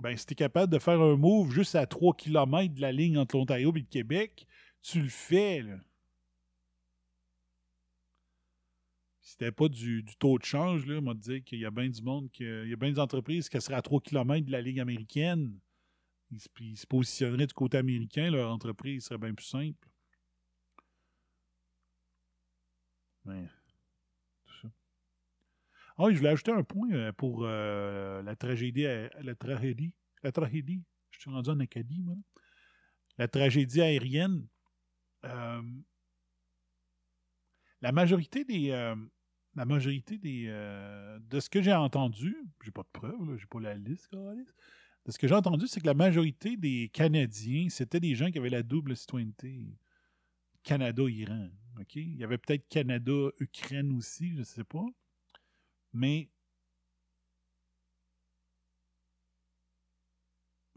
ben, 0.00 0.16
si 0.16 0.26
tu 0.26 0.32
es 0.32 0.36
capable 0.36 0.72
de 0.72 0.78
faire 0.78 1.00
un 1.00 1.16
move 1.16 1.52
juste 1.52 1.74
à 1.74 1.86
3 1.86 2.14
km 2.14 2.74
de 2.74 2.80
la 2.80 2.92
ligne 2.92 3.18
entre 3.18 3.36
l'Ontario 3.36 3.72
et 3.74 3.80
le 3.80 3.86
Québec, 3.86 4.46
tu 4.82 5.00
le 5.00 5.08
fais, 5.08 5.62
là. 5.62 5.78
Si 9.22 9.36
pas 9.52 9.68
du, 9.68 10.04
taux 10.18 10.38
de 10.38 10.44
change, 10.44 10.86
là, 10.86 11.00
on 11.04 11.14
dire 11.14 11.42
qu'il 11.44 11.60
y 11.60 11.64
a 11.64 11.70
bien 11.70 11.88
du 11.88 12.02
monde, 12.02 12.30
que- 12.32 12.64
il 12.64 12.70
y 12.70 12.72
a 12.72 12.76
bien 12.76 12.90
des 12.90 12.98
entreprises 12.98 13.48
qui 13.48 13.60
seraient 13.60 13.76
à 13.76 13.82
3 13.82 14.00
km 14.00 14.44
de 14.44 14.50
la 14.50 14.60
ligne 14.60 14.80
américaine. 14.80 15.56
Ils 16.32 16.76
se, 16.76 16.86
positionneraient 16.86 17.46
du 17.46 17.54
côté 17.54 17.78
américain, 17.78 18.30
leur 18.30 18.52
entreprise 18.52 19.04
serait 19.04 19.18
bien 19.18 19.34
plus 19.34 19.46
simple. 19.46 19.88
Mais, 23.24 23.48
tout 24.44 24.54
ça. 24.62 24.68
Ah 25.98 26.04
je 26.10 26.16
voulais 26.16 26.30
ajouter 26.30 26.52
un 26.52 26.62
point 26.62 26.90
euh, 26.92 27.12
pour 27.12 27.44
euh, 27.44 28.22
la 28.22 28.36
tragédie. 28.36 28.84
La 29.20 29.34
tragédie. 29.34 29.92
La 30.22 30.32
tragédie. 30.32 30.84
Je 31.10 31.20
suis 31.20 31.30
rendu 31.30 31.50
en 31.50 31.60
Acadie, 31.60 32.00
moi. 32.02 32.16
La 33.18 33.28
tragédie 33.28 33.82
aérienne. 33.82 34.46
Euh, 35.24 35.62
la 37.82 37.92
majorité 37.92 38.44
des. 38.44 38.68
la 38.68 39.64
majorité 39.64 40.16
des. 40.16 40.46
de 40.46 41.40
ce 41.40 41.50
que 41.50 41.60
j'ai 41.60 41.74
entendu, 41.74 42.36
j'ai 42.62 42.70
pas 42.70 42.82
de 42.82 42.88
preuves, 42.92 43.36
j'ai 43.36 43.46
pas 43.46 43.60
la 43.60 43.74
liste. 43.74 44.14
Ce 45.08 45.18
que 45.18 45.26
j'ai 45.26 45.34
entendu, 45.34 45.66
c'est 45.66 45.80
que 45.80 45.86
la 45.86 45.94
majorité 45.94 46.56
des 46.56 46.90
Canadiens, 46.92 47.68
c'était 47.68 48.00
des 48.00 48.14
gens 48.14 48.30
qui 48.30 48.38
avaient 48.38 48.50
la 48.50 48.62
double 48.62 48.96
citoyenneté. 48.96 49.76
Canada-Iran. 50.62 51.48
Il 51.94 52.16
y 52.16 52.24
avait 52.24 52.38
peut-être 52.38 52.68
Canada-Ukraine 52.68 53.92
aussi, 53.96 54.34
je 54.36 54.42
sais 54.42 54.64
pas. 54.64 54.84
Mais 55.92 56.28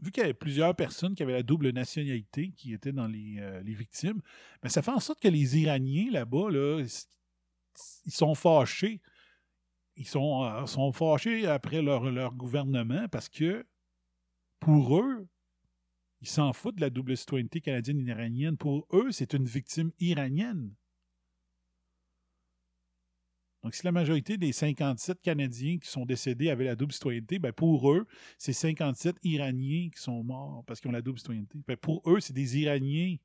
vu 0.00 0.10
qu'il 0.10 0.22
y 0.22 0.24
avait 0.24 0.34
plusieurs 0.34 0.74
personnes 0.74 1.14
qui 1.14 1.22
avaient 1.22 1.32
la 1.32 1.42
double 1.42 1.70
nationalité 1.70 2.52
qui 2.52 2.72
étaient 2.72 2.92
dans 2.92 3.06
les, 3.06 3.36
euh, 3.38 3.62
les 3.62 3.74
victimes, 3.74 4.20
ben 4.62 4.68
ça 4.68 4.82
fait 4.82 4.90
en 4.90 5.00
sorte 5.00 5.20
que 5.20 5.28
les 5.28 5.58
Iraniens 5.58 6.10
là-bas, 6.10 6.50
là, 6.50 6.80
ils 6.80 6.88
ils 8.06 8.12
sont 8.12 8.34
fâchés. 8.34 9.00
Ils 9.96 10.06
sont, 10.06 10.44
euh, 10.44 10.66
sont 10.66 10.92
fâchés 10.92 11.46
après 11.46 11.82
leur, 11.82 12.10
leur 12.10 12.34
gouvernement 12.34 13.08
parce 13.08 13.28
que 13.28 13.64
pour 14.64 14.98
eux, 14.98 15.28
ils 16.20 16.28
s'en 16.28 16.52
foutent 16.52 16.76
de 16.76 16.80
la 16.80 16.90
double 16.90 17.16
citoyenneté 17.16 17.60
canadienne 17.60 18.00
et 18.00 18.10
iranienne. 18.10 18.56
Pour 18.56 18.86
eux, 18.92 19.12
c'est 19.12 19.34
une 19.34 19.44
victime 19.44 19.92
iranienne. 20.00 20.72
Donc, 23.62 23.74
si 23.74 23.82
la 23.84 23.92
majorité 23.92 24.36
des 24.36 24.52
57 24.52 25.22
Canadiens 25.22 25.78
qui 25.78 25.88
sont 25.88 26.04
décédés 26.04 26.50
avaient 26.50 26.66
la 26.66 26.76
double 26.76 26.92
citoyenneté, 26.92 27.38
ben 27.38 27.52
pour 27.52 27.90
eux, 27.92 28.06
c'est 28.36 28.52
57 28.52 29.16
Iraniens 29.22 29.88
qui 29.90 30.00
sont 30.00 30.22
morts 30.22 30.64
parce 30.66 30.80
qu'ils 30.80 30.90
ont 30.90 30.92
la 30.92 31.00
double 31.00 31.18
citoyenneté. 31.18 31.62
Ben 31.66 31.76
pour 31.76 32.02
eux, 32.06 32.20
c'est 32.20 32.34
des 32.34 32.58
Iraniens 32.58 33.16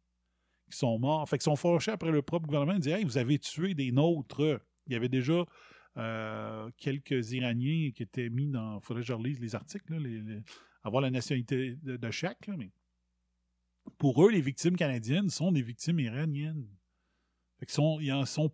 qui 0.71 0.77
sont 0.77 0.97
morts. 0.97 1.27
Fait 1.27 1.37
qu'ils 1.37 1.43
sont 1.43 1.57
fâchés 1.57 1.91
après 1.91 2.11
le 2.11 2.21
propre 2.21 2.47
gouvernement. 2.47 2.73
Ils 2.73 2.79
disent 2.79 2.93
Hey, 2.93 3.03
vous 3.03 3.17
avez 3.17 3.37
tué 3.37 3.73
des 3.73 3.91
nôtres. 3.91 4.61
Il 4.87 4.93
y 4.93 4.95
avait 4.95 5.09
déjà 5.09 5.45
euh, 5.97 6.69
quelques 6.77 7.31
Iraniens 7.33 7.91
qui 7.93 8.03
étaient 8.03 8.29
mis 8.29 8.47
dans. 8.47 8.79
Il 8.79 8.85
faudrait 8.85 9.03
que 9.03 9.07
je 9.07 9.13
relise 9.13 9.41
les 9.41 9.55
articles, 9.55 9.91
là, 9.91 9.99
les- 9.99 10.41
avoir 10.83 11.01
la 11.01 11.09
nationalité 11.09 11.75
de, 11.81 12.11
chaque. 12.11 12.47
là, 12.47 12.55
mais 12.57 12.71
pour 13.97 14.25
eux, 14.25 14.31
les 14.31 14.41
victimes 14.41 14.75
canadiennes 14.75 15.29
sont 15.29 15.51
des 15.51 15.61
victimes 15.61 15.99
iraniennes. 15.99 16.67
Qu'ils 17.59 17.69
sont, 17.69 17.99
ils 17.99 18.25
sont? 18.25 18.51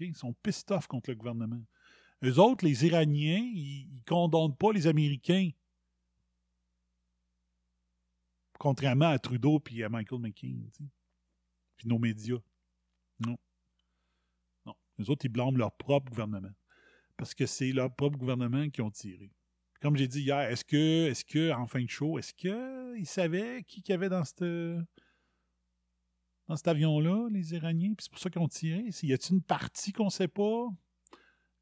Ils 0.00 0.14
sont 0.14 0.32
pissed 0.34 0.72
contre 0.88 1.10
le 1.10 1.16
gouvernement. 1.16 1.62
Eux 2.22 2.38
autres, 2.38 2.64
les 2.64 2.86
Iraniens, 2.86 3.42
ils, 3.52 3.88
ils 3.92 4.04
condamnent 4.04 4.56
pas 4.56 4.72
les 4.72 4.86
Américains. 4.86 5.50
Contrairement 8.58 9.08
à 9.08 9.18
Trudeau 9.18 9.58
puis 9.60 9.82
à 9.82 9.88
Michael 9.88 10.20
McCain. 10.20 10.56
Puis 11.76 11.88
nos 11.88 11.98
médias. 11.98 12.38
Non. 13.20 13.36
Non. 14.64 14.74
Eux 15.00 15.10
autres, 15.10 15.26
ils 15.26 15.28
blâment 15.28 15.56
leur 15.56 15.76
propre 15.76 16.10
gouvernement. 16.10 16.54
Parce 17.16 17.34
que 17.34 17.46
c'est 17.46 17.72
leur 17.72 17.94
propre 17.94 18.16
gouvernement 18.16 18.70
qui 18.70 18.80
ont 18.80 18.90
tiré. 18.90 19.30
Comme 19.84 19.96
j'ai 19.96 20.08
dit 20.08 20.22
hier, 20.22 20.40
est-ce 20.40 20.64
que, 20.64 21.10
est-ce 21.10 21.26
que, 21.26 21.52
en 21.52 21.66
fin 21.66 21.82
de 21.84 21.90
show, 21.90 22.18
est-ce 22.18 22.32
qu'ils 22.32 23.06
savaient 23.06 23.62
qui 23.64 23.82
qu'il 23.82 23.92
y 23.92 23.94
avait 23.94 24.08
dans 24.08 24.24
cet 24.24 24.48
avion-là, 26.66 27.28
les 27.30 27.52
Iraniens, 27.52 27.92
puis 27.92 28.04
c'est 28.04 28.10
pour 28.10 28.18
ça 28.18 28.30
qu'ils 28.30 28.40
ont 28.40 28.48
tiré. 28.48 28.86
Y 29.02 29.12
a-t-il 29.12 29.34
une 29.34 29.42
partie 29.42 29.92
qu'on 29.92 30.08
sait 30.08 30.26
pas? 30.26 30.68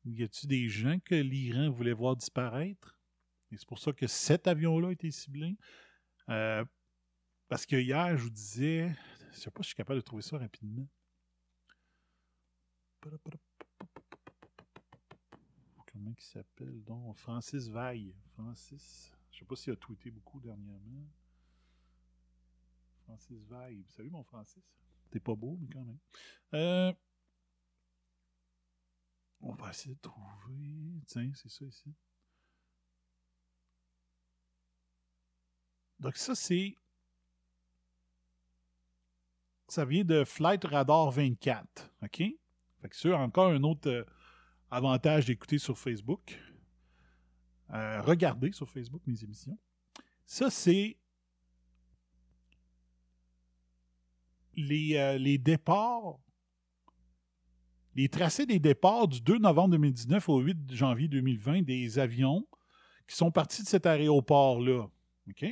Y 0.05 0.23
a-t-il 0.23 0.49
des 0.49 0.69
gens 0.69 1.01
que 1.05 1.17
l'Iran 1.17 1.69
voulait 1.69 1.93
voir 1.93 2.15
disparaître? 2.15 2.97
Et 3.51 3.57
c'est 3.57 3.67
pour 3.67 3.81
ça 3.81 3.93
que 3.93 4.07
cet 4.07 4.47
avion-là 4.47 4.91
a 4.91 4.93
été 4.93 5.11
ciblé. 5.11 5.57
Euh, 6.29 6.65
parce 7.49 7.67
que 7.67 7.75
hier, 7.75 8.17
je 8.17 8.23
vous 8.23 8.31
disais, 8.31 8.95
je 9.33 9.41
sais 9.41 9.51
pas 9.51 9.65
si 9.65 9.71
je 9.71 9.71
suis 9.71 9.75
capable 9.75 9.99
de 9.99 10.05
trouver 10.05 10.23
ça 10.23 10.39
rapidement. 10.39 10.87
Comment 16.03 16.17
il 16.19 16.25
s'appelle 16.25 16.83
donc? 16.83 17.17
Francis 17.17 17.69
Vaille. 17.69 18.13
Francis. 18.35 19.13
Je 19.31 19.39
sais 19.39 19.45
pas 19.45 19.55
s'il 19.55 19.73
a 19.73 19.77
tweeté 19.77 20.11
beaucoup 20.11 20.41
dernièrement. 20.41 21.07
Francis 23.05 23.45
Vaille. 23.45 23.85
Salut 23.87 24.11
mon 24.11 24.25
Francis? 24.25 24.65
T'es 25.11 25.21
pas 25.21 25.37
beau, 25.37 25.57
mais 25.61 25.69
quand 25.73 25.85
même. 25.85 25.99
Euh, 26.55 26.93
on 29.43 29.53
va 29.53 29.71
essayer 29.71 29.95
de 29.95 30.01
trouver. 30.01 31.03
Tiens, 31.07 31.31
c'est 31.37 31.49
ça 31.49 31.65
ici. 31.65 31.95
Donc 36.01 36.17
ça, 36.17 36.35
c'est... 36.35 36.77
Ça 39.69 39.85
vient 39.85 40.05
de 40.05 40.25
Flight 40.25 40.65
Radar 40.65 41.13
24. 41.13 41.93
OK? 42.03 42.17
Fait 42.17 42.89
que 42.89 42.97
c'est 42.97 43.13
encore 43.13 43.53
un 43.53 43.63
autre 43.63 43.89
euh, 43.89 44.05
avantage 44.73 45.27
d'écouter 45.27 45.59
sur 45.59 45.79
Facebook. 45.79 46.39
Euh, 47.73 48.01
regardez 48.01 48.53
sur 48.53 48.69
Facebook 48.69 49.03
mes 49.07 49.23
émissions. 49.23 49.59
Ça, 50.25 50.51
c'est 50.51 50.97
les, 54.55 54.97
euh, 54.97 55.19
les 55.19 55.37
départs, 55.37 56.19
les 57.95 58.09
tracés 58.09 58.47
des 58.47 58.59
départs 58.59 59.09
du 59.09 59.21
2 59.21 59.39
novembre 59.39 59.73
2019 59.73 60.29
au 60.31 60.41
8 60.41 60.75
janvier 60.75 61.09
2020 61.09 61.63
des 61.63 61.99
avions 61.99 62.47
qui 63.07 63.15
sont 63.15 63.31
partis 63.31 63.63
de 63.63 63.69
cet 63.69 63.85
aéroport-là. 63.85 64.89
OK? 65.29 65.45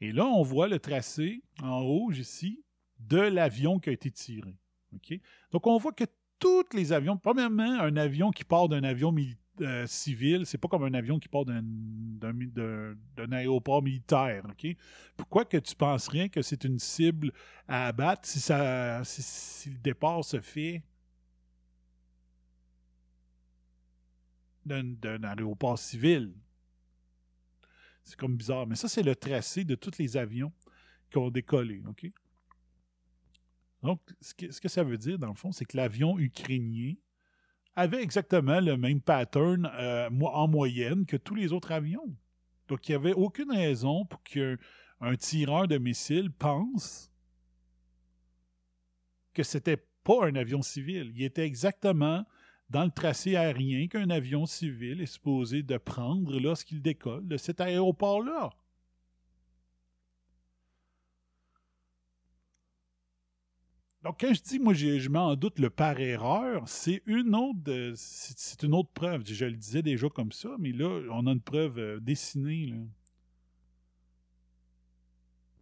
Et 0.00 0.12
là, 0.12 0.24
on 0.24 0.42
voit 0.42 0.68
le 0.68 0.78
tracé 0.78 1.42
en 1.62 1.82
rouge 1.82 2.18
ici 2.18 2.64
de 3.00 3.18
l'avion 3.18 3.78
qui 3.80 3.90
a 3.90 3.92
été 3.92 4.10
tiré. 4.10 4.56
OK? 4.94 5.20
Donc, 5.52 5.66
on 5.66 5.76
voit 5.76 5.92
que 5.92 6.04
tous 6.46 6.76
les 6.76 6.92
avions, 6.92 7.16
premièrement, 7.16 7.80
un 7.80 7.96
avion 7.96 8.30
qui 8.30 8.44
part 8.44 8.68
d'un 8.68 8.84
avion 8.84 9.14
euh, 9.60 9.86
civil, 9.86 10.46
c'est 10.46 10.58
pas 10.58 10.68
comme 10.68 10.84
un 10.84 10.94
avion 10.94 11.18
qui 11.18 11.28
part 11.28 11.44
d'un, 11.44 11.62
aéroport 13.32 13.82
militaire. 13.82 14.44
OK? 14.48 14.76
Pourquoi 15.16 15.44
que 15.44 15.56
tu 15.56 15.74
penserais 15.74 16.28
que 16.28 16.42
c'est 16.42 16.64
une 16.64 16.78
cible 16.78 17.32
à 17.66 17.88
abattre 17.88 18.28
si, 18.28 18.40
ça, 18.40 19.02
si, 19.04 19.70
le 19.70 19.78
départ 19.78 20.24
se 20.24 20.40
fait 20.40 20.82
d'un 24.64 25.22
aéroport 25.24 25.78
civil? 25.78 26.32
C'est 28.04 28.16
comme 28.16 28.36
bizarre. 28.36 28.66
Mais 28.66 28.76
ça, 28.76 28.88
c'est 28.88 29.02
le 29.02 29.16
tracé 29.16 29.64
de 29.64 29.74
tous 29.74 29.98
les 29.98 30.16
avions 30.16 30.52
qui 31.10 31.18
ont 31.18 31.30
décollé. 31.30 31.82
OK? 31.88 32.06
Donc, 33.82 34.00
ce 34.20 34.34
que, 34.34 34.68
ça 34.68 34.82
veut 34.82 34.98
dire, 34.98 35.18
dans 35.18 35.28
le 35.28 35.34
fond, 35.34 35.52
c'est 35.52 35.64
que 35.64 35.76
l'avion 35.76 36.18
ukrainien 36.18 36.94
avait 37.74 38.02
exactement 38.02 38.60
le 38.60 38.76
même 38.76 39.00
pattern 39.00 39.70
euh, 39.74 40.08
en 40.10 40.48
moyenne 40.48 41.04
que 41.04 41.16
tous 41.16 41.34
les 41.34 41.52
autres 41.52 41.72
avions. 41.72 42.16
Donc, 42.68 42.88
il 42.88 42.92
n'y 42.92 42.96
avait 42.96 43.12
aucune 43.12 43.52
raison 43.52 44.06
pour 44.06 44.22
qu'un 44.22 44.56
un 45.00 45.14
tireur 45.14 45.68
de 45.68 45.76
missiles 45.76 46.30
pense 46.32 47.12
que 49.34 49.42
c'était 49.42 49.84
pas 50.02 50.26
un 50.26 50.34
avion 50.36 50.62
civil. 50.62 51.12
Il 51.14 51.22
était 51.22 51.44
exactement 51.44 52.24
dans 52.70 52.84
le 52.84 52.90
tracé 52.90 53.36
aérien 53.36 53.86
qu'un 53.88 54.10
avion 54.10 54.46
civil 54.46 55.00
est 55.00 55.06
supposé 55.06 55.62
de 55.62 55.76
prendre 55.76 56.40
lorsqu'il 56.40 56.80
décolle 56.80 57.28
de 57.28 57.36
cet 57.36 57.60
aéroport-là. 57.60 58.50
Quand 64.18 64.32
je 64.32 64.42
dis, 64.42 64.58
moi, 64.58 64.74
je, 64.74 65.08
mets 65.08 65.18
en 65.18 65.34
doute 65.36 65.58
le 65.58 65.70
par 65.70 65.98
erreur, 66.00 66.68
c'est 66.68 67.02
une 67.06 67.34
autre, 67.34 67.92
c'est 67.96 68.62
une 68.62 68.74
autre 68.74 68.90
preuve. 68.92 69.22
Je 69.26 69.44
le 69.44 69.56
disais 69.56 69.82
déjà 69.82 70.08
comme 70.08 70.32
ça, 70.32 70.50
mais 70.58 70.72
là, 70.72 71.02
on 71.10 71.26
a 71.26 71.32
une 71.32 71.40
preuve 71.40 71.78
euh, 71.78 72.00
dessinée. 72.00 72.74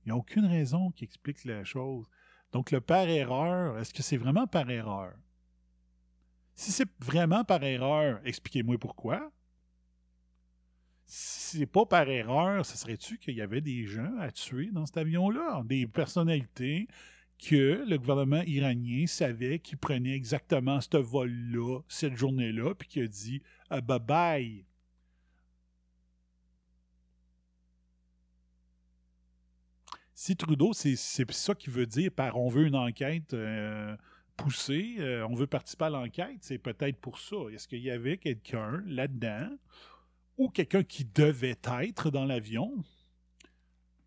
Il 0.05 0.07
n'y 0.07 0.13
a 0.13 0.17
aucune 0.17 0.47
raison 0.47 0.91
qui 0.91 1.05
explique 1.05 1.45
la 1.45 1.65
chose. 1.65 2.07
Donc, 2.53 2.71
le 2.71 2.81
par 2.81 3.09
erreur, 3.09 3.79
est-ce 3.79 3.95
que 3.95 4.03
c'est 4.03 4.17
vraiment 4.17 4.47
par 4.47 4.69
erreur? 4.71 5.15
Si 6.55 6.71
c'est 6.71 6.89
vraiment 7.01 7.45
par 7.45 7.63
erreur, 7.65 8.21
expliquez-moi 8.25 8.79
pourquoi. 8.79 9.33
Si 11.07 11.59
c'est 11.59 11.67
pas 11.67 11.85
par 11.85 12.09
erreur, 12.09 12.65
ce 12.65 12.77
serait-tu 12.77 13.19
qu'il 13.19 13.35
y 13.35 13.43
avait 13.43 13.61
des 13.61 13.87
gens 13.87 14.17
à 14.19 14.31
tuer 14.31 14.71
dans 14.73 14.87
cet 14.87 14.99
avion-là? 14.99 15.63
Des 15.65 15.87
personnalités 15.87 16.89
que 17.39 17.85
le 17.89 17.99
gouvernement 17.99 18.43
iranien 18.47 19.07
savait 19.07 19.59
qui 19.59 19.77
prenait 19.77 20.15
exactement 20.15 20.81
ce 20.81 20.97
vol-là, 20.97 21.81
cette 21.89 22.17
journée-là, 22.17 22.75
puis 22.75 22.89
qui 22.89 23.01
a 23.01 23.07
dit 23.07 23.43
ah, 23.71 23.81
bye 23.81 24.01
bye. 24.01 24.65
Si 30.15 30.37
Trudeau, 30.37 30.73
c'est 30.73 30.97
c'est 30.97 31.31
ça 31.33 31.55
qu'il 31.55 31.73
veut 31.73 31.87
dire 31.87 32.11
par 32.13 32.39
on 32.39 32.49
veut 32.49 32.67
une 32.67 32.77
enquête 32.77 33.35
euh, 33.35 33.97
poussée, 34.37 34.97
euh, 34.99 35.27
on 35.29 35.35
veut 35.35 35.47
participer 35.47 35.87
à 35.87 35.91
l'enquête, 35.91 36.39
c'est 36.41 36.59
peut-être 36.59 36.99
pour 36.99 37.19
ça. 37.19 37.37
Est-ce 37.53 37.69
qu'il 37.69 37.81
y 37.81 37.91
avait 37.91 38.17
quelqu'un 38.19 38.83
là-dedans 38.87 39.51
ou 40.39 40.49
quelqu'un 40.49 40.83
qui 40.83 41.05
devait 41.05 41.59
être 41.81 42.11
dans 42.11 42.25
l'avion? 42.25 42.85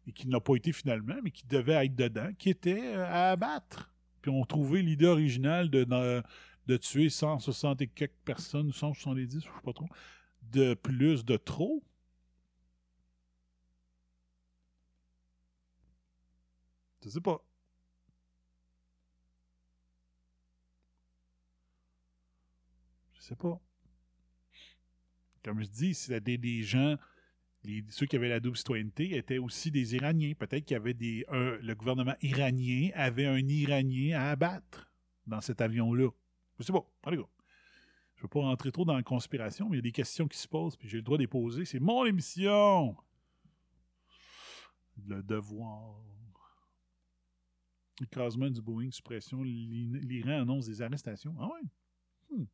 Et 0.07 0.13
qui 0.13 0.27
n'a 0.27 0.39
pas 0.39 0.55
été 0.55 0.71
finalement, 0.71 1.17
mais 1.21 1.31
qui 1.31 1.45
devait 1.45 1.85
être 1.85 1.95
dedans, 1.95 2.31
qui 2.37 2.49
était 2.49 2.95
euh, 2.95 3.05
à 3.05 3.31
abattre. 3.31 3.91
Puis 4.21 4.31
on 4.31 4.45
trouvait 4.45 4.81
l'idée 4.81 5.05
originale 5.05 5.69
de, 5.69 5.83
de, 6.65 6.77
tuer 6.77 7.09
160 7.09 7.81
et 7.81 7.87
quelques 7.87 8.13
personnes, 8.25 8.71
170, 8.71 9.35
je 9.35 9.45
sais 9.45 9.49
pas 9.63 9.73
trop, 9.73 9.89
de 10.43 10.73
plus 10.73 11.25
de 11.25 11.37
trop. 11.37 11.83
Je 17.03 17.09
sais 17.09 17.21
pas. 17.21 17.41
Je 23.13 23.21
sais 23.21 23.35
pas. 23.35 23.59
Comme 25.43 25.61
je 25.61 25.67
dis, 25.67 25.93
c'était 25.93 26.37
des 26.37 26.63
gens 26.63 26.97
ceux 27.89 28.05
qui 28.05 28.15
avaient 28.15 28.29
la 28.29 28.39
double 28.39 28.57
citoyenneté 28.57 29.15
étaient 29.17 29.37
aussi 29.39 29.71
des 29.71 29.95
Iraniens. 29.95 30.33
Peut-être 30.37 30.63
qu'il 30.65 30.75
y 30.75 30.77
avait 30.79 30.93
des. 30.93 31.25
le 31.29 31.73
gouvernement 31.73 32.15
iranien 32.21 32.89
avait 32.93 33.25
un 33.25 33.37
Iranien 33.47 34.19
à 34.19 34.29
abattre 34.31 34.89
dans 35.25 35.41
cet 35.41 35.61
avion-là. 35.61 36.09
Je 36.59 36.63
sais 36.63 36.71
pas. 36.73 36.85
Allez, 37.03 37.17
go. 37.17 37.29
Je 38.15 38.23
veux 38.23 38.27
pas 38.29 38.39
rentrer 38.41 38.71
trop 38.71 38.83
dans 38.85 38.95
la 38.95 39.03
conspiration, 39.03 39.69
mais 39.69 39.75
il 39.75 39.79
y 39.79 39.79
a 39.79 39.83
des 39.83 39.91
questions 39.91 40.27
qui 40.27 40.37
se 40.39 40.47
posent, 40.47 40.75
puis 40.75 40.87
j'ai 40.89 40.97
le 40.97 41.03
droit 41.03 41.17
de 41.17 41.23
les 41.23 41.27
poser. 41.27 41.65
C'est 41.65 41.79
mon 41.79 42.03
émission! 42.05 42.95
Le 45.05 45.21
devoir. 45.21 46.01
Écrasement 48.01 48.49
du 48.49 48.61
Boeing, 48.61 48.91
suppression. 48.91 49.43
l'I- 49.43 49.99
L'Iran 50.01 50.41
annonce 50.41 50.65
des 50.67 50.81
arrestations. 50.81 51.35
Ah 51.39 51.47
ouais? 51.47 52.37
Hmm. 52.37 52.45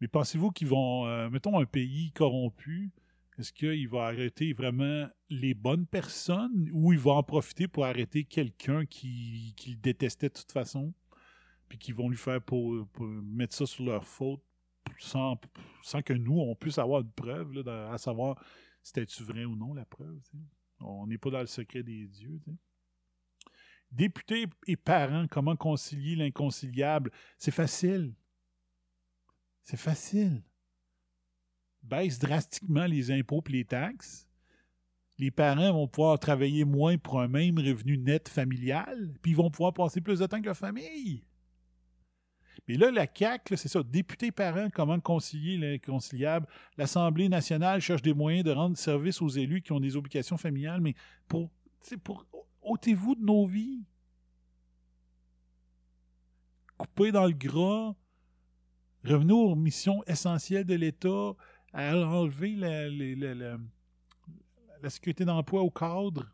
Mais 0.00 0.08
pensez-vous 0.08 0.50
qu'ils 0.50 0.68
vont. 0.68 1.06
euh, 1.06 1.28
mettons 1.30 1.58
un 1.58 1.66
pays 1.66 2.10
corrompu. 2.12 2.90
Est-ce 3.40 3.54
qu'il 3.54 3.88
va 3.88 4.04
arrêter 4.04 4.52
vraiment 4.52 5.08
les 5.30 5.54
bonnes 5.54 5.86
personnes 5.86 6.68
ou 6.74 6.92
il 6.92 6.98
va 6.98 7.12
en 7.12 7.22
profiter 7.22 7.68
pour 7.68 7.86
arrêter 7.86 8.24
quelqu'un 8.24 8.84
qui, 8.84 9.54
qui 9.56 9.70
le 9.70 9.76
détestait 9.76 10.28
de 10.28 10.34
toute 10.34 10.52
façon? 10.52 10.92
Puis 11.66 11.78
qu'ils 11.78 11.94
vont 11.94 12.10
lui 12.10 12.18
faire 12.18 12.42
pour, 12.42 12.86
mettre 13.00 13.54
ça 13.54 13.64
sur 13.64 13.84
leur 13.84 14.04
faute 14.04 14.42
sans, 14.98 15.40
sans 15.82 16.02
que 16.02 16.12
nous, 16.12 16.38
on 16.38 16.54
puisse 16.54 16.76
avoir 16.76 17.00
une 17.00 17.12
preuve, 17.12 17.52
là, 17.54 17.90
à 17.90 17.96
savoir 17.96 18.44
c'était-tu 18.82 19.22
vrai 19.22 19.46
ou 19.46 19.56
non 19.56 19.72
la 19.72 19.86
preuve. 19.86 20.20
On 20.80 21.06
n'est 21.06 21.16
pas 21.16 21.30
dans 21.30 21.40
le 21.40 21.46
secret 21.46 21.82
des 21.82 22.08
dieux. 22.08 22.40
tu 22.44 22.50
sais. 22.50 22.56
Députés 23.90 24.46
et 24.66 24.76
parents, 24.76 25.26
comment 25.28 25.56
concilier 25.56 26.14
l'inconciliable? 26.14 27.10
C'est 27.38 27.50
facile. 27.50 28.14
C'est 29.64 29.78
facile 29.78 30.42
baisse 31.82 32.18
drastiquement 32.18 32.86
les 32.86 33.10
impôts 33.10 33.42
et 33.48 33.52
les 33.52 33.64
taxes. 33.64 34.26
Les 35.18 35.30
parents 35.30 35.72
vont 35.72 35.88
pouvoir 35.88 36.18
travailler 36.18 36.64
moins 36.64 36.96
pour 36.96 37.20
un 37.20 37.28
même 37.28 37.58
revenu 37.58 37.98
net 37.98 38.28
familial, 38.28 39.12
puis 39.20 39.32
ils 39.32 39.36
vont 39.36 39.50
pouvoir 39.50 39.74
passer 39.74 40.00
plus 40.00 40.18
de 40.18 40.26
temps 40.26 40.40
que 40.40 40.46
leur 40.46 40.56
famille. 40.56 41.24
Mais 42.68 42.76
là, 42.76 42.90
la 42.90 43.06
CAQ, 43.12 43.56
c'est 43.56 43.68
ça, 43.68 43.82
députés 43.82 44.32
parents, 44.32 44.68
comment 44.70 45.00
concilier 45.00 45.56
l'inconciliable? 45.56 46.46
L'Assemblée 46.76 47.28
nationale 47.28 47.80
cherche 47.80 48.02
des 48.02 48.14
moyens 48.14 48.44
de 48.44 48.52
rendre 48.52 48.76
service 48.76 49.20
aux 49.20 49.28
élus 49.28 49.62
qui 49.62 49.72
ont 49.72 49.80
des 49.80 49.96
obligations 49.96 50.36
familiales, 50.36 50.80
mais 50.80 50.94
pour, 51.28 51.50
pour 52.04 52.26
ôtez-vous 52.62 53.14
de 53.14 53.24
nos 53.24 53.46
vies. 53.46 53.84
Coupez 56.76 57.12
dans 57.12 57.26
le 57.26 57.32
gras, 57.32 57.94
revenez 59.04 59.32
aux 59.32 59.54
missions 59.54 60.02
essentielles 60.04 60.64
de 60.64 60.74
l'État, 60.74 61.34
à 61.72 61.96
enlever 61.96 62.56
la, 62.56 63.58
sécurité 64.88 65.24
d'emploi 65.24 65.62
au 65.62 65.70
cadre. 65.70 66.26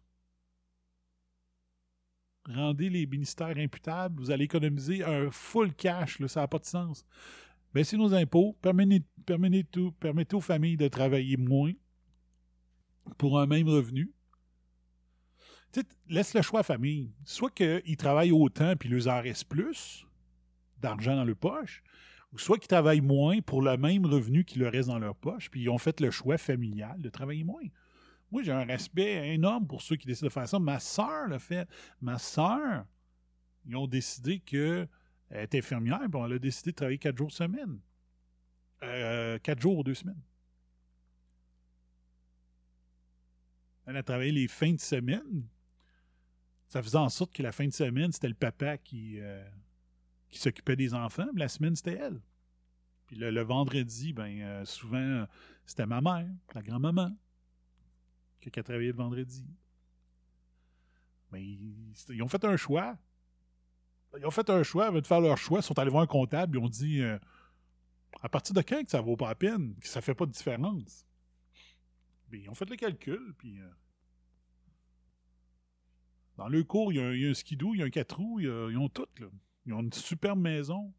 Rendez 2.48 2.88
les 2.88 3.06
ministères 3.06 3.56
imputables, 3.56 4.20
vous 4.20 4.30
allez 4.30 4.44
économiser 4.44 5.02
un 5.02 5.30
full 5.30 5.74
cash, 5.74 6.24
ça 6.26 6.40
n'a 6.40 6.48
pas 6.48 6.58
de 6.58 6.64
sens. 6.64 7.04
Baissez 7.74 7.96
nos 7.96 8.14
impôts, 8.14 8.56
permettez, 8.62 9.02
permettez 9.26 9.64
tout- 9.64 9.92
permettez 9.92 10.36
aux 10.36 10.40
familles 10.40 10.76
de 10.76 10.88
travailler 10.88 11.36
moins 11.36 11.72
pour 13.18 13.38
un 13.38 13.46
même 13.46 13.68
revenu. 13.68 14.12
Tu 15.72 15.80
sais, 15.80 15.86
laisse 16.08 16.34
le 16.34 16.42
choix 16.42 16.60
à 16.60 16.62
la 16.62 16.64
famille. 16.64 17.12
Soit 17.24 17.50
qu'ils 17.50 17.96
travaillent 17.96 18.32
autant 18.32 18.76
puis 18.76 18.88
il 18.88 18.94
leur 18.94 19.14
en 19.14 19.20
reste 19.20 19.46
plus 19.46 20.06
d'argent 20.78 21.16
dans 21.16 21.24
leur 21.24 21.36
poche, 21.36 21.82
soit 22.40 22.58
qu'ils 22.58 22.68
travaillent 22.68 23.00
moins 23.00 23.40
pour 23.40 23.62
le 23.62 23.76
même 23.76 24.06
revenu 24.06 24.44
qui 24.44 24.58
leur 24.58 24.72
reste 24.72 24.88
dans 24.88 24.98
leur 24.98 25.14
poche, 25.14 25.50
puis 25.50 25.62
ils 25.62 25.68
ont 25.68 25.78
fait 25.78 26.00
le 26.00 26.10
choix 26.10 26.38
familial 26.38 27.00
de 27.00 27.08
travailler 27.08 27.44
moins. 27.44 27.64
Moi, 28.30 28.42
j'ai 28.42 28.52
un 28.52 28.64
respect 28.64 29.32
énorme 29.32 29.66
pour 29.66 29.82
ceux 29.82 29.96
qui 29.96 30.06
décident 30.06 30.26
de 30.26 30.32
faire 30.32 30.48
ça. 30.48 30.58
Ma 30.58 30.80
sœur 30.80 31.28
l'a 31.28 31.38
fait. 31.38 31.68
Ma 32.00 32.18
sœur, 32.18 32.84
ils 33.66 33.76
ont 33.76 33.86
décidé 33.86 34.40
qu'elle 34.40 34.88
est 35.30 35.54
infirmière, 35.54 36.00
puis 36.10 36.20
elle 36.24 36.32
a 36.32 36.38
décidé 36.38 36.72
de 36.72 36.76
travailler 36.76 36.98
quatre 36.98 37.16
jours 37.16 37.32
semaine. 37.32 37.78
Euh, 38.82 39.38
quatre 39.38 39.60
jours 39.60 39.78
ou 39.78 39.82
deux 39.84 39.94
semaines. 39.94 40.20
Elle 43.86 43.96
a 43.96 44.02
travaillé 44.02 44.32
les 44.32 44.48
fins 44.48 44.72
de 44.72 44.80
semaine. 44.80 45.46
Ça 46.66 46.82
faisait 46.82 46.98
en 46.98 47.08
sorte 47.08 47.32
que 47.32 47.42
la 47.42 47.52
fin 47.52 47.66
de 47.66 47.72
semaine, 47.72 48.10
c'était 48.10 48.28
le 48.28 48.34
papa 48.34 48.76
qui, 48.76 49.20
euh, 49.20 49.48
qui 50.28 50.38
s'occupait 50.38 50.76
des 50.76 50.94
enfants, 50.94 51.28
la 51.34 51.48
semaine, 51.48 51.76
c'était 51.76 51.96
elle. 51.96 52.20
Puis 53.06 53.16
le, 53.16 53.42
vendredi, 53.42 54.12
ben 54.12 54.40
euh, 54.40 54.64
souvent, 54.64 55.26
c'était 55.64 55.86
ma 55.86 56.00
mère, 56.00 56.28
la 56.54 56.62
grand-maman, 56.62 57.16
qui, 58.40 58.50
a 58.58 58.62
travaillé 58.62 58.88
le 58.88 58.96
vendredi. 58.96 59.44
Mais 61.32 61.44
ils, 61.44 62.22
ont 62.22 62.28
fait 62.28 62.44
un 62.44 62.56
choix. 62.56 62.96
Ils 64.18 64.26
ont 64.26 64.30
fait 64.30 64.48
un 64.50 64.62
choix, 64.62 64.86
avant 64.86 65.00
de 65.00 65.06
faire 65.06 65.20
leur 65.20 65.38
choix, 65.38 65.60
ils 65.60 65.62
sont 65.62 65.78
allés 65.78 65.90
voir 65.90 66.02
un 66.02 66.06
comptable, 66.06 66.56
ils 66.56 66.62
ont 66.62 66.68
dit 66.68 67.00
euh, 67.00 67.18
à 68.22 68.28
partir 68.28 68.54
de 68.54 68.62
quand 68.62 68.82
que 68.82 68.90
ça 68.90 69.00
vaut 69.00 69.16
pas 69.16 69.28
la 69.28 69.34
peine, 69.34 69.76
que 69.80 69.88
ça 69.88 70.00
fait 70.00 70.14
pas 70.14 70.26
de 70.26 70.32
différence? 70.32 71.06
Ils 72.32 72.48
ont 72.48 72.54
fait 72.54 72.68
le 72.68 72.76
calcul, 72.76 73.34
puis 73.38 73.60
euh, 73.60 73.68
dans 76.36 76.48
le 76.48 76.64
cours, 76.64 76.92
il 76.92 76.96
y, 76.96 77.00
a 77.00 77.06
un, 77.06 77.12
il 77.12 77.22
y 77.22 77.26
a 77.26 77.30
un 77.30 77.34
skidoo, 77.34 77.74
il 77.74 77.80
y 77.80 77.82
a 77.82 77.86
un 77.86 77.90
quatre 77.90 78.16
roues, 78.16 78.40
ils 78.40 78.78
ont 78.78 78.88
tout, 78.88 79.06
là. 79.18 79.26
Ils 79.66 79.74
ont 79.74 79.80
une 79.80 79.92
superbe 79.92 80.40
maison. 80.40 80.92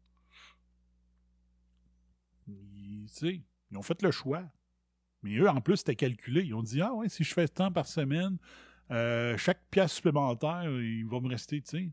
Ils, 2.46 3.42
ont 3.74 3.82
fait 3.82 4.00
le 4.02 4.10
choix. 4.10 4.44
Mais 5.22 5.36
eux, 5.38 5.48
en 5.48 5.60
plus, 5.60 5.78
c'était 5.78 5.96
calculé. 5.96 6.44
Ils 6.44 6.54
ont 6.54 6.62
dit 6.62 6.80
Ah 6.80 6.94
ouais, 6.94 7.08
si 7.08 7.24
je 7.24 7.32
fais 7.32 7.48
tant 7.48 7.72
par 7.72 7.86
semaine, 7.86 8.38
euh, 8.90 9.36
chaque 9.36 9.66
pièce 9.70 9.92
supplémentaire, 9.92 10.64
il 10.64 11.06
va 11.06 11.20
me 11.20 11.28
rester, 11.28 11.60
tu 11.60 11.70
sais. 11.70 11.92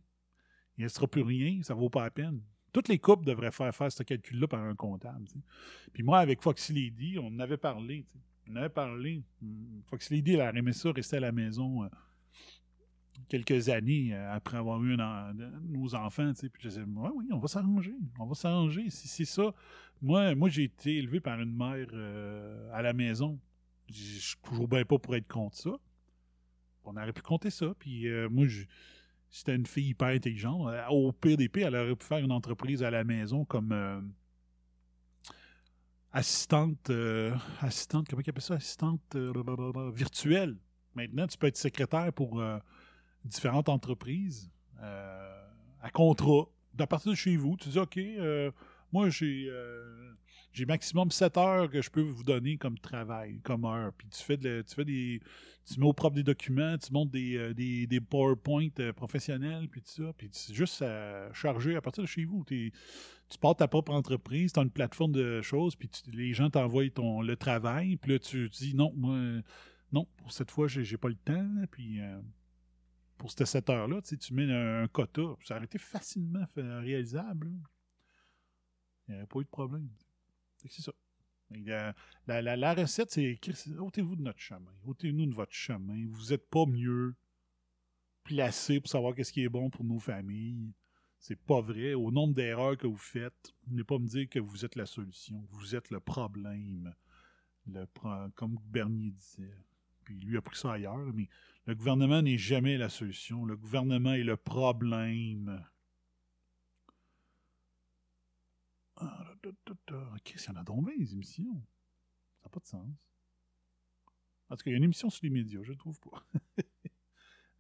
Il 0.78 0.82
ne 0.82 0.86
restera 0.86 1.08
plus 1.08 1.24
rien, 1.24 1.62
ça 1.64 1.74
vaut 1.74 1.90
pas 1.90 2.04
la 2.04 2.12
peine. 2.12 2.42
Toutes 2.74 2.90
les 2.90 3.00
couples 3.00 3.26
devraient 3.26 3.52
faire 3.52 3.74
faire 3.74 3.92
ce 3.92 4.04
calcul-là 4.04 4.48
par 4.48 4.62
un 4.62 4.76
comptable. 4.76 5.26
Puis 5.94 6.04
moi, 6.04 6.20
avec 6.20 6.42
Foxy 6.42 6.74
Lady, 6.74 7.18
on 7.18 7.28
en 7.28 7.40
avait 7.40 7.58
parlé. 7.58 8.06
tu 8.10 8.18
sais. 8.18 8.24
On 8.50 8.56
avait 8.58 8.70
parlé. 8.70 9.24
Foxy 9.88 10.16
Lady, 10.16 10.34
elle 10.34 10.42
a 10.42 10.54
aimé 10.54 10.74
ça, 10.74 10.92
rester 10.92 11.18
à 11.18 11.22
la 11.22 11.32
maison 11.32 11.84
euh, 11.84 11.88
quelques 13.28 13.70
années 13.70 14.14
euh, 14.14 14.34
après 14.34 14.58
avoir 14.58 14.84
eu 14.84 14.98
nos 15.64 15.96
enfants. 15.96 16.34
tu 16.34 16.42
sais. 16.42 16.50
Puis 16.50 16.64
je 16.64 16.70
disais, 16.70 16.82
ouais, 16.82 17.10
oui, 17.16 17.26
on 17.32 17.40
va 17.40 17.48
s'arranger. 17.48 17.96
On 18.20 18.26
va 18.26 18.36
s'arranger. 18.36 18.90
Si 18.90 19.08
c'est 19.08 19.26
ça. 19.26 19.54
Moi, 20.02 20.36
moi 20.36 20.50
j'ai 20.50 20.64
été 20.64 20.98
élevé 20.98 21.20
par 21.20 21.40
une 21.40 21.56
mère 21.56 21.88
euh, 21.94 22.70
à 22.74 22.82
la 22.82 22.94
maison. 22.94 23.40
Je 23.90 23.94
suis 23.94 24.38
toujours 24.44 24.68
bien 24.68 24.84
pas 24.84 24.98
pour 24.98 25.16
être 25.16 25.28
contre 25.28 25.58
ça. 25.58 25.72
On 26.84 26.96
aurait 26.98 27.14
pu 27.14 27.22
compter 27.22 27.50
ça. 27.50 27.74
Puis 27.80 28.08
euh, 28.08 28.30
moi, 28.30 28.46
c'était 29.30 29.56
une 29.56 29.66
fille 29.66 29.90
hyper 29.90 30.10
intelligente. 30.10 30.68
Euh, 30.68 30.88
Au 30.90 31.12
pire 31.12 31.38
des 31.38 31.50
pires, 31.50 31.68
elle 31.68 31.76
aurait 31.76 31.96
pu 31.96 32.06
faire 32.06 32.20
une 32.20 32.32
entreprise 32.32 32.84
à 32.84 32.92
la 32.92 33.04
maison 33.04 33.46
comme 33.46 34.14
assistante, 36.12 36.92
assistante, 37.60 38.08
comment 38.08 38.22
ils 38.26 38.30
appellent 38.30 38.42
ça? 38.42 38.56
Assistante 38.56 39.16
virtuelle. 39.94 40.56
Maintenant, 40.96 41.28
tu 41.28 41.38
peux 41.38 41.48
être 41.48 41.58
secrétaire 41.58 42.14
pour 42.14 42.42
différentes 43.26 43.70
entreprises 43.70 44.52
euh, 44.82 45.48
à 45.82 45.90
contrat. 45.90 46.46
À 46.80 46.88
partir 46.88 47.12
de 47.12 47.16
chez 47.16 47.38
vous, 47.38 47.58
tu 47.58 47.70
dis, 47.70 47.80
OK, 47.80 47.98
euh, 47.98 48.52
moi, 48.92 49.10
j'ai 49.10 49.48
euh, 49.50 50.14
j'ai 50.52 50.66
maximum 50.66 51.12
7 51.12 51.38
heures 51.38 51.70
que 51.70 51.82
je 51.82 51.90
peux 51.90 52.02
vous 52.02 52.24
donner 52.24 52.58
comme 52.58 52.78
travail, 52.78 53.40
comme 53.44 53.66
heure. 53.66 53.92
Puis 53.98 54.08
tu 54.10 54.22
fais, 54.24 54.38
de 54.38 54.64
tu 54.68 54.76
fais 54.76 54.86
des. 54.86 55.22
Tu 55.66 55.80
mets 55.80 55.86
au 55.88 55.94
propre 55.94 56.16
des 56.16 56.24
documents, 56.24 56.78
tu 56.78 56.94
montes 56.94 57.10
des, 57.10 57.54
des, 57.56 57.88
des 57.88 58.00
PowerPoint 58.00 58.70
professionnels, 58.96 59.68
puis 59.68 59.82
tout 59.82 60.04
ça. 60.04 60.14
Puis 60.16 60.30
c'est 60.32 60.54
juste 60.54 60.82
à 60.84 61.34
charger 61.34 61.76
à 61.76 61.82
partir 61.82 62.04
de 62.04 62.08
chez 62.08 62.24
vous. 62.24 62.46
Tu 62.48 62.72
pars 63.42 63.56
ta 63.56 63.68
propre 63.68 63.92
entreprise, 63.92 64.54
tu 64.54 64.60
as 64.60 64.64
une 64.64 64.70
plateforme 64.70 65.12
de 65.12 65.42
choses, 65.42 65.76
puis 65.76 65.90
les 66.14 66.34
gens 66.34 66.52
t'envoient 66.52 66.88
ton, 66.90 67.22
le 67.22 67.36
travail, 67.36 67.96
puis 67.98 68.12
là, 68.12 68.20
tu 68.20 68.48
dis 68.50 68.76
non, 68.76 68.94
moi, 68.96 69.18
non, 69.92 70.06
pour 70.18 70.32
cette 70.32 70.52
fois, 70.52 70.68
j'ai 70.68 70.84
j'ai 70.84 70.98
pas 70.98 71.10
le 71.10 71.16
temps, 71.16 71.50
puis. 71.72 72.00
euh, 72.00 72.20
pour 73.18 73.32
cette 73.32 73.48
7 73.48 73.70
heures-là, 73.70 74.02
tu 74.02 74.34
mets 74.34 74.52
un, 74.52 74.84
un 74.84 74.88
quota. 74.88 75.36
Ça 75.44 75.56
aurait 75.56 75.66
été 75.66 75.78
facilement 75.78 76.46
réalisable. 76.56 77.52
Il 79.08 79.12
n'y 79.12 79.18
aurait 79.18 79.28
pas 79.28 79.40
eu 79.40 79.44
de 79.44 79.50
problème. 79.50 79.90
C'est 80.68 80.82
ça. 80.82 80.92
Et 81.54 81.64
La, 82.28 82.74
recette, 82.74 83.12
c'est 83.12 83.40
ôtez-vous 83.78 84.16
de 84.16 84.22
notre 84.22 84.40
chemin. 84.40 84.72
Ôtez-nous 84.86 85.28
de 85.28 85.36
votre 85.36 85.54
chemin. 85.54 86.06
Vous 86.10 86.30
n'êtes 86.30 86.50
pas 86.50 86.66
mieux 86.66 87.16
placé 88.24 88.80
pour 88.80 88.90
savoir 88.90 89.14
qu'est-ce 89.14 89.32
qui 89.32 89.44
est 89.44 89.50
bon 89.50 89.70
pour 89.70 89.86
nos 89.86 90.00
familles. 90.00 90.74
C'est 91.20 91.40
pas 91.40 91.62
vrai. 91.62 91.94
Au 91.94 92.12
nombre 92.12 92.34
d'erreurs 92.34 92.78
que 92.78 92.88
vous 92.88 92.98
faites, 92.98 93.54
ne 93.68 93.84
pas 93.84 94.00
me 94.00 94.08
dire 94.08 94.28
que 94.30 94.40
vous 94.40 94.66
êtes 94.66 94.76
la 94.76 94.86
solution. 94.86 95.46
Vous 95.52 95.76
êtes 95.76 95.92
le 95.92 96.00
problème. 96.00 96.94
Le 97.68 97.86
comme 98.36 98.58
Bernier 98.66 99.12
disait. 99.12 99.58
Puis 100.06 100.16
lui 100.20 100.38
a 100.38 100.42
pris 100.42 100.58
ça 100.58 100.74
ailleurs, 100.74 101.12
mais 101.14 101.28
le 101.66 101.76
gouvernement 101.76 102.22
n'est 102.22 102.38
jamais 102.38 102.78
la 102.78 102.90
solution. 102.90 103.44
Le 103.44 103.58
gouvernement 103.58 104.14
est 104.14 104.24
le 104.24 104.38
problème. 104.38 105.66
Ah. 108.98 109.34
Qu'est-ce 110.24 110.46
qu'il 110.46 110.54
y 110.54 110.58
en 110.58 110.62
a 110.62 110.64
bien, 110.64 110.94
les 110.98 111.14
émissions? 111.14 111.62
Ça 112.38 112.46
n'a 112.46 112.50
pas 112.50 112.60
de 112.60 112.66
sens. 112.66 112.88
En 114.50 114.56
tout 114.56 114.64
cas, 114.64 114.70
il 114.70 114.74
y 114.74 114.76
a 114.76 114.78
une 114.78 114.84
émission 114.84 115.10
sur 115.10 115.24
les 115.24 115.30
médias, 115.32 115.62
je 115.64 115.72
ne 115.72 115.78
trouve 115.78 116.00
pas. 116.00 116.24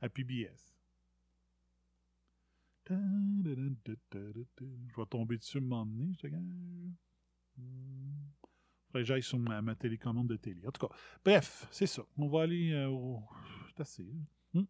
à 0.01 0.09
PBS. 0.09 0.75
Je 2.87 2.93
vais 4.95 5.05
tomber 5.09 5.37
dessus, 5.37 5.59
m'emmener, 5.59 6.13
je 6.13 6.27
te. 6.27 6.27
Que 8.95 9.03
j'aille 9.03 9.23
sur 9.23 9.37
ma, 9.37 9.61
ma 9.61 9.75
télécommande 9.75 10.27
de 10.27 10.37
télé. 10.37 10.65
En 10.65 10.71
tout 10.71 10.87
cas, 10.87 10.95
bref, 11.23 11.67
c'est 11.69 11.85
ça. 11.85 12.03
On 12.17 12.29
va 12.29 12.43
aller 12.43 12.71
euh, 12.71 12.87
au. 12.87 13.21
C'est 13.67 13.81
assez. 13.81 14.03
là. 14.03 14.61
Hmm. 14.61 14.65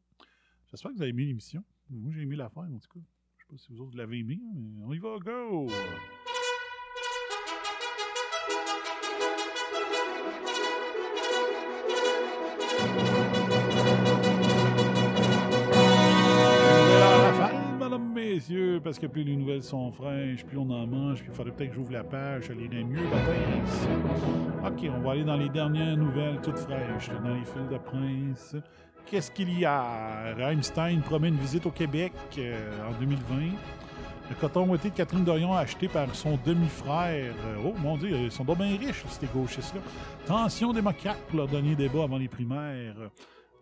J'espère 0.72 0.92
que 0.92 0.96
vous 0.96 1.02
avez 1.04 1.12
aimé 1.12 1.26
l'émission. 1.26 1.64
Moi, 1.92 2.12
j'ai 2.12 2.24
aimé 2.24 2.36
l'affaire, 2.36 2.64
en 2.64 2.80
tout 2.80 3.00
cas. 3.00 3.06
Je 3.38 3.44
sais 3.44 3.48
pas 3.52 3.58
si 3.58 3.72
vous 3.72 3.82
autres 3.82 3.96
l'avez 3.96 4.18
aimé, 4.18 4.40
hein, 4.44 4.54
mais 4.56 4.84
on 4.84 4.94
y 4.94 4.98
va, 4.98 5.18
go! 5.20 5.68
Parce 18.84 19.00
que 19.00 19.08
plus 19.08 19.24
les 19.24 19.36
nouvelles 19.36 19.64
sont 19.64 19.92
fraîches, 19.92 20.46
plus 20.46 20.58
on 20.58 20.70
en 20.70 20.86
mange, 20.86 21.20
puis 21.20 21.30
il 21.32 21.36
faudrait 21.36 21.52
peut-être 21.54 21.70
que 21.70 21.76
j'ouvre 21.76 21.94
la 21.94 22.04
page, 22.04 22.48
ça 22.48 22.54
irait 22.54 22.84
mieux, 22.84 23.04
la 23.04 23.10
pince. 23.10 23.88
OK, 24.66 24.90
on 24.96 25.02
va 25.02 25.12
aller 25.12 25.24
dans 25.24 25.38
les 25.38 25.50
dernières 25.50 25.98
nouvelles 25.98 26.40
toutes 26.42 26.60
fraîches, 26.60 27.10
dans 27.24 27.34
les 27.34 27.46
fils 27.46 27.70
de 27.72 27.78
prince. 27.78 28.56
Qu'est-ce 29.06 29.32
qu'il 29.32 29.58
y 29.58 29.66
a? 29.66 30.34
Rammstein 30.38 31.00
promet 31.02 31.30
une 31.30 31.38
visite 31.38 31.66
au 31.66 31.72
Québec 31.72 32.14
euh, 32.38 32.90
en 32.90 33.00
2020. 33.00 33.36
Le 34.30 34.36
coton 34.36 34.68
ouaté 34.68 34.90
de 34.90 34.96
Catherine 34.96 35.24
Dorion 35.24 35.54
acheté 35.54 35.88
par 35.88 36.14
son 36.16 36.40
demi-frère. 36.44 37.34
Euh, 37.46 37.56
Oh 37.64 37.74
mon 37.78 37.98
Dieu, 37.98 38.10
ils 38.10 38.32
sont 38.32 38.44
donc 38.44 38.58
bien 38.58 38.76
riches, 38.78 39.04
ces 39.08 39.28
gauchistes-là. 39.28 39.82
Tension 40.26 40.74
démocrate 40.74 41.20
pour 41.28 41.38
leur 41.38 41.48
dernier 41.48 41.76
débat 41.76 42.04
avant 42.04 42.18
les 42.18 42.28
primaires. 42.28 42.96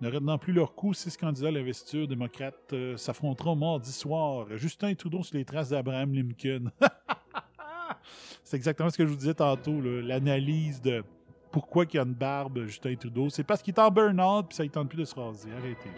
Ne 0.03 0.11
retenant 0.11 0.37
plus 0.37 0.51
leur 0.51 0.75
coup, 0.75 0.93
six 0.93 1.15
candidats 1.15 1.47
à 1.47 1.51
l'investiture 1.51 2.09
démocrate 2.09 2.73
euh, 2.73 2.97
s'affronteront 2.97 3.55
mardi 3.55 3.89
soir. 3.89 4.47
Justin 4.57 4.93
Trudeau 4.95 5.23
sur 5.23 5.37
les 5.37 5.45
traces 5.45 5.69
d'Abraham 5.69 6.13
Lincoln. 6.13 6.69
C'est 8.43 8.57
exactement 8.57 8.89
ce 8.89 8.97
que 8.97 9.05
je 9.05 9.09
vous 9.09 9.15
disais 9.15 9.33
tantôt, 9.33 9.79
l'analyse 9.79 10.81
de 10.81 11.05
pourquoi 11.53 11.85
il 11.85 11.95
y 11.95 11.99
a 11.99 12.03
une 12.03 12.13
barbe, 12.13 12.65
Justin 12.65 12.95
Trudeau. 12.95 13.29
C'est 13.29 13.45
parce 13.45 13.61
qu'il 13.61 13.73
est 13.73 13.79
en 13.79 13.89
burn-out 13.89 14.47
puis 14.49 14.57
ça 14.57 14.63
ne 14.63 14.67
tente 14.67 14.89
plus 14.89 14.97
de 14.97 15.05
se 15.05 15.15
raser. 15.15 15.47
Arrêtez. 15.57 15.89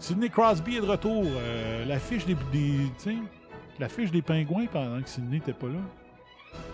Sidney 0.00 0.30
Crosby 0.30 0.78
est 0.78 0.80
de 0.80 0.86
retour. 0.86 1.24
Euh, 1.24 1.84
l'affiche 1.84 2.26
des, 2.26 2.34
des 2.50 2.90
l'affiche 3.78 4.10
des 4.10 4.20
pingouins 4.20 4.66
pendant 4.66 5.00
que 5.00 5.08
Sidney 5.08 5.36
n'était 5.36 5.52
pas 5.52 5.68
là. 5.68 5.80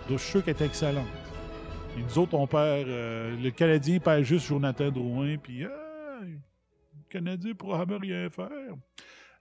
Donc, 0.09 0.17
je 0.17 0.23
suis. 0.23 0.39
Et 0.39 2.01
nous 2.01 2.17
autres, 2.17 2.33
on 2.33 2.47
perd. 2.47 2.87
euh, 2.87 3.35
le 3.39 3.51
Canadien 3.51 3.99
perd 3.99 4.23
juste 4.23 4.47
Jonathan 4.47 4.89
Drouin, 4.89 5.37
puis 5.37 5.63
euh, 5.63 5.69
Canadien 7.15 7.53
pourra 7.53 7.79
jamais 7.79 7.97
rien 7.97 8.29
faire. 8.29 8.49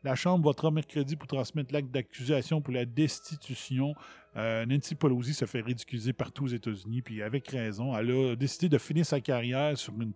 La 0.04 0.14
Chambre 0.14 0.44
votera 0.44 0.70
mercredi 0.70 1.16
pour 1.16 1.26
transmettre 1.26 1.72
l'acte 1.72 1.90
d'accusation 1.90 2.60
pour 2.60 2.72
la 2.72 2.84
destitution. 2.84 3.94
Euh, 4.36 4.64
Nancy 4.66 4.94
Pelosi 4.94 5.34
se 5.34 5.44
fait 5.46 5.60
ridiculiser 5.60 6.12
partout 6.12 6.44
aux 6.44 6.48
États-Unis, 6.48 7.02
puis 7.02 7.22
avec 7.22 7.48
raison. 7.48 7.96
Elle 7.96 8.10
a 8.10 8.36
décidé 8.36 8.68
de 8.68 8.78
finir 8.78 9.04
sa 9.04 9.20
carrière 9.20 9.76
sur 9.76 9.94
une, 9.94 10.12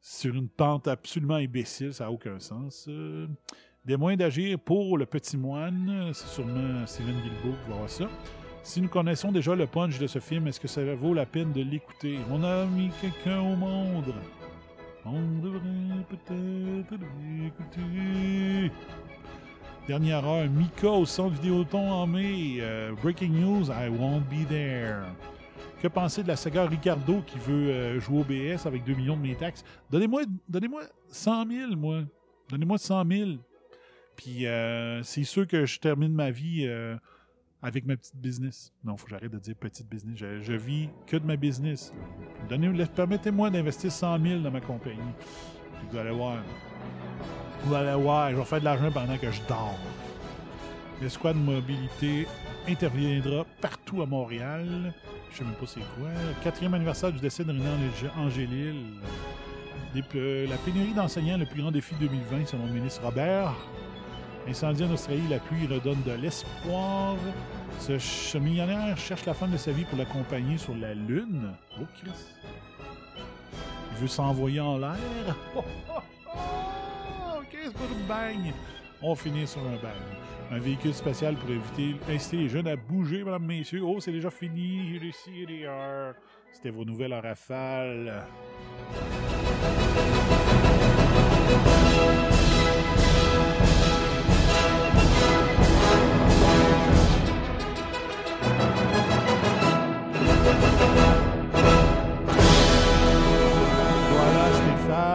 sur 0.00 0.34
une 0.34 0.48
pente 0.48 0.86
absolument 0.86 1.36
imbécile, 1.36 1.94
ça 1.94 2.04
n'a 2.04 2.10
aucun 2.10 2.38
sens. 2.40 2.86
Euh, 2.88 3.26
des 3.84 3.96
moyens 3.96 4.18
d'agir 4.18 4.58
pour 4.58 4.98
le 4.98 5.06
petit 5.06 5.38
moine, 5.38 6.10
c'est 6.12 6.28
sûrement 6.28 6.86
Steven 6.86 7.14
Guilbeault 7.14 7.56
qui 7.64 7.70
va 7.70 7.76
voir 7.76 7.90
ça. 7.90 8.08
Si 8.64 8.82
nous 8.82 8.88
connaissons 8.88 9.32
déjà 9.32 9.54
le 9.54 9.66
punch 9.66 9.98
de 9.98 10.06
ce 10.06 10.18
film, 10.18 10.46
est-ce 10.46 10.60
que 10.60 10.68
ça 10.68 10.82
vaut 10.94 11.14
la 11.14 11.26
peine 11.26 11.52
de 11.52 11.62
l'écouter? 11.62 12.18
Mon 12.28 12.42
ami, 12.44 12.90
quelqu'un 13.00 13.40
au 13.40 13.56
monde. 13.56 14.14
On 15.04 15.38
devrait 15.42 16.06
peut-être 16.08 16.94
l'écouter. 17.20 18.70
Dernière 19.88 20.24
heure, 20.24 20.48
Mika 20.48 20.90
au 20.90 21.04
centre 21.04 21.34
Vidéoton 21.34 21.90
en 21.90 22.06
mai. 22.06 22.58
Euh, 22.60 22.92
breaking 23.02 23.32
news, 23.32 23.64
I 23.70 23.88
won't 23.88 24.22
be 24.30 24.46
there. 24.48 25.02
Que 25.82 25.88
penser 25.88 26.22
de 26.22 26.28
la 26.28 26.36
saga 26.36 26.66
Ricardo 26.66 27.20
qui 27.26 27.38
veut 27.38 27.70
euh, 27.70 28.00
jouer 28.00 28.20
au 28.20 28.24
BS 28.24 28.66
avec 28.66 28.84
2 28.84 28.94
millions 28.94 29.16
de 29.16 29.22
mes 29.22 29.34
taxes? 29.34 29.64
Donnez-moi 29.90 30.22
donnez-moi 30.48 30.82
100 31.08 31.48
000, 31.48 31.76
moi. 31.76 32.02
Donnez-moi 32.48 32.78
100 32.78 33.04
000. 33.10 33.30
Puis 34.14 34.46
euh, 34.46 35.02
c'est 35.02 35.24
sûr 35.24 35.48
que 35.48 35.66
je 35.66 35.80
termine 35.80 36.12
ma 36.12 36.30
vie 36.30 36.64
euh, 36.66 36.96
avec 37.62 37.86
ma 37.86 37.96
petite 37.96 38.16
business. 38.16 38.72
Non, 38.84 38.96
faut 38.96 39.04
que 39.04 39.10
j'arrête 39.10 39.30
de 39.30 39.38
dire 39.38 39.54
petite 39.54 39.88
business. 39.88 40.18
Je, 40.18 40.52
vis 40.52 40.88
que 41.06 41.16
de 41.16 41.24
ma 41.24 41.36
business. 41.36 41.94
Permettez-moi 42.94 43.50
d'investir 43.50 43.92
100 43.92 44.18
000 44.20 44.40
dans 44.40 44.50
ma 44.50 44.60
compagnie. 44.60 44.98
Puis 45.78 45.86
vous 45.90 45.96
allez 45.98 46.10
voir. 46.10 46.38
Vous 47.64 47.74
allez 47.74 47.94
voir, 48.02 48.30
je 48.32 48.36
vais 48.36 48.44
faire 48.44 48.58
de 48.60 48.64
l'argent 48.64 48.90
pendant 48.90 49.16
que 49.16 49.30
je 49.30 49.40
dors. 49.48 49.78
L'escouade 51.00 51.36
mobilité 51.36 52.26
interviendra 52.68 53.44
partout 53.60 54.02
à 54.02 54.06
Montréal. 54.06 54.92
Je 55.30 55.38
sais 55.38 55.44
même 55.44 55.54
pas 55.54 55.66
c'est 55.66 55.80
quoi. 55.80 56.10
Quatrième 56.42 56.74
anniversaire 56.74 57.12
du 57.12 57.20
décès 57.20 57.44
de 57.44 57.50
René 57.52 57.64
Angé- 57.64 58.10
Angélil. 58.18 58.84
La 59.94 60.56
pénurie 60.58 60.94
d'enseignants, 60.94 61.36
le 61.38 61.46
plus 61.46 61.60
grand 61.60 61.70
défi 61.70 61.94
2020, 62.00 62.46
selon 62.46 62.66
le 62.66 62.72
ministre 62.72 63.02
Robert. 63.04 63.54
Incendie 64.48 64.84
en 64.84 64.92
Australie, 64.92 65.28
la 65.30 65.38
pluie 65.38 65.66
redonne 65.66 66.02
de 66.02 66.12
l'espoir. 66.12 67.16
Ce, 67.78 67.98
ce 67.98 68.38
millionnaire 68.38 68.96
cherche 68.98 69.24
la 69.24 69.34
femme 69.34 69.52
de 69.52 69.56
sa 69.56 69.70
vie 69.72 69.84
pour 69.84 69.98
l'accompagner 69.98 70.58
sur 70.58 70.74
la 70.74 70.94
Lune. 70.94 71.52
Oh, 71.80 71.84
Chris. 72.00 72.10
Il 73.92 73.98
veut 73.98 74.08
s'envoyer 74.08 74.60
en 74.60 74.78
l'air. 74.78 74.96
Oh, 75.56 75.62
oh, 75.90 76.00
oh, 76.34 77.38
OK, 77.38 77.56
c'est 77.62 77.72
pas 77.72 77.84
une 77.92 78.06
bang. 78.06 78.52
On 79.00 79.14
finit 79.14 79.46
sur 79.46 79.60
un 79.60 79.76
bang. 79.76 80.00
Un 80.50 80.58
véhicule 80.58 80.94
spatial 80.94 81.34
pour 81.36 81.50
éviter, 81.50 81.96
inciter 82.10 82.36
les 82.38 82.48
jeunes 82.48 82.68
à 82.68 82.76
bouger, 82.76 83.24
mesdames, 83.24 83.44
messieurs. 83.44 83.82
Oh, 83.84 84.00
c'est 84.00 84.12
déjà 84.12 84.30
fini. 84.30 85.00
C'était 86.52 86.70
vos 86.70 86.84
nouvelles 86.84 87.14
en 87.14 87.20
rafale. 87.20 88.26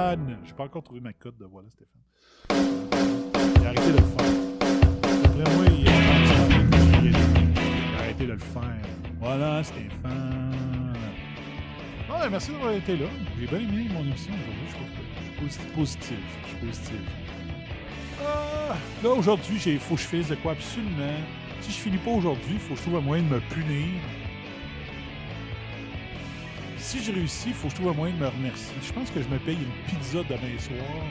Stéphane. 0.07 0.37
J'ai 0.45 0.53
pas 0.53 0.63
encore 0.63 0.83
trouvé 0.83 1.01
ma 1.01 1.13
cote 1.13 1.37
de 1.37 1.45
voilà 1.45 1.67
Stéphane. 1.69 2.01
a 3.63 3.67
arrêté 3.67 3.91
de 3.91 3.97
le 3.97 4.03
faire. 4.03 4.31
D'après 5.01 5.55
moi, 5.55 5.65
il 5.65 5.87
a 5.87 5.91
il 7.03 7.95
arrêté 7.99 8.25
de 8.25 8.31
le 8.31 8.39
faire. 8.39 8.77
Voilà, 9.19 9.63
Stéphane. 9.63 10.93
Ouais, 12.09 12.29
merci 12.29 12.51
d'avoir 12.51 12.71
été 12.71 12.95
là. 12.95 13.07
J'ai 13.39 13.47
bien 13.47 13.59
aimé 13.59 13.87
mon 13.91 14.01
émission 14.01 14.33
aujourd'hui. 14.33 14.67
Je 15.41 15.47
suis 15.49 15.61
positif. 15.75 16.17
Je 16.43 16.47
suis 16.47 16.65
positif. 16.65 17.01
Ah, 18.25 18.75
là, 19.03 19.09
aujourd'hui, 19.09 19.61
il 19.65 19.79
faut 19.79 19.95
que 19.95 20.01
je 20.01 20.07
fasse 20.07 20.29
de 20.29 20.35
quoi 20.35 20.53
absolument. 20.53 21.17
Si 21.61 21.71
je 21.71 21.77
finis 21.77 21.97
pas 21.97 22.11
aujourd'hui, 22.11 22.53
il 22.53 22.59
faut 22.59 22.73
que 22.73 22.79
je 22.79 22.83
trouve 22.83 22.95
un 22.95 23.01
moyen 23.01 23.23
de 23.23 23.29
me 23.29 23.39
punir. 23.41 24.01
Si 26.87 27.03
je 27.03 27.11
réussis, 27.11 27.49
il 27.49 27.53
faut 27.53 27.67
que 27.67 27.71
je 27.71 27.81
trouve 27.81 27.89
un 27.89 27.95
moyen 27.95 28.15
de 28.15 28.19
me 28.21 28.27
remercier. 28.27 28.77
Je 28.81 28.93
pense 28.93 29.11
que 29.11 29.21
je 29.21 29.27
me 29.27 29.37
paye 29.39 29.57
une 29.57 29.85
pizza 29.89 30.19
demain 30.23 30.57
soir 30.57 31.03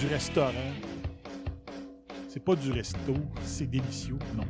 du 0.00 0.06
restaurant. 0.06 0.72
C'est 2.26 2.42
pas 2.42 2.56
du 2.56 2.72
resto, 2.72 3.14
c'est 3.42 3.68
délicieux, 3.68 4.16
non. 4.34 4.44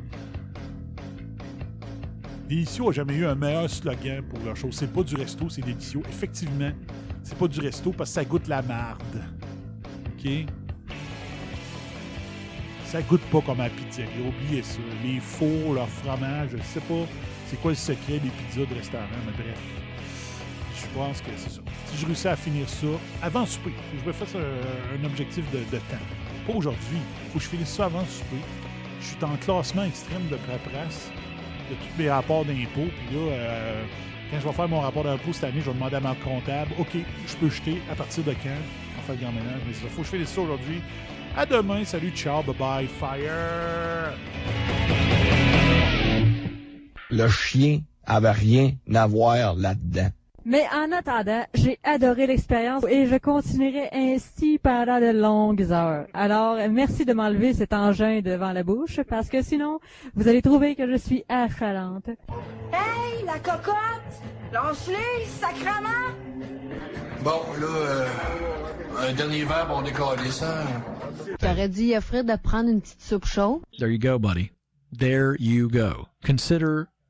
Délicieux 2.49 2.85
a 2.87 2.93
jamais 2.93 3.15
eu 3.15 3.27
un 3.27 3.35
meilleur 3.35 3.69
slogan 3.69 4.23
pour 4.23 4.39
leur 4.45 4.55
chose. 4.55 4.77
C'est 4.77 4.93
pas 4.93 5.03
du 5.03 5.17
resto, 5.17 5.49
c'est 5.51 5.63
délicieux. 5.63 6.03
Effectivement, 6.09 6.71
c'est 7.25 7.37
pas 7.37 7.49
du 7.49 7.59
resto 7.59 7.91
parce 7.91 8.11
que 8.11 8.15
ça 8.15 8.25
goûte 8.25 8.47
la 8.47 8.63
marde. 8.63 9.25
OK? 10.13 10.31
Ça 12.85 13.03
goûte 13.03 13.25
pas 13.33 13.41
comme 13.41 13.59
à 13.59 13.65
la 13.65 13.71
pizzeria. 13.71 14.29
Oubliez 14.29 14.63
ça. 14.63 14.79
Les 15.03 15.19
fours, 15.19 15.75
leur 15.75 15.89
fromage, 15.89 16.51
je 16.57 16.63
sais 16.63 16.79
pas 16.79 17.05
c'est 17.49 17.61
quoi 17.61 17.73
le 17.73 17.77
secret 17.77 18.21
des 18.21 18.31
pizzas 18.31 18.65
de 18.65 18.75
restaurant, 18.77 19.07
mais 19.27 19.33
bref. 19.33 19.59
Je 20.81 20.99
pense 20.99 21.21
que 21.21 21.31
c'est 21.37 21.51
ça. 21.51 21.61
Si 21.87 21.99
je 21.99 22.07
réussis 22.07 22.29
à 22.29 22.37
finir 22.37 22.69
ça 22.69 22.87
avant 23.23 23.45
souper, 23.47 23.73
je 24.01 24.07
me 24.07 24.13
fasse 24.13 24.35
un, 24.35 24.99
un 24.99 25.05
objectif 25.05 25.45
de, 25.53 25.59
temps. 25.77 25.97
Pas 26.47 26.53
aujourd'hui. 26.53 26.99
faut 27.33 27.39
que 27.39 27.45
je 27.45 27.49
finisse 27.49 27.69
ça 27.69 27.87
avant 27.87 28.05
souper. 28.07 28.41
Je 29.01 29.07
suis 29.07 29.25
en 29.25 29.37
classement 29.37 29.85
extrême 29.85 30.27
de 30.31 30.37
paperasse 30.37 31.11
de 31.71 31.75
tous 31.75 32.03
mes 32.03 32.11
rapports 32.11 32.45
d'impôts. 32.45 32.89
Puis 32.89 33.17
là, 33.17 33.21
euh, 33.21 33.85
quand 34.31 34.41
je 34.41 34.47
vais 34.47 34.53
faire 34.53 34.69
mon 34.69 34.81
rapport 34.81 35.05
d'impôt 35.05 35.33
cette 35.33 35.45
année, 35.45 35.61
je 35.61 35.67
vais 35.67 35.75
demander 35.75 35.97
à 35.97 36.01
ma 36.01 36.15
comptable 36.15 36.73
OK, 36.79 36.97
je 37.27 37.37
peux 37.37 37.51
jeter 37.51 37.81
à 37.91 37.95
partir 37.95 38.25
de 38.25 38.33
quand? 38.33 38.61
On 38.99 39.03
fait 39.03 39.21
grand 39.21 39.33
ménage. 39.33 39.61
Mais 39.67 39.73
il 39.73 39.89
faut 39.89 40.01
que 40.03 40.07
je 40.07 40.13
finisse 40.13 40.31
ça 40.31 40.41
aujourd'hui. 40.41 40.81
À 41.37 41.47
demain. 41.47 41.85
Salut, 41.85 42.11
ciao, 42.11 42.43
bye 42.43 42.55
bye, 42.57 42.89
fire. 42.89 44.15
Le 47.11 47.29
chien 47.29 47.81
avait 48.07 48.31
rien 48.31 48.73
à 48.95 49.07
voir 49.07 49.55
là-dedans. 49.55 50.11
Mais 50.45 50.65
en 50.75 50.91
attendant, 50.93 51.45
j'ai 51.55 51.79
adoré 51.85 52.27
l'expérience 52.27 52.85
et 52.89 53.07
je 53.07 53.17
continuerai 53.17 53.89
ainsi 53.93 54.59
pendant 54.59 54.99
de 54.99 55.11
longues 55.11 55.71
heures. 55.71 56.07
Alors, 56.15 56.57
merci 56.71 57.05
de 57.05 57.13
m'enlever 57.13 57.53
cet 57.53 57.73
engin 57.73 58.21
devant 58.23 58.53
la 58.53 58.63
bouche 58.63 59.01
parce 59.09 59.29
que 59.29 59.43
sinon, 59.43 59.81
vous 60.15 60.29
allez 60.29 60.43
trouver 60.43 60.75
que 60.75 60.91
je 60.91 60.97
suis 60.97 61.25
affalante. 61.29 62.09
Hey, 62.73 63.25
la 63.27 63.39
cocotte! 63.39 63.77
Lance-les, 64.53 65.27
sacrement! 65.27 66.15
Bon, 67.23 67.43
là, 67.61 67.67
euh, 67.67 68.07
un 68.99 69.13
dernier 69.13 69.45
verre, 69.45 69.69
on 69.71 69.83
décolle 69.83 70.19
ça. 70.31 70.65
J'aurais 71.41 71.69
dû 71.69 71.95
offrir 71.95 72.25
de 72.25 72.35
prendre 72.37 72.71
une 72.71 72.81
petite 72.81 73.03
soupe 73.03 73.27
chaude. 73.27 73.61
There 73.79 73.91
you 73.91 73.99
go, 73.99 74.19
buddy. 74.19 74.51
There 74.99 75.37
you 75.39 75.69
go. 75.69 76.09
Consider 76.25 76.89